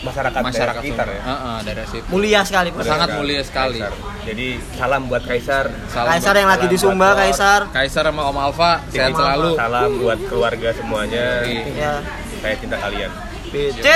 masyarakat, 0.00 0.40
masyarakat 0.40 0.80
sekitar 0.80 1.06
ya. 1.06 1.18
semua. 1.18 1.28
Heeh, 1.28 1.56
daerah 1.62 1.86
situ 1.86 2.06
Mulia 2.08 2.40
sekali 2.42 2.68
Bos. 2.70 2.84
Sangat 2.84 3.08
mulia 3.12 3.42
sekali. 3.42 3.78
Kaisar. 3.78 3.92
Jadi 4.22 4.46
salam 4.72 5.02
buat 5.06 5.22
Kaisar. 5.22 5.64
Salam 5.88 6.08
Kaisar 6.08 6.26
buat- 6.28 6.38
yang 6.38 6.50
lagi 6.50 6.66
di 6.66 6.78
Sumba. 6.78 7.08
Kaisar. 7.14 7.60
Kaisar 7.68 8.04
sama 8.04 8.22
Om 8.24 8.38
Alfa 8.40 8.72
sehat 8.86 9.10
selalu 9.12 9.50
Salam 9.54 9.90
buat 9.98 10.18
keluarga 10.24 10.68
semuanya. 10.72 11.26
Iya. 11.42 11.62
Ya. 11.72 11.92
Saya 12.38 12.54
cinta 12.54 12.76
kalian. 12.76 13.10
BC. 13.48 13.86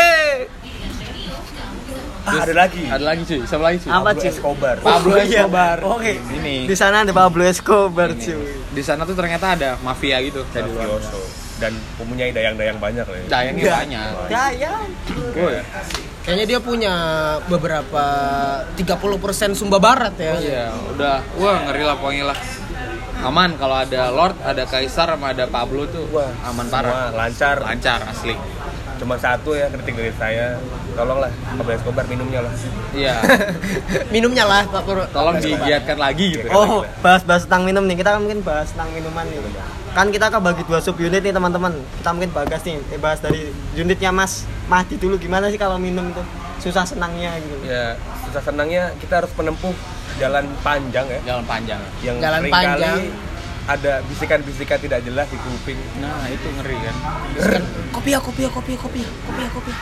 Ah, 2.23 2.39
ada 2.41 2.55
lagi. 2.57 2.87
ada 2.87 3.03
lagi 3.03 3.27
cuy 3.27 3.43
siapa 3.43 3.67
lagi 3.67 3.83
cuy 3.83 3.91
Apa, 3.91 3.99
Pablo 4.05 4.15
cuy? 4.17 4.31
Escobar. 4.31 4.77
Pablo 4.79 5.11
Oh, 5.11 5.19
iya. 5.19 5.43
Escobar 5.43 5.77
Oke. 5.83 6.13
ini 6.33 6.71
Di 6.71 6.77
sana 6.79 7.03
ada 7.03 7.11
Pablo 7.11 7.43
Escobar, 7.43 8.15
cuy. 8.15 8.47
di 8.71 8.79
sana 8.79 9.03
tuh 9.03 9.19
ternyata 9.19 9.59
ada 9.59 9.75
mafia 9.83 10.23
gitu 10.23 10.47
kayak 10.49 10.65
di 10.65 10.73
luar 10.73 10.87
Mafioso. 10.87 11.19
Dan 11.63 11.73
mempunyai 11.95 12.35
dayang-dayang 12.35 12.77
banyak 12.77 13.07
lah 13.07 13.17
ya. 13.17 13.27
dayangnya 13.31 13.63
Enggak. 13.63 13.79
banyak 13.79 14.11
Ya, 14.27 14.45
ya. 14.51 14.73
Kayaknya 16.23 16.47
dia 16.47 16.59
punya 16.59 16.95
beberapa 17.47 18.05
30% 18.75 19.55
Sumba 19.55 19.79
Barat 19.79 20.15
ya. 20.19 20.35
iya 20.37 20.65
udah 20.91 21.23
wah 21.37 21.63
ngeri 21.67 21.83
lah 21.83 21.97
pokoknya 21.97 22.25
lah 22.27 22.39
aman 23.23 23.55
kalau 23.55 23.77
ada 23.77 24.11
Lord 24.11 24.35
ada 24.41 24.63
Kaisar 24.65 25.07
sama 25.09 25.31
ada 25.31 25.47
Pablo 25.47 25.87
tuh 25.87 26.11
Wah, 26.11 26.31
aman 26.45 26.67
parah 26.67 27.11
lancar. 27.13 27.63
lancar 27.63 28.03
asli 28.05 28.35
Cuma 28.99 29.19
satu 29.19 29.51
ya 29.53 29.67
kritik 29.67 29.99
dari 29.99 30.15
saya. 30.15 30.63
Tolonglah 30.93 31.31
Pablo 31.53 31.73
Escobar 31.73 32.05
minumnya 32.05 32.41
lah. 32.41 32.53
iya 32.93 33.17
Minumnya 34.15 34.45
lah 34.45 34.63
Pak 34.65 34.83
Pur. 34.83 34.99
tolong 35.09 35.37
digiatkan 35.39 35.97
lagi 35.97 36.37
gitu 36.37 36.49
Oh, 36.49 36.85
bahas-bahas 37.01 37.45
tentang 37.45 37.65
minum 37.65 37.83
nih. 37.83 37.97
Kita 37.97 38.17
mungkin 38.17 38.41
bahas 38.41 38.71
tentang 38.71 38.93
minuman 38.93 39.25
nih. 39.25 39.41
Kan 39.91 40.09
kita 40.09 40.29
kebagi 40.29 40.63
dua 40.65 40.79
sub 40.79 40.97
unit 40.97 41.21
nih 41.21 41.31
teman-teman. 41.31 41.73
Kita 41.97 42.11
mungkin 42.11 42.31
bahas 42.31 42.63
nih, 42.63 42.77
eh, 42.87 42.99
bahas 42.99 43.19
dari 43.19 43.49
unitnya 43.73 44.11
Mas 44.11 44.45
Mahdi 44.65 44.97
dulu 44.97 45.17
gimana 45.17 45.49
sih 45.49 45.57
kalau 45.57 45.77
minum 45.77 46.13
tuh 46.13 46.25
susah 46.59 46.85
senangnya 46.85 47.35
gitu. 47.39 47.57
Ya, 47.65 47.97
susah 48.23 48.43
senangnya 48.43 48.93
kita 48.97 49.19
harus 49.19 49.33
menempuh 49.33 49.75
jalan 50.15 50.45
panjang 50.61 51.09
ya. 51.09 51.19
jalan 51.27 51.45
panjang 51.45 51.81
Yang 52.01 52.17
Jalan 52.21 52.43
panjang. 52.47 52.99
ada 53.63 54.03
bisikan-bisikan 54.05 54.75
tidak 54.77 55.01
jelas 55.03 55.25
di 55.27 55.39
kuping. 55.39 55.79
nah 55.97 56.27
itu 56.27 56.49
ngeri 56.53 56.75
kan 56.77 56.97
Kopi 57.91 58.11
ya, 58.11 58.19
kopi 58.19 58.43
ya, 58.43 58.51
kopi 58.51 58.75
ya, 58.75 58.79
kopi 58.79 58.99
ya, 58.99 59.09
kopi 59.23 59.41
ya, 59.41 59.49
kopi 59.49 59.71
ya. 59.71 59.79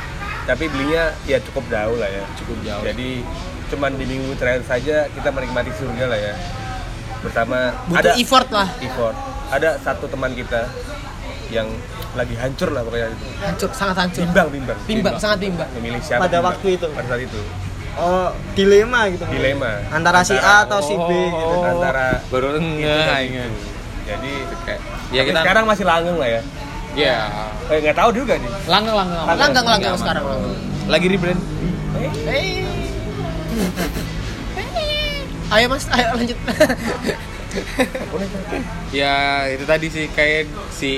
Tapi 0.48 0.64
belinya 0.72 1.12
ya 1.28 1.38
cukup 1.42 1.64
jauh 1.68 1.96
lah 2.00 2.10
ya. 2.10 2.24
cukup 2.38 2.58
jauh 2.64 2.82
Jadi 2.82 3.22
cuman 3.70 3.94
di 3.94 4.04
minggu 4.08 4.34
terakhir 4.34 4.66
saja 4.66 5.06
kita 5.12 5.28
menikmati 5.30 5.70
surga 5.76 6.04
lah 6.10 6.18
ya. 6.18 6.34
Bersama 7.20 7.76
Butuh 7.86 8.00
ada 8.00 8.10
effort 8.16 8.48
lah. 8.48 8.68
effort. 8.80 9.16
Ada 9.50 9.76
satu 9.82 10.08
teman 10.08 10.32
kita 10.32 10.70
yang 11.50 11.66
lagi 12.14 12.34
hancur 12.34 12.70
lah 12.74 12.82
pokoknya 12.86 13.10
itu. 13.10 13.26
Hancur, 13.42 13.70
sangat 13.74 13.96
hancur. 14.06 14.22
Bimbang, 14.26 14.48
bimbang. 14.50 14.78
Bimbang, 14.86 15.14
sangat 15.18 15.38
bimbang. 15.42 15.68
Memilih 15.78 16.02
siapa? 16.02 16.26
Pada 16.26 16.38
bimbang. 16.38 16.48
waktu 16.54 16.66
itu? 16.78 16.86
Pada 16.90 17.06
saat 17.06 17.22
itu. 17.22 17.40
Oh, 17.98 18.30
dilema 18.54 19.00
gitu. 19.10 19.24
Dilema. 19.26 19.72
Antara 19.90 20.22
si 20.22 20.38
A 20.38 20.66
atau 20.66 20.78
si 20.78 20.94
B 20.94 21.10
gitu. 21.10 21.54
Oh. 21.58 21.66
Antara 21.66 22.22
baru 22.30 22.54
enggak 22.58 23.02
dan 23.06 23.22
ingat 23.26 23.50
itu. 23.50 23.68
Jadi 24.10 24.32
kayak 24.66 24.80
ya 25.10 25.14
ya 25.14 25.22
kita 25.26 25.38
sekarang 25.42 25.64
masih 25.66 25.84
langgeng 25.86 26.16
lah 26.18 26.28
ya. 26.30 26.42
Ya 26.92 27.30
Eh 27.70 27.78
nggak 27.80 27.96
tahu 27.96 28.10
juga 28.12 28.34
nih. 28.34 28.50
langgeng 28.66 28.96
aman. 28.96 29.34
Langgang, 29.38 29.66
langgang 29.66 29.94
Aman. 29.94 30.00
sekarang. 30.02 30.24
lagi 30.86 31.06
rebrand 31.06 31.40
Hey. 32.26 32.66
Ayo 35.50 35.66
mas, 35.66 35.82
ayo 35.90 36.14
lanjut. 36.14 36.38
ya 38.94 39.14
itu 39.50 39.64
tadi 39.66 39.86
sih 39.90 40.06
kayak 40.06 40.46
si 40.70 40.92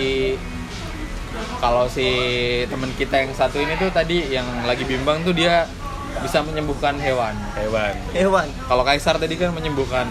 kalau 1.56 1.88
si 1.88 2.04
teman 2.68 2.92
kita 2.92 3.24
yang 3.24 3.32
satu 3.32 3.56
ini 3.56 3.72
tuh 3.80 3.88
tadi 3.88 4.28
yang 4.28 4.44
lagi 4.68 4.84
bimbang 4.84 5.24
tuh 5.24 5.32
dia 5.32 5.64
bisa 6.20 6.44
menyembuhkan 6.44 7.00
hewan 7.00 7.32
Hewan. 7.56 7.94
Hewan, 8.12 8.46
kalau 8.68 8.84
kaisar 8.84 9.16
tadi 9.16 9.40
kan 9.40 9.56
menyembuhan 9.56 10.04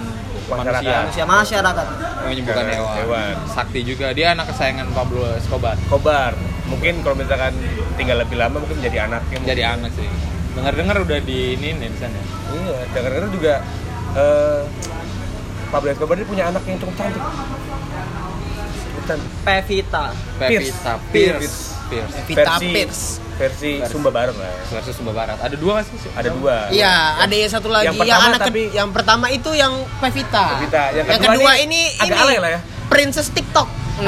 Masyarakat. 0.60 0.84
manusia 1.08 1.24
manusia 1.24 1.60
masyarakat. 1.64 1.88
menyembuhkan 2.28 2.66
Hewan. 2.68 2.96
hewan. 3.00 3.34
Sakti 3.48 3.80
juga 3.88 4.12
dia 4.12 4.36
anak 4.36 4.52
kesayangan 4.52 4.88
Pablo 4.92 5.24
Escobar 5.38 5.78
Kobar. 5.88 6.34
Mungkin 6.68 7.04
kalau 7.04 7.16
misalkan 7.16 7.56
tinggal 7.96 8.20
lebih 8.20 8.36
lama 8.40 8.60
mungkin 8.60 8.80
menjadi 8.80 9.08
anaknya. 9.12 9.38
jadi 9.44 9.64
anak 9.76 9.92
sih 9.96 10.08
dengar 10.52 10.74
dengar 10.76 10.96
udah 11.00 11.20
di 11.24 11.56
ini 11.56 11.80
nih 11.80 11.88
di 11.88 11.98
sana 12.00 12.20
Iya, 12.52 12.80
dengar-dengar 12.92 13.30
juga 13.32 13.54
eh 14.20 14.62
Pablo 15.72 15.88
Escobar 15.92 16.16
ini 16.20 16.28
punya 16.28 16.52
anak 16.52 16.64
yang 16.68 16.80
cukup 16.84 16.96
cantik. 17.00 17.24
Pevita. 19.44 20.16
Pevita 20.40 20.94
Pierce 21.12 21.12
Pierce 21.12 21.71
Vita 21.92 22.42
versi, 22.54 22.68
Pierce. 22.68 23.04
versi 23.36 23.72
Sumba 23.86 24.10
Barat 24.10 24.32
lah. 24.34 24.48
ya. 24.48 24.58
versus 24.72 24.94
Sumba 24.94 25.12
Barat 25.12 25.38
ada 25.38 25.56
dua 25.56 25.72
nggak 25.76 25.86
sih 25.92 26.12
Ada 26.12 26.30
dua. 26.32 26.56
Iya, 26.70 26.94
ada 27.20 27.34
yang 27.34 27.50
satu 27.50 27.68
lagi 27.68 27.86
Yang 27.86 27.96
yang, 27.98 28.02
pertama 28.08 28.28
anak 28.28 28.40
tapi- 28.42 28.72
yang 28.72 28.90
pertama 28.90 29.26
itu 29.30 29.50
yang 29.54 29.74
Pevita. 29.98 30.46
Pevita. 30.56 30.84
Yang 30.92 31.06
Yang, 31.10 31.22
kedua 31.28 31.52
ini 31.58 31.82
agak 31.96 32.08
ini 32.08 32.22
alay 32.22 32.38
lah 32.38 32.50
ya. 32.50 32.60
Princess 32.88 33.28
TikTok. 33.30 33.68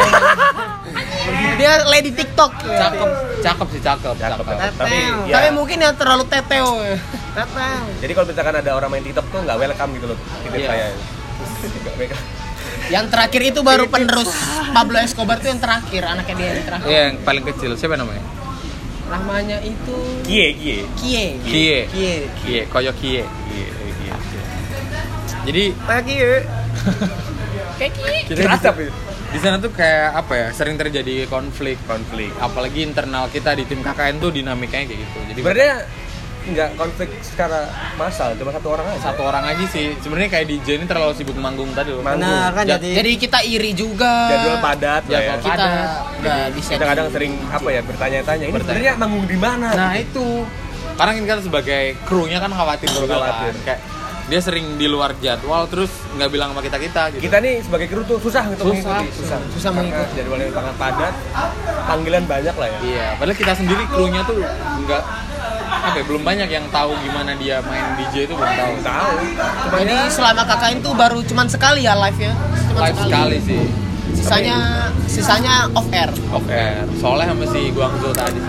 Dia 1.54 1.86
lady 1.86 2.12
TikTok. 2.12 2.52
cakep 2.58 3.10
cakep 3.40 3.68
sih 3.70 3.82
cakep 3.82 4.16
Cakep, 4.16 4.38
cakep 4.40 4.46
cakep. 4.50 4.74
Tapi 4.76 4.98
ya. 5.26 5.34
Tapi 5.34 5.48
mungkin 5.52 5.78
yang 5.78 5.94
terlalu 5.94 6.24
teteo. 6.26 6.82
Teteo. 7.32 7.80
Jadi 8.00 8.12
kalau 8.12 8.28
misalkan 8.28 8.56
ada 8.58 8.72
orang 8.72 8.90
main 8.90 9.04
TikTok 9.04 9.26
tuh 9.28 9.40
nggak 9.40 9.58
welcome 9.58 9.92
gitu 9.94 10.06
loh. 10.08 10.18
Itu 10.42 10.56
Iya. 10.56 10.68
saya. 10.68 10.88
Yang 12.86 13.06
terakhir 13.10 13.42
itu 13.46 13.60
baru 13.62 13.86
penerus 13.88 14.32
Pablo 14.70 14.98
Escobar 14.98 15.38
itu 15.38 15.48
yang 15.48 15.58
terakhir, 15.58 16.04
anaknya 16.04 16.36
dia 16.36 16.48
yang 16.50 16.66
terakhir. 16.66 16.88
Iya, 16.88 17.02
yang 17.06 17.18
paling 17.22 17.44
kecil 17.46 17.72
siapa 17.74 17.96
namanya 17.96 18.24
Namanya 19.06 19.58
itu 19.62 19.98
Kie, 20.24 20.50
kie. 20.54 20.82
Kie. 20.96 21.28
Kie 21.40 21.80
Kie. 21.88 22.18
Kie 22.40 22.62
koyo 22.66 22.92
Kie 22.94 23.22
Kie, 23.22 23.68
kie. 23.94 24.14
jadi 25.44 25.64
ya. 25.70 26.40
Kayak 27.74 27.94
Kie. 27.94 28.20
Kerasap 28.34 28.76
itu. 28.84 28.94
di 29.34 29.42
sana 29.42 29.58
tuh 29.58 29.74
kayak 29.74 30.14
apa 30.14 30.34
ya 30.36 30.48
sering 30.54 30.78
terjadi 30.78 31.26
konflik 31.26 31.82
Konflik. 31.84 32.30
apalagi 32.38 32.86
internal 32.86 33.26
kita 33.28 33.58
di 33.58 33.66
tim 33.66 33.82
KKN 33.82 34.22
tuh 34.22 34.30
dinamikanya 34.30 34.86
kayak 34.86 35.00
gitu 35.02 35.18
jadi 35.26 35.40
Sebenarnya 35.42 35.74
nggak 36.46 36.70
konflik 36.74 37.08
secara 37.20 37.66
massal, 37.96 38.36
cuma 38.36 38.52
satu 38.52 38.68
orang 38.70 38.84
aja. 38.86 39.00
satu 39.06 39.22
orang 39.24 39.44
aja 39.46 39.64
sih 39.66 39.96
sebenarnya 39.96 40.30
kayak 40.30 40.46
DJ 40.46 40.68
ini 40.76 40.86
terlalu 40.86 41.14
sibuk 41.14 41.36
manggung 41.36 41.72
tadi 41.72 41.90
loh. 41.90 42.04
Benar 42.04 42.52
kan 42.52 42.64
Ja- 42.66 42.76
jadi 42.76 43.00
Jadi 43.00 43.12
kita 43.18 43.40
iri 43.42 43.72
juga. 43.72 44.28
Jadwal 44.28 44.60
padat 44.60 45.04
lah 45.06 45.16
ya. 45.16 45.34
Jadwal 45.34 45.40
Kita 45.46 45.68
nggak 46.20 46.48
bisa. 46.54 46.70
Kita 46.74 46.86
kadang 46.86 47.08
di- 47.08 47.14
sering 47.14 47.34
apa 47.48 47.70
ya 47.70 47.82
bertanya-tanya 47.82 48.46
ini 48.46 48.58
sebenarnya 48.58 48.94
manggung 48.96 49.24
di 49.24 49.38
mana? 49.38 49.68
nah 49.72 49.94
itu 49.96 50.44
karena 50.94 51.12
kan 51.12 51.22
kita 51.24 51.36
sebagai 51.42 51.84
krunya 52.04 52.38
kan 52.38 52.50
khawatir 52.50 52.86
juga 52.88 53.16
Khawatir. 53.16 53.50
kan 53.50 53.66
kayak 53.66 53.82
dia 54.24 54.40
sering 54.40 54.78
di 54.78 54.86
luar 54.86 55.12
jadwal 55.18 55.66
terus 55.66 55.90
nggak 56.14 56.30
bilang 56.30 56.52
sama 56.52 56.62
kita 56.62 56.78
kita 56.78 57.02
gitu 57.12 57.22
kita 57.24 57.38
nih 57.40 57.60
sebagai 57.60 57.88
kru 57.88 58.02
tuh 58.04 58.20
susah 58.20 58.46
untuk 58.46 58.68
Susah, 58.68 58.72
mengikuti 58.94 59.08
susah 59.18 59.38
susah 59.50 59.72
mengikuti. 59.74 60.12
jadwalnya 60.16 60.48
sangat 60.50 60.76
padat 60.78 61.14
panggilan 61.84 62.24
banyak 62.24 62.56
lah 62.56 62.68
ya 62.70 62.80
Iya, 62.80 63.08
padahal 63.16 63.36
kita 63.36 63.54
sendiri 63.54 63.84
krunya 63.86 64.22
tuh 64.24 64.40
nggak 64.80 65.04
apa 65.84 65.98
ya, 65.98 66.04
belum 66.06 66.24
banyak 66.24 66.48
yang 66.48 66.66
tahu 66.70 66.96
gimana 66.98 67.36
dia 67.36 67.60
main 67.62 67.84
DJ 67.96 68.24
itu 68.24 68.34
belum 68.34 68.54
tahu. 68.54 68.74
Tahu 68.82 69.14
Jadi 69.76 69.94
ya, 69.94 70.08
selama 70.08 70.42
KKN 70.46 70.78
tuh 70.80 70.94
baru 70.94 71.20
cuman 71.22 71.46
sekali 71.46 71.84
ya 71.84 71.94
live 71.98 72.20
ya. 72.22 72.34
Cuman 72.66 72.82
Live 72.82 73.00
sekali 73.02 73.38
sih. 73.40 73.62
Sisanya 74.14 74.58
sisanya 75.06 75.54
off 75.72 75.88
air. 75.90 76.08
Off 76.30 76.46
air. 76.48 76.88
Soalnya 76.96 77.32
sama 77.32 77.46
si 77.46 77.62
Guangzhou 77.70 78.14
tadi. 78.14 78.40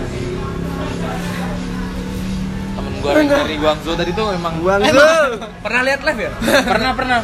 Temen 2.71 2.93
gue 2.97 3.11
dari 3.25 3.55
Guangzhou 3.57 3.95
tadi 3.95 4.11
tuh 4.11 4.31
emang 4.31 4.53
buang 4.59 4.79
Emang- 4.79 5.39
pernah 5.59 5.81
lihat 5.83 6.01
live 6.03 6.19
ya 6.21 6.31
pernah 6.71 6.91
pernah 6.93 7.19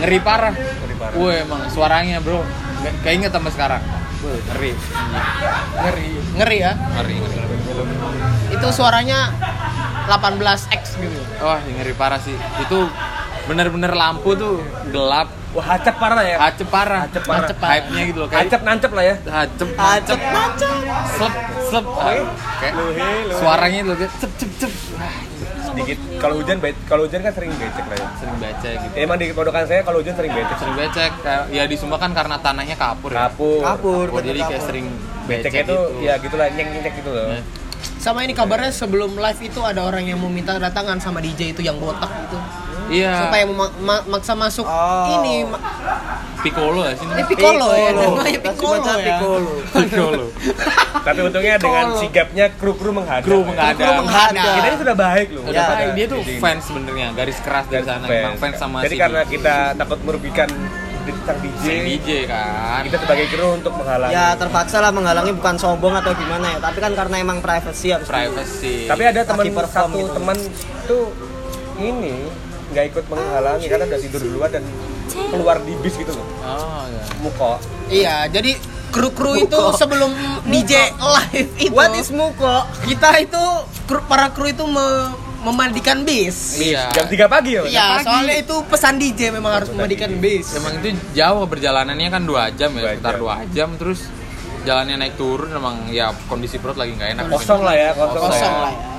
ngeri 0.00 0.18
parah. 0.20 0.54
Ngeri 0.54 0.94
parah. 0.94 1.12
Wah 1.14 1.34
emang 1.34 1.60
suaranya 1.68 2.16
bro, 2.18 2.40
Nggak- 2.80 2.96
keinget 3.02 3.28
sama 3.28 3.48
sekarang. 3.48 3.82
Ngeri. 4.24 4.72
Ngeri. 5.84 6.08
Ngeri 6.40 6.56
ya. 6.58 6.72
Ngeri, 6.74 7.16
ngeri. 7.20 7.46
Itu 8.56 8.66
suaranya 8.72 9.28
18x 10.08 10.82
gitu. 11.00 11.20
Wah 11.44 11.60
ngeri 11.60 11.92
parah 11.92 12.20
sih. 12.20 12.36
Itu 12.64 12.88
bener-bener 13.44 13.92
lampu 13.92 14.32
tuh 14.32 14.64
gelap, 14.88 15.28
wah 15.52 15.76
hacep 15.76 16.00
parah 16.00 16.24
ya 16.24 16.40
hacep 16.40 16.68
parah. 16.72 17.04
Hacep 17.04 17.22
parah. 17.28 17.44
Hacep 17.44 17.56
parah. 17.60 17.76
Hype-nya 17.76 18.02
gitu 18.08 18.18
loh 18.24 18.28
kayak 18.32 18.48
hacep 18.48 18.60
nancep 18.64 18.90
lah 18.96 19.04
ya 19.04 19.14
hacep 19.28 19.68
Acep 19.76 20.20
slep 21.14 21.34
slep 21.68 21.86
kayak 21.92 22.74
suaranya 23.36 23.78
itu 23.84 23.92
kayak 24.00 24.12
cep 24.16 24.32
cep 24.40 24.50
cep 24.64 24.72
sedikit 25.74 25.98
kalau 26.16 26.34
hujan 26.38 26.56
kalau 26.86 27.02
hujan 27.04 27.20
kan 27.20 27.32
sering 27.32 27.50
becek 27.52 27.84
lah 27.84 27.96
ya 27.96 28.08
sering 28.16 28.36
baca 28.38 28.68
gitu 28.70 28.94
Ya, 28.94 29.00
emang 29.02 29.16
di 29.18 29.26
podokan 29.30 29.64
saya 29.66 29.80
kalau 29.82 29.98
hujan 29.98 30.14
sering 30.14 30.32
becek 30.32 30.56
sering 30.56 30.76
becek 30.76 31.12
kayak 31.20 31.42
ya 31.50 31.62
di 31.66 31.76
Sumba 31.76 31.96
kan 31.98 32.10
karena 32.10 32.36
tanahnya 32.38 32.76
kapur 32.76 33.10
ya 33.10 33.26
kapur 33.26 33.60
Kapur, 33.60 34.06
Oh, 34.08 34.20
jadi 34.20 34.38
kayak 34.40 34.54
kapur. 34.54 34.68
sering 34.68 34.86
beceknya 35.24 35.50
becek 35.60 35.68
tuh 35.68 35.82
gitu. 35.90 36.00
ya 36.00 36.14
gitulah 36.16 36.46
nyeng 36.48 36.68
nyeng 36.72 36.94
gitu 36.94 37.10
loh. 37.10 37.26
Sama 37.96 38.20
ini 38.20 38.32
kabarnya 38.32 38.68
sebelum 38.70 39.12
live 39.14 39.40
itu 39.42 39.60
ada 39.60 39.80
orang 39.80 40.04
yang 40.04 40.16
mau 40.16 40.28
minta 40.28 40.56
datangan 40.56 41.00
sama 41.00 41.20
DJ 41.20 41.52
itu 41.52 41.60
yang 41.60 41.76
botak 41.76 42.08
gitu. 42.08 42.36
Iya. 42.86 43.12
supaya 43.18 43.44
mema- 43.44 43.74
ma- 43.78 44.04
maksa 44.06 44.32
masuk 44.34 44.62
Oh. 44.62 45.06
ini 45.14 45.44
ma- 45.44 45.62
Piccolo 46.38 46.84
ya 46.84 46.92
sih. 46.92 47.06
ini 47.06 47.22
piccolo, 47.24 47.72
ya 47.72 47.88
Piccolo. 47.88 48.02
namanya 48.04 48.20
Kasih 48.20 48.40
piccolo 48.44 48.76
ya 48.84 48.96
Piccolo. 49.00 49.52
Piccolo. 49.66 50.24
Tapi 51.06 51.18
untungnya 51.22 51.54
dengan 51.56 51.86
sigapnya 51.96 52.46
kru-kru 52.52 52.90
menghadap. 52.92 53.24
Kru 53.24 53.40
menghadap. 53.42 53.76
Kru 53.78 53.92
menghadap. 53.98 54.54
Kita 54.54 54.66
ini 54.66 54.78
sudah 54.78 54.96
baik 54.98 55.28
loh. 55.30 55.42
Udah 55.42 55.54
Ya. 55.54 55.68
baik, 55.70 55.88
dia 55.94 56.06
tuh 56.06 56.20
fans 56.38 56.62
sebenarnya, 56.64 57.06
garis 57.12 57.38
keras 57.40 57.64
dari 57.66 57.84
sana. 57.84 58.04
Emang 58.06 58.36
fans 58.36 58.56
sama 58.56 58.76
Jadi 58.80 58.92
si 58.92 59.00
karena 59.00 59.20
DJ. 59.22 59.30
kita 59.32 59.54
takut 59.74 59.98
merugikan 60.00 60.48
sang 61.20 61.36
DJ, 61.36 61.64
DJ 61.86 62.08
kan. 62.24 62.80
kita 62.82 62.96
sebagai 62.98 63.28
kru 63.28 63.48
untuk 63.54 63.72
menghalangi. 63.74 64.08
Ya 64.10 64.32
terpaksa 64.34 64.80
lah 64.80 64.88
menghalangi 64.88 65.32
bukan 65.32 65.56
sombong 65.56 65.92
atau 65.94 66.12
gimana 66.12 66.48
ya, 66.50 66.58
tapi 66.60 66.78
kan 66.78 66.92
karena 66.92 67.16
emang 67.18 67.40
privacy 67.40 67.92
harus 67.92 68.08
privacy. 68.08 68.84
Tapi 68.84 69.02
ada 69.02 69.20
teman 69.22 69.44
satu 69.66 69.96
gitu. 69.98 70.12
teman 70.12 70.36
tuh 70.84 71.12
ini 71.76 72.24
nggak 72.74 72.86
ikut 72.90 73.04
menghalangi 73.06 73.66
karena 73.66 73.84
udah 73.86 74.00
tidur 74.00 74.20
duluan 74.20 74.50
dan 74.50 74.64
keluar 75.30 75.56
di 75.60 75.72
bis 75.78 75.94
gitu 75.94 76.10
loh. 76.10 76.26
Oh, 76.42 76.84
ya. 76.84 77.02
Muko. 77.20 77.52
iya 77.86 78.16
jadi 78.26 78.58
kru-kru 78.90 79.38
itu 79.38 79.54
sebelum 79.72 80.10
DJ 80.44 80.90
live 80.94 81.50
itu 81.56 81.70
What 81.70 81.94
is 81.94 82.10
muko? 82.10 82.66
kita 82.82 83.16
itu 83.18 83.42
kru, 83.84 84.02
para 84.02 84.28
kru 84.28 84.46
itu 84.46 84.64
me- 84.64 85.14
memandikan 85.40 86.02
bis 86.02 86.56
Iya. 86.56 86.88
Jam 86.90 87.04
3 87.04 87.20
pagi 87.26 87.52
ya? 87.52 87.62
Iya, 87.62 87.86
soalnya 88.00 88.34
itu 88.34 88.56
pesan 88.64 88.96
DJ 88.96 89.28
memang 89.30 89.52
harus 89.54 89.68
memandikan 89.68 90.08
bis. 90.16 90.52
Emang 90.52 90.72
itu 90.74 90.96
jauh 91.12 91.44
perjalanannya 91.44 92.08
kan 92.08 92.22
dua 92.22 92.48
jam 92.50 92.72
ya, 92.72 92.92
sekitar 92.92 93.14
jam. 93.14 93.20
dua 93.20 93.34
jam 93.50 93.68
terus 93.74 94.08
jalannya 94.64 94.96
naik 94.96 95.14
turun 95.14 95.52
emang 95.52 95.84
ya 95.88 96.08
kondisi 96.24 96.56
perut 96.56 96.74
lagi 96.74 96.92
nggak 96.92 97.10
enak. 97.12 97.24
Kosong 97.28 97.60
lah 97.60 97.74
ya, 97.74 97.90
kosong, 97.92 98.22
Kosong 98.22 98.52
lah. 98.52 98.62
lah 98.62 98.72
ya. 98.72 98.93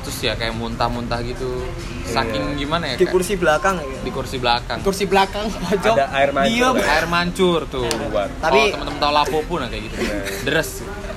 Terus 0.00 0.18
ya 0.18 0.32
kayak 0.32 0.54
muntah-muntah 0.54 1.20
gitu. 1.20 1.64
Saking 2.04 2.56
gimana 2.56 2.90
ya? 2.90 2.96
Di 2.96 3.06
kursi 3.06 3.34
belakang 3.34 3.78
ya. 3.78 3.98
di 4.00 4.10
kursi 4.10 4.36
belakang. 4.36 4.78
Kursi 4.80 5.04
belakang 5.04 5.46
pojok. 5.46 5.94
Ada 5.94 6.06
air 6.16 6.30
mancur. 6.30 6.50
Diem. 6.50 6.74
ya? 6.74 6.86
Air 6.90 7.06
mancur 7.06 7.60
tuh. 7.66 7.86
Keluar. 7.86 8.26
Tapi 8.28 8.40
Tapi- 8.40 8.72
teman-teman 8.72 8.98
tahu 8.98 9.12
lapo 9.12 9.38
pun 9.44 9.58
kayak 9.62 9.82
gitu. 9.86 9.96
Deres 10.42 10.70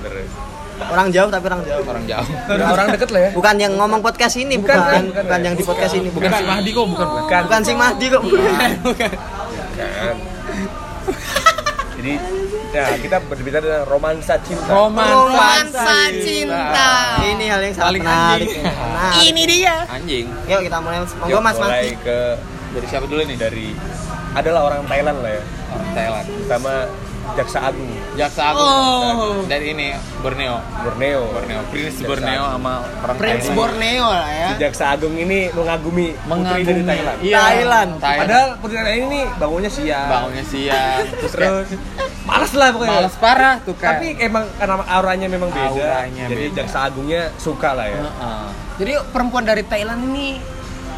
Terus. 0.04 0.30
Orang 0.74 1.06
jauh 1.08 1.30
tapi 1.30 1.44
orang 1.46 1.62
jauh. 1.62 1.86
orang 1.86 2.04
jauh. 2.04 2.26
Orang 2.50 2.86
deket 2.90 3.08
lah 3.08 3.20
ya. 3.20 3.30
Bukan 3.30 3.54
yang 3.56 3.72
ngomong 3.74 4.02
podcast 4.02 4.34
ini, 4.36 4.58
Bukan, 4.58 4.74
bukan. 4.74 4.84
bukan, 4.84 5.02
Bukan, 5.06 5.22
bukan. 5.24 5.40
yang 5.40 5.54
di 5.54 5.64
podcast 5.64 5.94
ini, 5.94 6.08
Bukan 6.10 6.28
bukan. 6.28 6.40
si 6.42 6.44
Mahdi 6.44 6.70
kok, 6.70 6.84
bukan 6.84 7.06
bukan. 7.06 7.22
Bukan. 7.24 7.42
Bukan 7.46 7.60
si 7.62 7.72
Mahdi 7.72 8.06
kok. 8.10 8.22
Bukan. 8.22 8.70
Kan. 9.74 10.16
Jadi 11.96 12.12
ya 12.74 12.98
kita 12.98 13.16
berbicara 13.22 13.62
tentang 13.62 13.86
romansa 13.86 14.34
cinta. 14.42 14.66
Romansa 14.68 15.94
cinta. 16.12 16.90
Ini 17.22 17.44
hal 17.46 17.60
yang 17.62 17.72
sangat 17.72 17.88
Paling 17.88 18.02
menarik. 18.02 18.48
anjing. 18.48 18.64
Menarik. 18.64 19.22
Ini 19.24 19.42
dia. 19.46 19.76
Anjing. 19.86 20.26
Yuk 20.44 20.60
kita 20.62 20.76
mulai. 20.78 20.98
Monggo 21.00 21.30
Yuk, 21.30 21.40
Mas 21.40 21.56
mulai 21.56 21.70
Mahdi. 21.70 22.02
ke 22.02 22.18
Dari 22.74 22.86
siapa 22.90 23.06
dulu 23.06 23.22
nih? 23.22 23.38
dari 23.38 23.66
adalah 24.34 24.60
orang 24.66 24.82
Thailand 24.84 25.18
lah 25.22 25.30
ya, 25.30 25.42
Orang 25.70 25.90
Thailand. 25.94 26.26
sama 26.44 26.74
Jaksa 27.32 27.58
Agung 27.72 27.90
Jaksa 28.14 28.42
Agung. 28.52 28.62
Oh. 28.68 29.42
Dari 29.48 29.74
ini 29.74 29.88
Borneo. 30.22 30.60
Borneo. 30.84 31.22
Borneo. 31.32 31.60
Prince 31.72 31.98
Jaksa 31.98 32.08
Borneo 32.12 32.42
Agung. 32.44 32.52
sama 32.54 32.72
orang 33.02 33.16
Prince 33.18 33.40
Thailand. 33.42 33.58
Borneo 33.58 34.06
lah 34.06 34.28
ya. 34.30 34.48
Si 34.48 34.54
Jaksa 34.60 34.84
Agung 34.94 35.14
ini 35.18 35.38
mengagumi 35.50 36.06
putri 36.14 36.62
dari 36.62 36.82
Thailand. 36.86 37.18
Iya. 37.24 37.36
Thailand. 37.40 37.90
Thailand. 37.98 38.20
Padahal 38.22 38.48
putri 38.62 38.76
Thailand 38.78 39.02
ini 39.10 39.20
bangunnya 39.40 39.70
siang. 39.72 40.08
bangunnya 40.08 40.44
siang 40.46 41.02
terus, 41.18 41.32
Terus 41.34 41.68
males 42.24 42.52
lah 42.56 42.68
pokoknya. 42.72 42.92
males 42.96 43.16
parah 43.20 43.54
tuh 43.60 43.74
kayak 43.76 43.90
Tapi 44.00 44.06
emang 44.22 44.44
karena 44.56 44.74
auranya 44.88 45.26
memang 45.28 45.50
beda. 45.50 45.70
Auranya 45.74 46.24
jadi 46.30 46.44
beda. 46.52 46.56
Jaksa 46.62 46.78
Agungnya 46.86 47.22
suka 47.40 47.70
lah 47.74 47.86
ya. 47.90 47.98
Heeh. 47.98 48.44
Jadi 48.74 48.92
perempuan 49.10 49.44
dari 49.44 49.62
Thailand 49.66 50.00
ini 50.12 50.38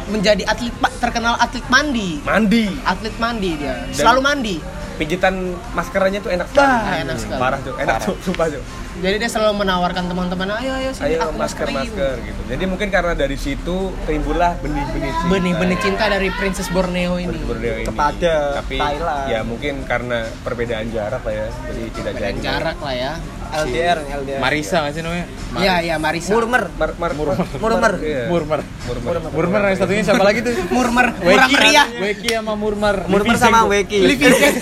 menjadi 0.07 0.43
atlet 0.47 0.71
terkenal 1.03 1.35
atlet 1.35 1.65
mandi. 1.67 2.23
Mandi. 2.23 2.65
Atlet 2.87 3.15
mandi 3.19 3.49
dia. 3.59 3.75
Selalu 3.91 4.19
mandi. 4.23 4.55
Pijitan 4.97 5.53
maskernya 5.77 6.19
tuh 6.19 6.33
enak 6.33 6.49
sekali. 6.49 6.65
Bah, 6.65 7.01
enak 7.05 7.17
sekali. 7.21 7.39
Parah 7.39 7.59
tuh, 7.61 7.73
enak 7.77 7.95
tuh, 8.01 8.15
sumpah 8.25 8.49
tuh. 8.49 8.63
Jadi 8.97 9.15
dia 9.17 9.29
selalu 9.29 9.53
menawarkan 9.59 10.03
teman-teman, 10.05 10.47
ayo 10.55 10.73
ayo 10.73 10.89
sini 10.89 11.13
Ayo 11.13 11.17
aku 11.23 11.37
masker 11.37 11.67
maskerin." 11.67 11.77
masker 11.77 12.15
gitu. 12.23 12.41
Jadi 12.47 12.63
mungkin 12.65 12.87
karena 12.89 13.13
dari 13.13 13.37
situ 13.37 13.77
timbullah 14.03 14.57
benih-benih 14.57 15.11
cinta. 15.11 15.29
Benih-benih 15.29 15.77
cinta 15.77 16.03
dari 16.07 16.29
Princess 16.31 16.67
Borneo 16.67 17.13
ini. 17.15 17.37
Borneo 17.39 17.75
ini. 17.75 17.85
Kepada 17.85 18.57
Tapi 18.57 18.75
Thailand. 18.75 19.25
ya 19.27 19.39
mungkin 19.41 19.73
karena 19.83 20.25
perbedaan 20.41 20.89
jarak 20.89 21.21
lah 21.21 21.33
ya. 21.35 21.47
Jadi 21.63 21.81
tidak 21.93 22.13
jadi. 22.15 22.39
jarak 22.39 22.77
lah 22.79 22.95
ya. 22.95 23.13
LDR, 23.47 23.97
LDR. 24.03 24.39
Marisa 24.43 24.83
nggak 24.83 24.91
sih 24.91 25.01
namanya 25.01 25.25
Mar- 25.47 25.61
Iya, 25.63 25.73
iya 25.79 25.95
Marisa. 25.97 26.29
Murmer. 26.29 26.63
Mar, 26.73 26.91
mar, 26.97 27.11
murmer. 27.13 27.37
Murmer. 27.55 27.93
Iya. 27.97 28.23
Murmer 28.27 28.59
Murmer. 28.99 29.31
Murmer 29.31 29.61
yang 29.63 29.77
satunya 29.77 30.03
siapa 30.03 30.19
lagi 30.19 30.41
tuh 30.41 30.51
Murmer, 30.75 31.15
murah 31.15 31.47
meriah. 31.47 31.87
Weki 31.97 32.29
sama 32.33 32.53
Murmer 32.53 33.07
Murmer 33.07 33.35
sama 33.37 33.63
Weki. 33.65 33.99
Livi 34.03 34.25
Zeng. 34.27 34.55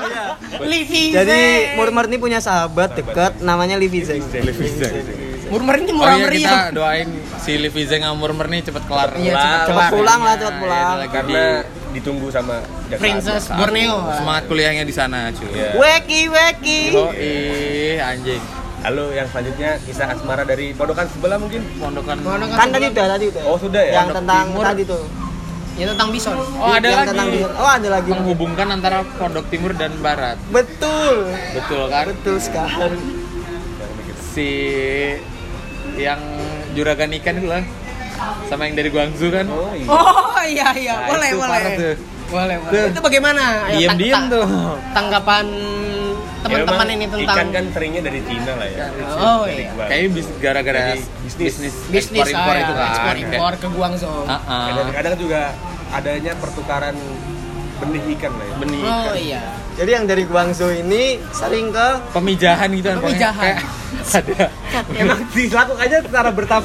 Livi 0.70 1.02
Jadi. 1.10 1.40
Murmer 1.72 2.04
ini 2.06 2.16
punya 2.18 2.38
sahabat 2.38 2.92
dekat 2.92 3.40
namanya 3.60 3.76
Livi 3.76 4.00
Zeng. 4.00 4.24
Murmer 5.50 5.76
ini 5.76 5.90
Oh 5.90 5.96
murah 5.98 6.14
iya 6.14 6.24
kita 6.24 6.30
meriah. 6.30 6.62
doain 6.72 7.08
si 7.36 7.52
Livi 7.58 7.82
Zeng 7.84 8.00
sama 8.00 8.16
Murmer 8.16 8.46
nih 8.48 8.64
cepet 8.64 8.84
kelar 8.88 9.12
Iya, 9.12 9.34
cepet 9.34 9.60
Cepat 9.60 9.68
kelar. 9.68 9.90
pulang 9.92 10.20
lah, 10.22 10.34
cepat 10.34 10.48
Iya, 10.48 10.60
pulang. 10.62 10.86
dia 10.86 10.96
lagi 10.96 11.12
Karena 11.12 11.42
di 11.60 11.92
ditunggu 11.92 12.26
sama 12.30 12.54
Jaksa 12.88 13.02
Princess. 13.02 13.44
Borneo. 13.50 13.96
semangat 14.14 14.42
kuliahnya 14.46 14.84
di 14.86 14.94
sana 14.94 15.28
cuy 15.28 15.44
Iya. 15.50 15.70
Weki, 15.76 16.20
Weki. 16.30 16.80
oh 16.96 17.12
ih 17.12 18.00
anjing 18.00 18.40
Lalu 18.80 19.04
yang 19.12 19.28
selanjutnya 19.28 19.70
kisah 19.84 20.06
asmara 20.08 20.40
dari 20.42 20.72
pondokan 20.72 21.04
sebelah 21.06 21.36
mungkin. 21.36 21.60
pondokan 21.76 22.16
Pondokan 22.16 22.56
Kan 22.56 22.68
tadi 22.72 22.86
udah, 22.88 23.06
tadi 23.12 23.24
udah. 23.28 23.42
Oh, 23.44 23.58
sudah 23.60 23.82
ya? 23.82 23.92
Yang 23.92 24.06
Pondok 24.06 24.16
tentang 24.16 24.44
Timur. 24.48 24.64
tadi 24.64 24.82
tuh. 24.88 25.02
Ya 25.76 25.84
tentang 25.86 26.08
bison. 26.10 26.34
oh 26.36 26.70
ada 26.70 26.86
yang 26.86 26.98
lagi 26.98 27.08
tentang 27.10 27.28
Oh, 27.54 27.68
ada 27.68 27.88
lagi. 27.90 28.08
menghubungkan 28.08 28.66
antara 28.70 28.98
pondok 29.14 29.44
timur 29.48 29.72
dan 29.74 29.92
barat 29.98 30.36
Betul. 30.48 31.28
betul 31.52 31.82
kan 31.88 32.04
Betul 32.08 32.36
sekali. 32.38 33.19
Si 34.30 34.48
yang 35.96 36.20
juragan 36.72 37.10
ikan 37.12 37.34
itu 37.36 37.48
lah 37.48 37.62
sama 38.46 38.64
yang 38.64 38.76
dari 38.76 38.88
Guangzhou 38.88 39.28
kan 39.28 39.46
Oh 39.48 39.72
iya. 39.72 39.86
Oh 39.88 40.42
iya 40.44 40.68
iya, 40.74 40.94
Nah, 40.94 41.08
boleh 41.08 41.28
itu 41.28 41.38
boleh. 41.40 41.62
tuh. 41.74 41.94
Boleh 42.30 42.56
boleh. 42.58 42.70
Tuh. 42.70 42.86
Itu 42.90 43.00
bagaimana? 43.00 43.42
Diem 43.70 43.90
tang- 44.08 44.28
tuh. 44.28 44.44
Tanggapan 44.92 45.46
teman-teman 46.40 46.86
Ya, 46.86 46.94
ini 46.94 47.04
tentang 47.06 47.36
ikan 47.36 47.46
kan 47.50 47.64
seringnya 47.70 48.02
dari 48.02 48.20
Cina 48.22 48.52
lah 48.54 48.68
ya. 48.68 48.86
Oh 49.14 49.44
Dari 49.44 49.64
iya. 49.66 49.70
Kayaknya 49.82 50.08
bis 50.10 50.26
gara-gara 50.38 50.82
bisnis. 51.20 51.34
bisnis 51.36 51.74
bisnis 51.90 52.20
ekspor 52.22 52.32
impor 52.34 52.54
ah, 52.54 52.60
itu 52.60 52.72
kan 52.72 52.86
ekspor 52.86 53.16
impor 53.18 53.52
ke 53.56 53.66
Guangzhou. 53.68 54.20
Ah, 54.24 54.40
ah. 54.40 54.64
Kadang-kadang 54.70 55.14
juga 55.18 55.42
adanya 55.90 56.32
pertukaran 56.38 56.94
benih 57.80 58.02
ikan 58.14 58.32
lah 58.32 58.44
ya. 58.44 58.54
benih 58.56 58.80
Oh 58.80 58.92
ikan. 59.06 59.16
iya. 59.18 59.42
Jadi 59.72 59.90
yang 59.90 60.04
dari 60.04 60.24
Guangzhou 60.24 60.70
ini 60.70 61.02
sering 61.30 61.70
ke 61.70 61.86
pemijahan 62.12 62.68
gitu 62.70 62.88
kan. 62.90 62.98
Pemijahan. 63.00 63.44
Kayak 63.46 63.60
ada 64.20 64.44
Emang 64.92 65.20
dilakukannya 65.30 65.98
secara 66.02 66.30
bertahap 66.30 66.64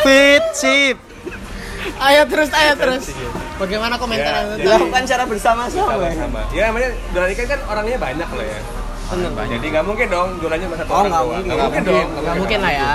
fit 0.00 0.44
sip. 0.54 0.96
Ayo 2.00 2.22
terus, 2.26 2.48
ayo 2.50 2.72
terus. 2.74 3.04
Bagaimana 3.56 4.00
komentar 4.00 4.32
Ya, 4.32 4.40
Anda? 4.46 4.56
Dilakukan 4.56 5.02
secara 5.04 5.24
bersama-sama. 5.28 5.92
sama-sama. 5.92 6.40
Ya 6.50 6.72
namanya 6.72 6.96
jualan 7.12 7.28
ikan 7.30 7.46
kan 7.46 7.60
orangnya 7.68 7.98
banyak 7.98 8.28
lah 8.30 8.46
ya. 8.46 8.60
Jadi 9.50 9.66
nggak 9.68 9.84
mungkin 9.84 10.06
dong 10.08 10.28
jualannya 10.40 10.66
masa 10.66 10.80
satu 10.80 10.90
Oh, 10.90 10.96
orang 10.96 11.10
nggak 11.10 11.20
doang. 11.20 11.34
mungkin. 11.34 11.44
Nggak 11.44 11.58
mungkin 11.60 11.82
dong. 11.84 12.08
Nggak 12.16 12.36
mungkin 12.38 12.58
lah 12.58 12.72
ya. 12.72 12.92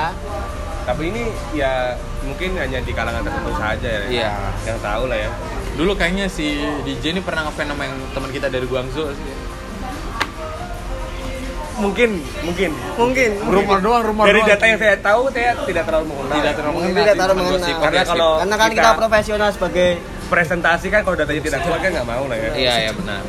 Tapi 0.86 1.03
ini 1.06 1.24
ya 1.53 1.72
mungkin 2.26 2.49
hanya 2.57 2.82
di 2.82 2.91
kalangan 2.91 3.21
tertentu 3.21 3.53
saja 3.55 3.88
ya. 3.88 4.01
Iya. 4.09 4.30
Yang 4.65 4.80
tahu 4.82 5.03
lah 5.05 5.19
ya. 5.19 5.30
dulu 5.76 5.91
kayaknya 5.93 6.26
si 6.26 6.55
DJ 6.84 7.11
ini 7.11 7.19
pernah 7.19 7.45
ngefans 7.45 7.67
sama 7.67 7.84
yang 7.84 7.95
teman 8.09 8.32
kita 8.32 8.47
dari 8.47 8.63
Guangzhou 8.63 9.11
sih. 9.11 9.36
Mungkin, 11.76 12.23
mungkin. 12.41 12.71
Mungkin. 12.95 13.30
rumor 13.43 13.84
doang 13.84 13.99
rumor 14.01 14.23
Dari 14.23 14.39
doang. 14.39 14.51
data 14.55 14.63
yang 14.63 14.80
saya 14.80 14.95
tahu 14.95 15.28
saya 15.28 15.51
tidak 15.67 15.84
terlalu 15.84 16.05
mengenal. 16.07 16.32
tidak 16.34 16.53
terlalu 16.55 16.73
mengenal 16.73 16.95
tidak 16.95 17.03
sih, 17.05 17.19
terlalu 17.19 17.36
mengenal. 17.36 17.76
Karena 17.84 18.01
kalau 18.05 18.32
Karena 18.39 18.55
kan 18.55 18.69
kita 18.71 18.80
kita- 18.80 18.95
profesional 18.95 19.49
sebagai 19.51 19.89
presentasi 20.26 20.88
kan 20.88 21.01
kalau 21.03 21.15
datanya 21.15 21.41
tidak 21.43 21.59
kuat 21.61 21.80
kan 21.80 21.89
nggak 21.91 22.07
mau 22.07 22.23
lah 22.26 22.38
ya. 22.39 22.49
iya 22.55 22.73
iya 22.82 22.91
benar 22.95 23.21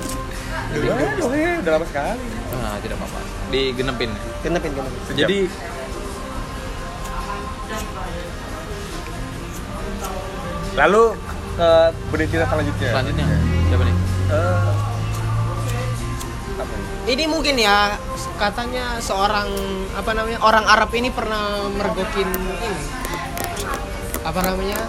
dong 1.19 1.33
ya? 1.35 1.53
Udah 1.61 1.73
lama 1.75 1.87
sekali. 1.87 2.25
ah 2.57 2.77
tidak 2.81 2.97
apa-apa 2.97 3.21
digenepin 3.47 4.11
genepin 4.41 4.71
genepin. 4.73 5.15
jadi 5.15 5.39
Lalu 10.77 11.03
ke 11.57 11.71
berita 12.13 12.45
selanjutnya. 12.45 12.91
selanjutnya? 12.93 13.27
Siapa 13.73 13.83
nih? 13.83 13.97
Eh, 14.29 14.71
apa 16.61 16.73
nih? 16.77 16.87
Ini 17.17 17.25
mungkin 17.33 17.55
ya 17.57 17.97
katanya 18.37 19.01
seorang 19.01 19.49
apa 19.97 20.11
namanya 20.13 20.39
orang 20.45 20.65
Arab 20.69 20.93
ini 20.93 21.09
pernah 21.09 21.65
mergokin 21.73 22.29
ini. 22.29 22.81
Apa 24.21 24.41
namanya? 24.45 24.81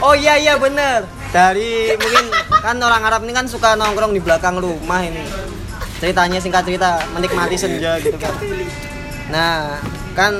Oh 0.00 0.14
iya 0.14 0.38
iya 0.38 0.54
bener. 0.54 1.10
Dari 1.34 1.94
mungkin 1.98 2.24
kan 2.62 2.76
orang 2.78 3.02
Arab 3.02 3.26
ini 3.26 3.32
kan 3.34 3.46
suka 3.50 3.74
nongkrong 3.74 4.14
di 4.14 4.22
belakang 4.22 4.62
rumah 4.62 5.02
ini. 5.02 5.26
Ceritanya 5.98 6.38
singkat 6.38 6.62
cerita 6.64 7.02
menikmati 7.12 7.58
senja 7.58 7.98
gitu 7.98 8.16
kan. 8.16 8.32
Nah 9.34 9.82
kan 10.14 10.32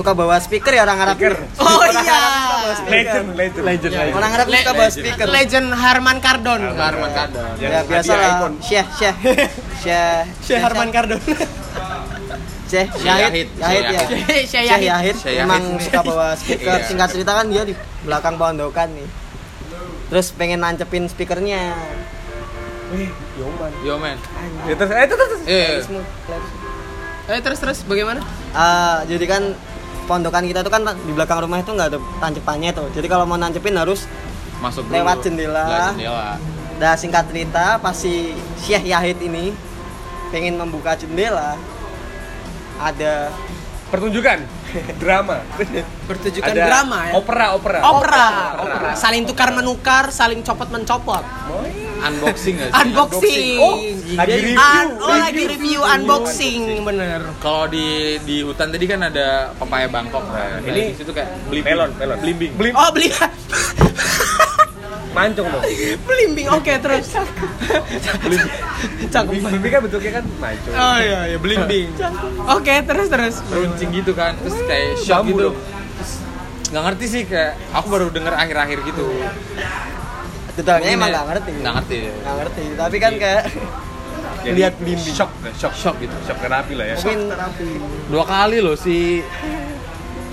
suka 0.00 0.16
bawa 0.16 0.40
speaker 0.40 0.72
ya 0.72 0.82
orang 0.82 0.96
Arab 0.98 1.16
Speaker. 1.20 1.36
Oh 1.60 1.76
Orang 1.76 1.92
iya. 1.92 2.08
Arab 2.08 2.32
suka 2.32 2.56
bawa 2.56 2.72
speaker. 2.72 2.94
legend 2.96 3.26
legend 3.36 3.64
Legend, 3.68 3.92
legend. 3.92 4.16
orang 4.16 4.30
Arab 4.32 4.46
suka 4.48 4.72
bawa 4.72 4.88
speaker 4.88 5.26
Legend 5.28 5.66
Harman 5.74 6.18
Kardon. 6.18 6.60
Harman 6.72 7.10
Kardon. 7.12 7.44
Yang 7.54 7.68
ya 7.70 7.80
biasa 7.84 8.12
lah. 8.14 8.32
Syekh 8.58 8.88
Syekh 8.96 9.16
Syekh 9.84 10.20
Syekh 10.40 10.60
Harman 10.60 10.88
Kardon. 10.88 11.20
Syekh 12.64 12.88
Yahid. 12.98 13.28
Yahid 13.28 13.48
Yahid 13.58 13.82
ya 13.84 14.00
Syekh 14.00 14.44
Syekh 14.46 14.64
Yahid. 14.64 14.88
Yahid 14.88 15.14
Syekh 15.18 15.34
Yahid. 15.34 15.44
emang 15.44 15.62
suka 15.76 16.00
bawa 16.00 16.26
speaker 16.32 16.74
Iya. 16.74 16.86
singkat 16.88 17.08
cerita 17.10 17.32
kan 17.34 17.46
dia 17.46 17.62
di 17.62 17.74
belakang 18.00 18.34
pondokan 18.34 18.88
nih 18.90 19.08
terus 20.08 20.32
pengen 20.32 20.64
nancepin 20.64 21.04
speakernya 21.04 21.76
Wih, 22.90 23.06
Yoman. 23.38 23.70
Yo 23.80 23.94
men. 23.96 24.18
Ya, 24.66 24.74
terus, 24.74 24.90
eh, 24.90 25.06
terus, 25.06 25.28
terus. 25.30 25.42
Eh, 25.46 25.78
Eh 27.30 27.38
terus 27.38 27.62
terus 27.62 27.86
bagaimana? 27.86 28.18
Ah, 28.50 29.06
jadi 29.06 29.22
kan 29.30 29.54
pondokan 30.10 30.42
kita 30.42 30.66
tuh 30.66 30.74
kan 30.74 30.82
di 31.06 31.12
belakang 31.14 31.38
rumah 31.46 31.62
itu 31.62 31.70
nggak 31.70 31.94
ada 31.94 31.98
tancepannya 32.18 32.74
tuh 32.74 32.90
jadi 32.90 33.06
kalau 33.06 33.30
mau 33.30 33.38
nancepin 33.38 33.78
harus 33.78 34.10
masuk 34.58 34.90
dulu. 34.90 34.94
Lewat 34.98 35.16
jendela. 35.22 35.64
Lewat 35.64 35.86
jendela. 35.94 36.30
Dah 36.82 36.94
singkat 36.98 37.24
cerita 37.30 37.78
pas 37.78 37.94
si 37.94 38.34
Syekh 38.58 38.90
Yahid 38.90 39.22
ini 39.22 39.54
pengen 40.34 40.58
membuka 40.58 40.98
jendela 40.98 41.54
ada 42.80 43.30
Pertunjukan 43.90 44.38
drama. 44.96 45.42
Pertunjukan 46.06 46.46
Ada 46.46 46.62
drama 46.62 46.98
ya. 47.04 47.12
Opera, 47.12 47.46
opera. 47.52 47.78
Opera, 47.82 48.26
opera. 48.56 48.90
Saling 48.94 49.26
tukar 49.26 49.50
menukar, 49.50 50.08
saling 50.10 50.40
copot 50.40 50.70
mencopot. 50.70 51.26
Unboxing 52.00 52.54
gak 52.56 52.70
sih? 52.70 52.80
Unboxing. 52.80 53.56
Oh, 53.58 53.76
lagi 54.16 54.30
Jadi, 54.30 54.40
review. 54.46 54.56
un- 54.56 54.96
oh, 54.96 55.10
lagi 55.12 55.42
review 55.44 55.80
unboxing, 55.84 56.60
bener. 56.80 57.20
Kalau 57.36 57.66
di 57.66 57.86
di 58.20 58.40
hutan 58.40 58.70
tadi 58.70 58.86
kan 58.86 59.00
ada 59.02 59.52
pepaya 59.52 59.84
Bangkok. 59.84 60.24
Nah, 60.24 60.56
Nah, 60.56 60.64
ini 60.64 60.94
ini 60.94 60.96
itu 60.96 61.12
kayak 61.12 61.28
belimbing. 61.50 61.66
Melon, 61.68 61.90
melon. 61.98 62.18
Belimbing. 62.22 62.52
Blim, 62.56 62.72
Oh 62.72 62.88
beli 62.88 63.12
mancung 65.20 65.46
dong. 65.46 65.62
belimbing, 66.00 66.46
oke 66.48 66.72
terus. 66.80 67.06
Cakep 69.10 69.32
banget. 69.36 69.60
Blim 69.60 69.68
kan 69.68 69.80
bentuknya 69.84 70.12
kan 70.16 70.24
mancung. 70.38 70.72
Oh 70.72 70.96
iya 70.98 71.20
iya 71.28 71.36
belimbing. 71.36 71.92
Oke 72.48 72.74
terus 72.82 73.06
terus. 73.06 73.34
Runcing 73.46 73.90
gitu 73.92 74.12
kan. 74.12 74.32
Terus 74.38 74.56
kayak 74.64 74.88
shock 74.98 75.22
Bambu 75.22 75.30
gitu. 75.30 75.42
dong. 75.44 75.56
Terus 75.60 76.12
nggak 76.70 76.82
ngerti 76.86 77.04
sih 77.06 77.22
kayak 77.26 77.52
aku 77.70 77.86
baru 77.88 78.06
denger 78.08 78.32
akhir-akhir 78.32 78.78
gitu. 78.86 79.06
detailnya 80.50 80.92
emang 80.92 81.08
nggak 81.08 81.26
ngerti 81.30 81.50
Nggak 81.56 81.74
ngerti. 81.74 81.98
nggak 82.10 82.34
ngerti 82.36 82.62
tapi 82.74 82.96
kan 82.98 83.12
kayak 83.16 83.42
Jadi, 84.40 84.56
lihat 84.56 84.72
belimbing 84.76 85.14
Shock, 85.14 85.30
shock, 85.56 85.72
Shock 85.72 85.96
gitu. 85.98 86.12
shock 86.26 86.36
terapi 86.36 86.74
lah 86.74 86.86
ya. 86.90 86.96
mungkin 86.96 87.20
Dua 88.08 88.24
kali 88.24 88.58
loh 88.60 88.76
si 88.76 89.24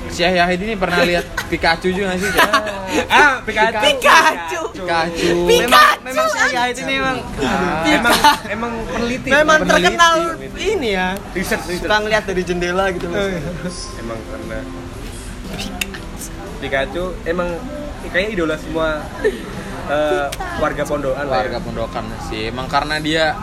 Syekh 0.08 0.34
Yahid 0.36 0.60
ini 0.62 0.74
pernah 0.74 1.00
lihat 1.04 1.26
Pikachu 1.48 1.90
juga 1.90 2.14
nggak 2.14 2.20
sih? 2.20 2.32
Ah, 3.08 3.44
Pikachu. 3.44 3.78
Pikachu. 3.84 4.62
Pikachu. 4.74 5.30
memang 5.46 6.00
memang 6.02 6.26
Syekh 6.28 6.52
Yahid 6.52 6.76
ini 6.82 6.94
memang 6.98 7.18
Emang 7.86 8.16
emang 8.48 8.72
peneliti. 8.88 9.30
Memang 9.30 9.60
peneliti, 9.62 9.72
terkenal 9.76 10.14
peneliti. 10.34 10.60
ini 10.74 10.90
ya. 10.96 11.08
Riset, 11.32 11.62
riset. 11.68 11.84
suka 11.84 11.96
ngeliat 12.00 12.24
dari 12.26 12.42
jendela 12.42 12.86
gitu 12.90 13.06
loh 13.08 13.20
Emang 13.98 14.20
karena 14.24 14.58
Pikachu 16.58 17.04
emang 17.24 17.50
kayaknya 18.10 18.30
idola 18.34 18.56
semua 18.58 19.04
eh, 19.88 20.26
warga 20.58 20.84
pondokan 20.84 21.26
lah 21.28 21.38
ya. 21.38 21.42
Warga 21.46 21.60
pondokan 21.62 22.04
sih. 22.28 22.50
Emang 22.50 22.66
karena 22.66 22.98
dia 22.98 23.36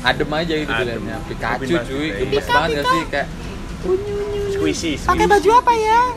adem 0.00 0.30
aja 0.30 0.54
gitu 0.56 0.72
Adem. 0.72 0.86
dilihatnya. 1.04 1.16
Pikachu 1.28 1.74
cuy, 1.84 2.06
gemes 2.16 2.46
banget 2.46 2.68
gak 2.72 2.86
sih 2.86 3.02
kayak 3.10 3.28
Squishy, 4.56 4.96
Pakai 4.96 5.26
baju 5.28 5.50
apa 5.60 5.72
ya? 5.76 6.00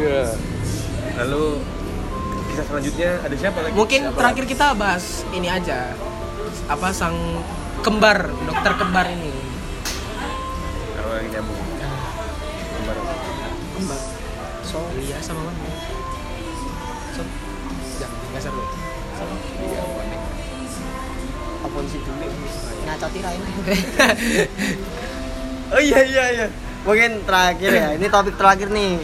Iya. 0.00 0.22
Lalu 1.22 1.60
kisah 2.50 2.64
selanjutnya 2.66 3.10
ada 3.22 3.34
siapa 3.36 3.58
lagi? 3.62 3.74
Mungkin 3.76 4.00
terakhir 4.16 4.44
kita 4.48 4.74
bahas 4.74 5.22
ini 5.30 5.46
aja. 5.46 5.94
Apa 6.66 6.90
sang 6.90 7.14
kembar, 7.86 8.32
dokter 8.48 8.72
kembar 8.74 9.06
ini. 9.12 9.30
Kalau 10.98 11.14
yang 11.20 11.30
nyambung. 11.30 11.60
Kembar. 11.60 12.96
Kembar. 13.76 14.00
So, 14.66 14.78
iya 14.98 15.18
sama 15.22 15.46
mana? 15.46 15.70
So, 17.14 17.22
jangan 18.02 18.18
nggak 18.34 18.42
seru. 18.42 18.62
apa 21.60 21.76
sih 21.92 22.00
dulu 22.00 22.24
ngacoti 22.88 23.20
lain 23.20 23.42
oh 25.70 25.80
iya 25.80 26.00
iya 26.04 26.24
iya 26.34 26.46
mungkin 26.82 27.22
terakhir 27.28 27.70
ya 27.70 27.88
ini 27.94 28.06
topik 28.08 28.34
terakhir 28.40 28.72
nih 28.72 28.98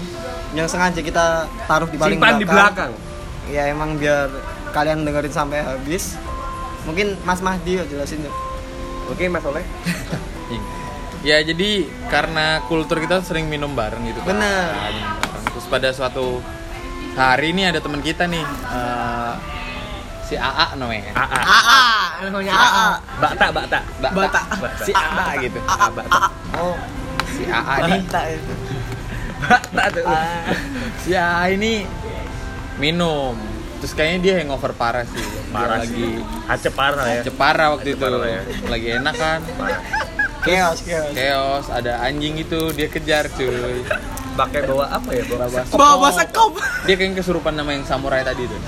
yang 0.57 0.67
sengaja 0.67 1.01
kita 1.05 1.45
taruh 1.69 1.89
di 1.91 1.99
paling 2.01 2.17
Simpan 2.17 2.41
di 2.41 2.47
belakang. 2.49 2.93
ya 3.53 3.69
emang 3.69 4.01
biar 4.01 4.33
kalian 4.73 5.05
dengerin 5.05 5.33
sampai 5.35 5.61
habis 5.63 6.17
mungkin 6.89 7.15
Mas 7.23 7.45
Mahdi 7.45 7.79
jelasin 7.85 8.25
ya 8.25 8.33
Oke, 9.07 9.31
Mas 9.31 9.45
Oleh. 9.47 9.63
Ya 11.27 11.43
jadi 11.43 11.91
karena 12.07 12.63
kultur 12.71 13.03
kita 13.03 13.19
sering 13.23 13.51
minum 13.51 13.75
bareng 13.75 14.03
gitu 14.07 14.23
kan. 14.23 14.35
Bener. 14.35 14.71
Nah. 14.71 15.19
Terus 15.51 15.67
pada 15.67 15.89
suatu 15.91 16.39
hari 17.19 17.51
ini 17.51 17.67
ada 17.67 17.83
teman 17.83 17.99
kita 17.99 18.31
nih 18.31 18.45
eh, 18.47 19.33
si 20.27 20.35
AA 20.35 20.75
namanya. 20.75 21.15
AA. 21.15 21.41
AA, 21.47 21.83
namanya 22.27 22.53
AA. 22.53 22.87
Bakta, 23.23 23.47
bakta. 23.55 23.79
Bata. 24.03 24.41
Bata. 24.59 24.83
Si 24.83 24.91
AA 24.91 25.27
gitu. 25.47 25.59
AA, 25.63 25.87
bakta. 25.95 26.19
oh 26.55 26.77
Si 27.31 27.43
AA 27.47 27.75
nih, 27.87 28.01
tak 28.11 28.25
itu 28.35 28.55
Bakta 29.47 29.83
tuh. 29.95 30.05
si 31.05 31.11
AA 31.15 31.45
ini 31.55 31.87
minum. 32.77 33.39
Terus 33.77 33.93
kayaknya 33.93 34.19
dia 34.19 34.35
hangover 34.41 34.73
parah 34.73 35.05
sih. 35.05 35.21
Dia 35.21 35.53
Parah 35.53 35.79
lagi 35.85 35.95
sih. 35.95 36.15
Acep 36.49 36.73
parah 36.75 37.07
ya. 37.07 37.23
Cepara 37.23 37.65
waktu 37.77 37.93
Acep 37.93 38.01
itu. 38.01 38.07
parah 38.09 38.29
ya. 38.29 38.43
Lagi 38.67 38.89
enak 38.99 39.15
kan. 39.15 39.41
chaos 40.47 40.79
chaos 40.87 41.11
Chaos, 41.13 41.67
ada 41.69 42.01
anjing 42.01 42.39
itu 42.39 42.71
dia 42.73 42.89
kejar 42.89 43.29
cuy. 43.35 43.83
Pakai 44.37 44.61
bawa 44.63 44.85
apa 44.87 45.11
ya? 45.11 45.25
Bawa 45.25 45.49
Bawa 45.67 45.93
bawa 45.97 46.11
sekop. 46.13 46.53
Dia 46.85 46.95
kayaknya 46.95 47.17
kesurupan 47.19 47.53
nama 47.53 47.73
yang 47.73 47.83
samurai 47.83 48.21
tadi 48.21 48.45
tuh. 48.45 48.61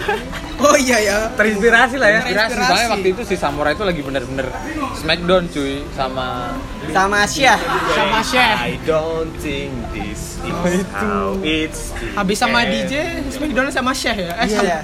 Oh 0.59 0.75
iya 0.75 0.99
ya. 0.99 1.17
Terinspirasi 1.33 1.97
lah 1.97 2.09
ya. 2.09 2.21
Inspirasi, 2.21 2.51
Inspirasi. 2.51 2.67
soalnya 2.67 2.89
waktu 2.91 3.09
itu 3.13 3.23
si 3.23 3.37
samurai 3.37 3.73
itu 3.73 3.85
lagi 3.85 4.01
bener-bener 4.01 4.47
smackdown 4.95 5.45
cuy 5.47 5.85
sama 5.93 6.57
sama 6.89 7.19
Syah 7.23 7.61
Sama 7.93 8.19
chef. 8.23 8.57
I 8.59 8.75
don't 8.83 9.31
think 9.37 9.71
this 9.93 10.41
is 10.41 10.83
how 10.91 11.37
it's 11.41 11.93
Habis 12.15 12.37
sama 12.37 12.65
DJ, 12.65 13.23
Smackdown 13.29 13.69
sama 13.69 13.93
chef 13.93 14.17
ya. 14.17 14.33
Eh, 14.35 14.49
sama, 14.49 14.65
iya 14.65 14.81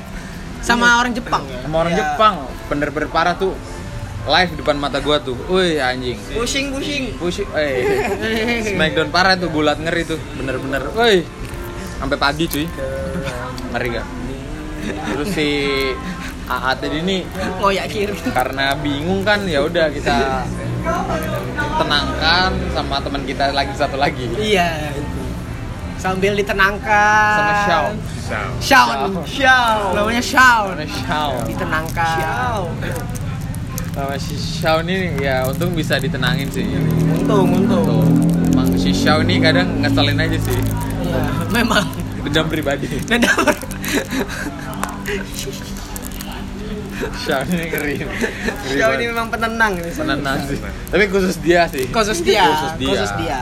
sama 0.61 0.97
orang 0.97 1.13
Jepang 1.13 1.45
ya. 1.45 1.61
sama 1.61 1.77
orang 1.79 1.93
Iya. 1.93 2.01
Jepang 2.01 2.35
bener-bener 2.67 3.09
parah 3.09 3.35
tuh 3.35 3.53
live 4.25 4.51
depan 4.57 4.77
mata 4.81 4.99
gua 5.05 5.21
tuh. 5.21 5.37
Wih 5.49 5.77
anjing. 5.79 6.17
Pushing 6.33 6.73
pushing 6.73 7.05
push 7.21 7.45
eh. 7.55 7.85
Smackdown 8.65 9.13
parah 9.13 9.37
tuh 9.37 9.53
gulat 9.53 9.77
ngeri 9.77 10.09
tuh. 10.09 10.21
Bener-bener. 10.37 10.81
Wih. 10.97 11.25
Sampai 12.01 12.17
pagi 12.17 12.45
cuy. 12.49 12.67
Ngeri 13.73 13.89
gak 13.91 14.07
terus 14.85 15.33
si 15.33 15.49
AA 16.45 16.77
tadi 16.77 17.01
ini 17.01 17.25
Oh 17.57 17.73
ya 17.73 17.89
kiri. 17.89 18.13
karena 18.37 18.77
bingung 18.77 19.25
kan 19.25 19.41
ya 19.49 19.65
udah 19.65 19.89
kita 19.89 20.45
tenangkan 21.81 22.53
sama 22.77 23.01
teman 23.01 23.25
kita 23.25 23.49
lagi 23.57 23.73
satu 23.73 23.97
lagi. 23.97 24.29
Iya. 24.37 24.93
Sambil 25.97 26.37
ditenangkan. 26.37 27.33
sama 27.41 27.53
Xiao 27.65 27.87
Shaun. 28.61 29.25
Xiao 29.25 29.97
Namanya 29.97 30.21
Shaun. 30.21 30.77
sama 30.77 30.85
Xiao 30.85 31.33
Ditenangkan. 31.49 32.17
Xiao 32.21 32.63
sama 33.95 34.19
si 34.19 34.35
Xiao 34.35 34.83
ini 34.83 35.23
ya 35.23 35.47
untung 35.47 35.71
bisa 35.71 36.03
ditenangin 36.03 36.51
sih 36.51 36.67
untung 37.15 37.47
untung 37.55 37.87
Tuh, 37.87 38.03
emang 38.51 38.67
si 38.75 38.91
Xiao 38.91 39.23
ini 39.23 39.39
kadang 39.39 39.79
ngeselin 39.81 40.19
aja 40.19 40.39
sih 40.39 40.59
Iya, 41.05 41.21
memang. 41.55 41.85
dendam 42.27 42.49
pribadi 42.51 42.91
Nada 43.07 43.31
Xiao 47.23 47.43
ini 47.47 47.65
ngeri 47.71 47.95
Xiao 48.75 48.91
ini 48.99 49.05
memang 49.15 49.31
penenang 49.31 49.79
ini 49.79 49.91
Penenang 49.95 50.39
sih 50.51 50.59
tapi 50.91 51.05
khusus 51.07 51.39
dia 51.39 51.71
sih 51.71 51.87
khusus 51.87 52.19
dia. 52.27 52.51
Khusus 52.51 52.73
dia. 52.83 52.91
Khusus 52.91 53.13
dia. 53.21 53.39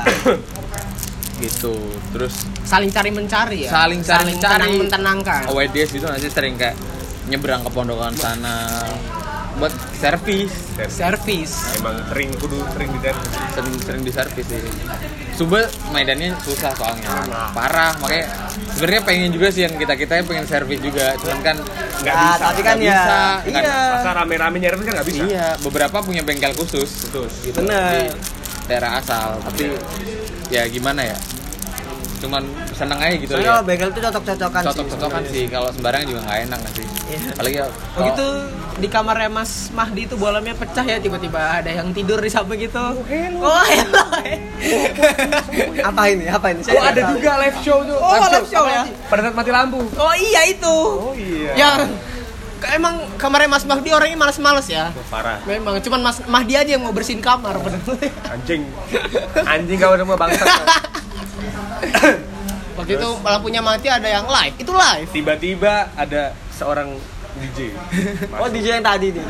gitu 1.43 1.75
terus 2.13 2.45
Saling 2.63 2.89
cari 2.95 3.11
mencari 3.11 3.67
ya. 3.67 3.71
Saling 3.75 4.01
cari 4.01 4.31
mencari. 4.33 4.63
tenang 4.63 4.73
mentenangkan. 4.79 5.41
OWDS 5.51 5.91
itu 5.99 6.07
nanti 6.07 6.31
sering 6.31 6.55
kayak 6.55 6.79
nyebrang 7.27 7.67
ke 7.67 7.71
pondokan 7.75 8.15
sana 8.15 8.81
buat 9.63 9.71
servis. 9.95 10.51
Servis. 10.91 11.79
Emang 11.79 11.95
sering 12.05 12.35
kudu 12.35 12.59
sering 12.69 12.91
di 12.91 12.99
sering 13.49 13.75
sering 13.79 14.03
di 14.03 14.11
servis 14.11 14.43
sih. 14.45 14.59
Sumba 15.33 15.63
mainannya 15.89 16.35
susah 16.43 16.75
soalnya. 16.75 17.07
Parah 17.55 17.95
makanya 17.97 18.27
sebenarnya 18.69 19.03
pengen 19.07 19.31
juga 19.31 19.49
sih 19.49 19.63
yang 19.63 19.79
kita 19.79 19.95
kita 19.95 20.27
pengen 20.27 20.43
servis 20.45 20.83
juga. 20.83 21.15
Cuman 21.17 21.39
kan 21.41 21.57
Nggak 22.03 22.11
Nah, 22.13 22.27
bisa. 22.27 22.43
tapi 22.43 22.61
kan 22.61 22.77
ya 22.77 22.99
bisa, 22.99 23.21
iya. 23.47 23.75
Masa 23.95 24.11
rame-rame 24.13 24.57
nyervis 24.59 24.83
kan 24.83 24.93
nggak 24.93 25.07
bisa. 25.07 25.23
iya 25.23 25.47
beberapa 25.63 26.03
punya 26.03 26.27
bengkel 26.27 26.51
khusus. 26.53 27.07
Betul. 27.07 27.31
gitu. 27.41 27.63
Bener. 27.63 28.11
Jadi, 28.11 28.11
daerah 28.67 28.99
asal. 28.99 29.39
Tapi 29.39 29.79
ya 30.51 30.67
gimana 30.67 31.07
ya? 31.07 31.15
Cuman 32.19 32.43
seneng 32.73 32.99
aja 32.99 33.15
gitu 33.15 33.31
Soalnya 33.33 33.47
ya. 33.47 33.53
kalau 33.53 33.65
bagel 33.65 33.89
itu 33.89 34.01
cocok-cocokan 34.01 34.61
sih. 34.61 34.67
cocok-cocokan 34.69 35.23
sih. 35.31 35.45
Kalau 35.47 35.69
sembarang 35.71 36.03
juga 36.03 36.21
nggak 36.27 36.39
enak 36.51 36.61
sih? 36.75 36.87
Iya. 37.07 37.21
apalagi 37.31 37.55
ya 37.55 37.67
Oh 37.69 38.03
gitu 38.03 38.27
di 38.81 38.89
kamarnya 38.89 39.29
Mas 39.29 39.69
Mahdi 39.75 40.09
itu 40.09 40.17
bolamnya 40.17 40.57
pecah 40.57 40.85
ya 40.85 40.97
tiba-tiba 40.97 41.61
ada 41.61 41.69
yang 41.69 41.93
tidur 41.93 42.17
di 42.17 42.31
samping 42.33 42.65
gitu. 42.65 42.81
Oh 42.81 43.63
hello. 43.69 44.01
Apa 45.93 46.03
ini? 46.09 46.25
Apa 46.31 46.47
ini? 46.57 46.61
Oh 46.73 46.81
ada 46.81 47.01
juga 47.13 47.31
live 47.45 47.59
show 47.61 47.79
tuh. 47.85 47.99
Oh, 48.01 48.17
live 48.17 48.49
show 48.49 48.65
ya? 48.65 48.89
Pada 49.13 49.29
saat 49.29 49.35
mati 49.37 49.51
lampu. 49.53 49.81
Oh 49.99 50.15
iya 50.17 50.49
itu. 50.49 50.77
Oh 51.05 51.13
iya. 51.13 51.53
Yang 51.53 51.79
emang 52.73 53.05
kamarnya 53.21 53.51
Mas 53.51 53.65
Mahdi 53.69 53.91
orangnya 53.93 54.17
males-males 54.17 54.67
ya. 54.71 54.89
Oh, 54.95 55.05
parah. 55.13 55.43
Memang 55.45 55.77
cuman 55.83 56.01
Mas 56.01 56.25
Mahdi 56.25 56.55
aja 56.57 56.71
yang 56.73 56.83
mau 56.87 56.95
bersihin 56.95 57.21
kamar 57.21 57.61
bener. 57.61 57.81
Anjing. 58.31 58.63
Anjing 59.43 59.79
kau 59.83 59.99
semua 59.99 60.17
bangsa. 60.17 60.45
Waktu 62.73 62.93
itu 62.97 63.09
lampunya 63.21 63.61
mati 63.61 63.93
ada 63.93 64.09
yang 64.09 64.25
live. 64.25 64.55
Itu 64.57 64.73
live. 64.73 65.09
Tiba-tiba 65.13 65.93
ada 65.93 66.33
seorang 66.57 66.97
DJ. 67.41 67.59
Oh 68.41 68.49
DJ 68.49 68.67
yang 68.81 68.85
tadi 68.85 69.09
nih. 69.15 69.27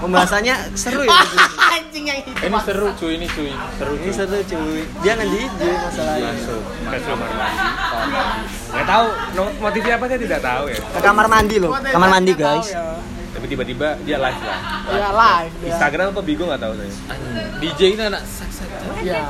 Pembahasannya 0.00 0.54
seru 0.76 1.04
ya. 1.04 1.12
Anjing 1.76 2.04
yang 2.08 2.18
itu. 2.24 2.30
ini 2.32 2.58
seru 2.64 2.88
cuy 2.96 3.12
ini 3.20 3.26
cuy 3.28 3.52
seru 3.76 3.92
Ini 4.00 4.02
cuy 4.08 4.12
seru 4.16 4.38
cuy. 4.44 4.80
Dia 5.04 5.12
nge 5.16 5.26
DJ 5.28 5.62
masalahnya. 5.76 6.30
masuk 6.32 6.62
Ke 6.88 6.98
kamar 7.04 7.30
mandi. 7.36 7.66
Nggak 8.70 8.86
tahu 8.86 9.06
motifnya 9.60 9.94
apa 10.00 10.04
saya 10.08 10.20
tidak 10.20 10.40
tahu 10.40 10.64
ya. 10.72 10.78
Ke 10.80 11.00
kamar 11.00 11.26
mandi 11.28 11.56
loh. 11.60 11.72
Kamar 11.76 12.08
mandi 12.08 12.32
guys. 12.32 12.68
Tapi 13.30 13.46
tiba-tiba 13.46 13.94
dia 14.02 14.18
live 14.18 14.42
lah. 14.42 14.60
Ya 14.90 15.08
live. 15.14 15.54
Ya. 15.62 15.68
Instagram 15.74 16.04
apa 16.10 16.20
Bigo 16.20 16.44
nggak 16.50 16.60
tahu 16.60 16.72
saya. 16.74 16.92
DJ 17.62 17.80
ini 17.94 18.02
anak 18.02 18.22
seks 18.26 18.56
Ya. 19.00 19.22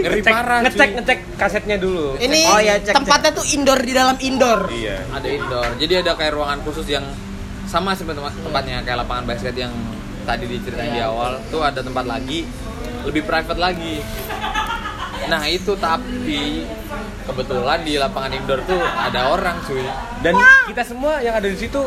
ngeri 0.00 0.20
Ngecek, 0.20 0.32
parah 0.32 0.58
ngecek 0.64 0.88
ngecek 0.98 1.18
kasetnya 1.38 1.76
dulu. 1.78 2.18
Ini 2.18 2.40
Oh, 2.50 2.58
ya, 2.58 2.74
cek, 2.82 2.94
tempatnya 2.98 3.30
tuh 3.30 3.46
indoor 3.52 3.80
di 3.80 3.92
dalam 3.94 4.16
indoor. 4.18 4.60
Iya. 4.70 4.96
ada 5.10 5.28
indoor 5.28 5.68
jadi 5.76 6.02
ada 6.02 6.16
kayak 6.16 6.32
ruangan 6.34 6.58
khusus 6.62 6.86
yang 6.86 7.04
sama 7.66 7.94
sih 7.94 8.02
tempat 8.02 8.34
tempatnya 8.34 8.82
kayak 8.82 9.06
lapangan 9.06 9.24
basket 9.26 9.54
yang 9.54 9.70
tadi 10.24 10.44
diceritain 10.46 10.90
di 10.90 11.02
awal 11.02 11.38
tuh 11.50 11.62
ada 11.62 11.80
tempat 11.80 12.02
lagi 12.02 12.42
lebih 13.06 13.22
private 13.22 13.60
lagi 13.60 14.02
nah 15.26 15.46
itu 15.46 15.78
tapi 15.78 16.66
kebetulan 17.30 17.78
di 17.80 17.94
lapangan 17.94 18.32
indoor 18.34 18.60
tuh 18.64 18.78
ada 18.78 19.20
orang 19.30 19.56
cuy 19.62 19.86
Dan 20.20 20.34
kita 20.66 20.82
semua 20.82 21.18
yang 21.18 21.34
ada 21.34 21.46
di 21.46 21.56
situ 21.56 21.82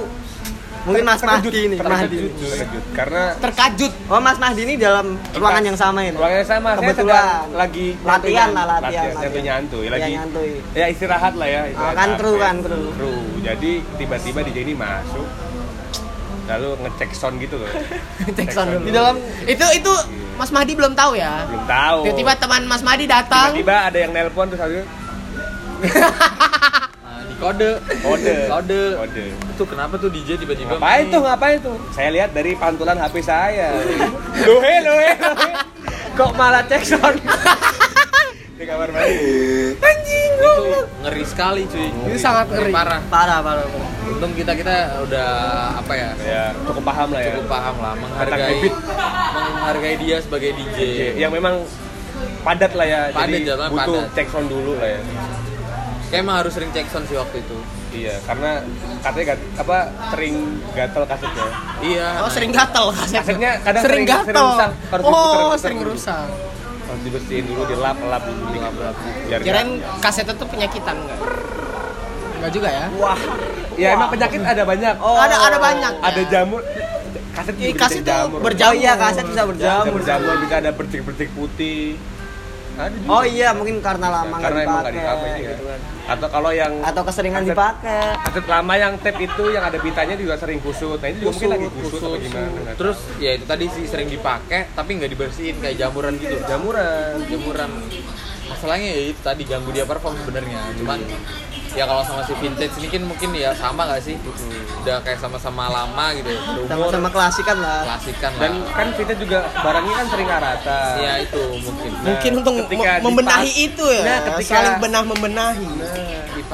Mungkin 0.83 1.07
Mas 1.07 1.15
terkejut, 1.15 1.47
Mahdi 1.47 1.59
ini, 1.63 1.75
Mahdi. 1.79 2.17
terkejut, 2.19 2.31
terkejut. 2.35 2.83
Karena 2.91 3.23
Terkajut. 3.39 3.91
Oh 4.11 4.19
Mas 4.19 4.35
Mahdi 4.35 4.61
ini 4.67 4.75
dalam 4.75 5.15
ruangan 5.31 5.63
yang 5.63 5.77
sama 5.79 6.03
ini. 6.03 6.11
ruangannya 6.11 6.43
sama. 6.43 6.69
Saya 6.69 6.79
Kebetulan. 6.83 7.23
sedang 7.23 7.55
lagi 7.55 7.87
Latihan 8.03 8.49
lah, 8.51 8.65
latihan, 8.67 9.11
latihan, 9.15 9.43
nyantui 9.47 9.79
Iya, 9.79 9.91
lagi. 9.95 10.11
nyantui. 10.11 10.51
Ya 10.75 10.85
istirahat 10.91 11.33
lah 11.39 11.47
ya. 11.47 11.59
Oh, 11.61 11.67
istirahat 11.71 11.95
kan 11.95 12.09
kru 12.19 12.31
kan 12.35 12.55
kru. 12.59 12.81
Kru. 12.91 13.13
Jadi 13.39 13.71
tiba-tiba 13.95 14.39
DJ 14.43 14.57
ini 14.61 14.73
masuk 14.75 15.27
lalu 16.43 16.69
ngecek 16.75 17.09
sound 17.15 17.39
gitu 17.39 17.55
loh. 17.55 17.69
Cek 18.37 18.49
sound 18.51 18.69
dulu. 18.75 18.83
Di 18.83 18.91
dalam 18.91 19.15
Itu 19.47 19.65
itu 19.71 19.93
Mas 20.35 20.51
Mahdi 20.51 20.75
belum 20.75 20.91
tahu 20.91 21.15
ya. 21.15 21.47
Belum 21.47 21.63
tahu. 21.63 21.99
Tiba-tiba 22.03 22.33
teman 22.35 22.67
Mas 22.67 22.83
Mahdi 22.83 23.07
datang. 23.07 23.55
Tiba-tiba 23.55 23.87
ada 23.87 23.97
yang 23.97 24.11
nelpon 24.11 24.51
terus 24.51 24.83
nah, 25.83 27.21
di 27.21 27.35
kode 27.35 27.69
kode. 27.99 28.35
kode 28.47 28.81
Kode. 28.97 29.25
itu 29.29 29.63
kenapa 29.65 29.93
tuh 29.95 30.09
DJ 30.09 30.29
tiba-tiba 30.35 30.73
Ngapain 30.73 30.81
main? 31.01 31.11
tuh? 31.11 31.19
Ngapain 31.21 31.57
tuh? 31.59 31.75
Saya 31.91 32.09
lihat 32.09 32.29
dari 32.31 32.55
pantulan 32.55 32.97
HP 32.97 33.15
saya. 33.21 33.69
lohe, 34.41 34.75
lohe, 34.79 35.09
lohe. 35.13 35.49
Kok 36.13 36.31
malah 36.33 36.63
cek 36.63 36.83
sound? 36.83 37.17
Di 38.53 38.63
kamar 38.63 38.89
mandi. 38.89 39.73
itu 39.73 40.53
ngeri 41.01 41.23
sekali 41.23 41.61
cuy 41.65 41.89
Itu 42.05 42.17
sangat 42.17 42.47
ngeri. 42.49 42.71
parah 42.71 43.01
parah 43.05 43.39
parah. 43.39 43.65
parah. 43.65 43.91
untung 44.05 44.31
kita 44.31 44.53
kita 44.53 44.75
udah 45.01 45.27
apa 45.75 45.93
ya 45.93 46.09
Ya, 46.21 46.43
cukup 46.63 46.83
paham 46.85 47.09
lah 47.09 47.19
ya. 47.19 47.33
cukup 47.33 47.47
paham 47.49 47.75
lah 47.77 47.93
menghargai 47.95 48.61
menghargai 49.49 49.95
dia 49.97 50.17
sebagai 50.19 50.51
DJ 50.53 50.77
Yang 51.17 51.31
memang 51.33 51.55
padat 52.41 52.71
lah 52.71 52.85
ya. 52.85 52.99
Padat, 53.09 53.25
Jadi 53.25 53.35
butuh 53.67 53.73
padat. 53.99 54.15
cek 54.15 54.27
sound 54.29 54.47
dulu 54.47 54.71
lah 54.75 54.89
ya. 54.89 54.99
Kayak 56.13 56.21
emang 56.21 56.35
harus 56.37 56.53
sering 56.53 56.69
cek 56.69 56.85
sound 56.87 57.09
sih 57.09 57.17
waktu 57.17 57.41
itu 57.41 57.57
Iya, 57.91 58.17
karena 58.23 58.57
katanya 59.01 59.25
gat, 59.27 59.39
apa 59.55 59.77
sering 60.09 60.35
gatel 60.71 61.03
kasetnya. 61.05 61.45
iya 61.79 62.07
Oh 62.21 62.29
sering 62.29 62.49
gatel 62.49 62.85
kasetnya. 62.89 63.21
Kasetnya 63.21 63.51
kadang 63.59 63.81
sering 63.81 64.01
sering- 64.01 64.05
gatel. 64.07 64.25
sering 64.25 64.45
rusak, 64.47 64.71
harus 64.83 65.03
oh 65.03 65.13
diputer-puter 65.13 65.59
sering 65.59 65.79
dulu. 65.79 65.91
rusak. 65.93 66.27
Harus 66.83 67.01
dibersihin 67.01 67.45
dulu, 67.45 67.61
dilap, 67.63 67.97
lap 68.03 68.23
dulu, 68.23 68.43
dilap, 68.49 68.73
lap. 68.75 68.95
Biar 69.23 69.39
Kirain 69.41 69.69
kasetnya 69.99 70.33
tuh 70.33 70.47
penyakitan 70.47 70.95
enggak? 70.95 71.19
Enggak 72.35 72.51
juga 72.51 72.69
ya? 72.71 72.85
Wah, 72.95 73.19
ya 73.75 73.87
emang 73.93 74.09
penyakit 74.09 74.41
ada 74.43 74.63
banyak. 74.63 74.95
Oh. 74.97 75.13
ada 75.15 75.35
ada 75.39 75.57
banyak. 75.59 75.93
Ada 76.01 76.21
jamur. 76.27 76.61
Kaset 77.33 77.55
kaset 77.73 78.01
jamur. 78.01 78.39
berjamur. 78.41 78.73
Oh 78.73 78.77
iya 78.79 78.93
kaset 78.93 79.21
bisa 79.23 79.33
Bisa 79.35 79.49
berjamur. 79.49 79.93
berjamur, 79.97 80.33
bisa 80.39 80.55
ada 80.59 80.71
bercik-bercik 80.71 81.29
putih. 81.33 81.93
Ada 82.73 82.95
juga. 82.97 83.09
Oh 83.13 83.23
iya 83.23 83.49
mungkin 83.53 83.75
karena 83.85 84.07
lama 84.09 84.33
nggak 84.33 84.43
karena 84.49 84.59
emang 84.65 84.81
dipakai 84.81 84.93
dipakai 84.97 85.31
gitu 85.45 85.63
kan. 85.69 85.79
Atau 86.03 86.27
kalau 86.33 86.51
yang 86.51 86.73
Atau 86.81 87.01
keseringan 87.05 87.41
dipakai. 87.45 88.01
Kaset 88.25 88.45
lama 88.49 88.73
yang 88.75 88.93
tape 88.99 89.19
itu 89.21 89.43
yang 89.53 89.63
ada 89.63 89.77
pitanya 89.77 90.15
juga 90.17 90.33
sering 90.41 90.59
kusut. 90.59 90.97
Nah, 90.97 91.07
ini 91.07 91.17
juga 91.21 91.31
mungkin 91.31 91.49
lagi 91.53 91.67
kusut, 91.69 91.99
atau 92.01 92.17
gimana. 92.17 92.71
terus 92.73 92.99
ya 93.21 93.31
itu 93.37 93.45
tadi 93.45 93.65
sih 93.69 93.85
sering 93.85 94.09
dipakai 94.09 94.73
tapi 94.73 94.89
nggak 94.97 95.11
dibersihin 95.13 95.55
kayak 95.61 95.77
jamuran 95.77 96.17
gitu 96.17 96.35
jamuran. 96.49 97.21
jamuran 97.29 97.71
masalahnya 98.49 98.89
ya 98.91 99.01
itu 99.15 99.21
tadi 99.23 99.43
ganggu 99.47 99.71
dia 99.71 99.85
perform 99.87 100.19
sebenarnya 100.19 100.59
cuman 100.77 100.99
ya 101.73 101.83
kalau 101.83 102.03
sama 102.03 102.21
si 102.21 102.33
vintage 102.35 102.75
ini 102.77 102.87
kan 102.87 103.01
mungkin 103.03 103.29
ya 103.33 103.49
sama 103.51 103.81
nggak 103.83 104.01
sih 104.03 104.15
udah 104.79 105.01
kayak 105.01 105.17
sama-sama 105.17 105.67
lama 105.67 106.05
gitu 106.13 106.29
ya 106.29 106.41
Sama-sama 106.67 107.09
klasikan 107.09 107.57
lah. 107.57 107.81
klasikan 107.83 108.31
lah 108.31 108.41
Dan 108.41 108.53
kan 108.69 108.87
kita 108.93 109.13
juga 109.15 109.37
barangnya 109.55 109.93
kan 109.95 110.05
sering 110.07 110.27
rata. 110.29 110.79
ya 110.97 111.13
itu 111.19 111.41
mungkin 111.59 111.89
Nah, 111.93 112.09
Mungkin 112.11 112.31
untuk 112.37 112.53
membenahi 113.01 113.51
itu 113.65 113.85
ya. 113.87 114.03
Nah, 114.03 114.17
ketika- 114.33 114.53
Saling 114.53 114.75
benah 114.77 115.03
membenahi. 115.03 115.67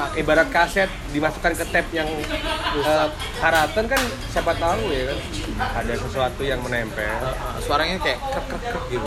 Dipakai 0.00 0.24
ibarat 0.24 0.48
kaset 0.48 0.88
dimasukkan 1.12 1.52
ke 1.60 1.64
tape 1.68 1.92
yang 1.92 2.08
uh, 2.88 3.12
karatan 3.36 3.84
kan 3.84 4.00
siapa 4.32 4.56
tahu 4.56 4.88
ya 4.88 5.12
kan? 5.12 5.18
Ada 5.84 5.92
sesuatu 6.00 6.40
yang 6.40 6.64
menempel. 6.64 7.04
suaranya 7.60 8.00
kayak 8.00 8.16
krek 8.32 8.46
krek 8.48 8.62
krek 8.64 8.84
gitu. 8.88 9.06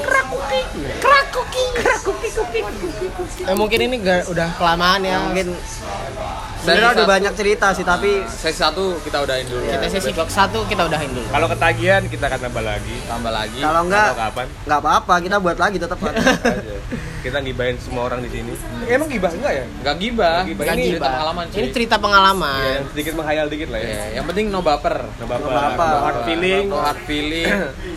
Eh, 3.50 3.56
mungkin 3.58 3.80
ini 3.90 3.98
udah 4.06 4.50
kelamaan 4.54 5.02
ya. 5.02 5.18
Mungkin. 5.26 5.58
Sesi 5.58 6.53
sebenarnya 6.64 6.90
udah 6.90 6.98
satu- 6.98 7.12
banyak 7.12 7.34
cerita 7.36 7.68
sih 7.70 7.84
tapi 7.84 8.12
sesi 8.26 8.56
satu 8.56 8.84
kita 9.00 9.18
udahin 9.20 9.46
dulu 9.46 9.64
Kita 9.66 9.88
sesi 9.90 10.12
box 10.12 10.30
satu 10.32 10.60
kita 10.64 10.82
udahin 10.84 11.12
dulu. 11.12 11.28
Kalau 11.28 11.48
ketagihan 11.48 12.02
kita 12.06 12.26
akan 12.26 12.40
tambah 12.42 12.64
lagi. 12.64 12.96
tambah 13.04 13.32
lagi 13.32 13.60
kalau 13.60 13.82
enggak 13.84 14.08
kapan? 14.16 14.48
nggak 14.64 14.80
apa-apa 14.80 15.14
kita 15.20 15.36
buat 15.38 15.58
lagi 15.58 15.78
tetap 15.78 16.00
ada. 16.00 16.16
Aja. 16.18 16.76
Kita 17.20 17.38
ngibahin 17.40 17.76
semua 17.78 18.04
orang 18.06 18.20
di 18.20 18.30
sini. 18.30 18.52
Emang 18.86 19.08
gibah 19.08 19.30
enggak 19.30 19.54
ya? 19.54 19.66
nggak 19.82 19.96
gibah 19.98 20.38
ini 20.46 20.84
cerita 20.90 21.08
pengalaman 21.10 21.44
cuy 21.46 21.58
Ini 21.58 21.68
cerita 21.70 21.96
pengalaman. 21.98 22.60
Ya, 22.60 22.72
yang 22.74 22.88
sedikit 22.90 23.14
menghayal 23.16 23.46
dikit 23.48 23.70
lah 23.70 23.80
ya. 23.80 23.88
Ya, 23.90 24.04
yang 24.16 24.26
penting 24.26 24.46
no 24.48 24.60
baper 24.60 24.96
No 25.20 25.26
baper, 25.26 25.46
No 25.46 25.52
baper. 25.52 25.88
no 25.90 26.00
hard 26.02 26.20
feeling. 26.24 26.64
no 26.68 26.78
hard 26.80 27.00
feeling 27.04 27.52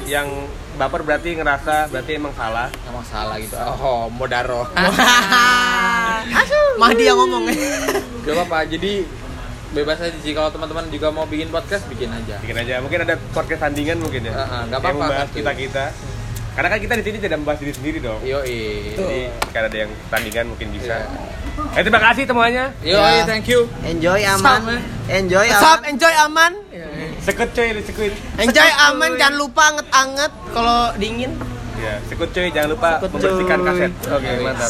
yang 0.07 0.27
baper 0.77 1.01
berarti 1.03 1.35
ngerasa 1.35 1.89
berarti 1.89 2.13
emang 2.15 2.33
salah. 2.33 2.69
emang 2.85 3.01
salah 3.03 3.37
gitu 3.37 3.57
oh 3.57 4.07
modaro 4.09 4.69
Mahdi 6.77 7.05
yang 7.05 7.17
ngomong. 7.17 7.49
gak 8.23 8.35
apa-apa 8.37 8.69
jadi 8.69 9.05
bebas 9.73 9.99
aja 9.99 10.17
sih 10.19 10.33
kalau 10.33 10.49
teman-teman 10.49 10.89
juga 10.89 11.09
mau 11.09 11.25
bikin 11.25 11.49
podcast 11.49 11.85
bikin 11.87 12.09
aja 12.09 12.37
Bikin 12.39 12.57
aja. 12.57 12.81
Mungkin 12.81 13.01
ada 13.03 13.15
podcast 13.33 13.61
tandingan 13.63 13.99
mungkin 13.99 14.25
ya. 14.25 14.33
Nggak 14.33 14.47
Yang 14.67 14.77
apa-apa, 14.79 14.93
membahas 14.95 15.21
pasti. 15.27 15.37
kita 15.37 15.53
kita. 15.53 15.85
Karena 16.57 16.69
kan 16.73 16.79
kita 16.81 16.95
di 16.97 17.05
sini 17.05 17.17
tidak 17.19 17.37
membahas 17.41 17.61
diri 17.61 17.73
sendiri 17.73 17.99
dong. 18.01 18.21
yoi 18.25 18.61
Jadi 18.93 19.21
kalau 19.53 19.69
ada 19.69 19.79
yang 19.79 19.91
tandingan 20.09 20.45
mungkin 20.49 20.69
bisa. 20.73 20.95
Iya. 20.97 21.77
Eh 21.77 21.83
terima 21.83 22.01
kasih 22.03 22.25
semuanya. 22.25 22.65
yoi 22.81 22.97
Ya. 22.97 23.25
thank 23.25 23.45
you 23.47 23.69
enjoy 23.85 24.21
aman 24.23 24.81
enjoy 25.09 25.47
Stop, 25.51 25.81
aman 25.81 25.91
enjoy 25.91 26.15
aman. 26.15 26.53
Sekut 27.27 27.51
coy, 27.51 27.69
sekut. 27.83 28.15
Enjoy 28.39 28.71
aman, 28.87 29.19
jangan 29.19 29.35
lupa 29.35 29.63
anget-anget 29.75 30.33
kalau 30.55 30.95
dingin. 30.95 31.35
Ya, 31.75 31.99
sekut 32.07 32.31
coy, 32.31 32.55
jangan 32.55 32.79
lupa 32.79 33.03
Sekut, 33.03 33.11
membersihkan 33.19 33.59
kaset. 33.67 33.93
Oke, 34.15 34.31
mantap. 34.47 34.69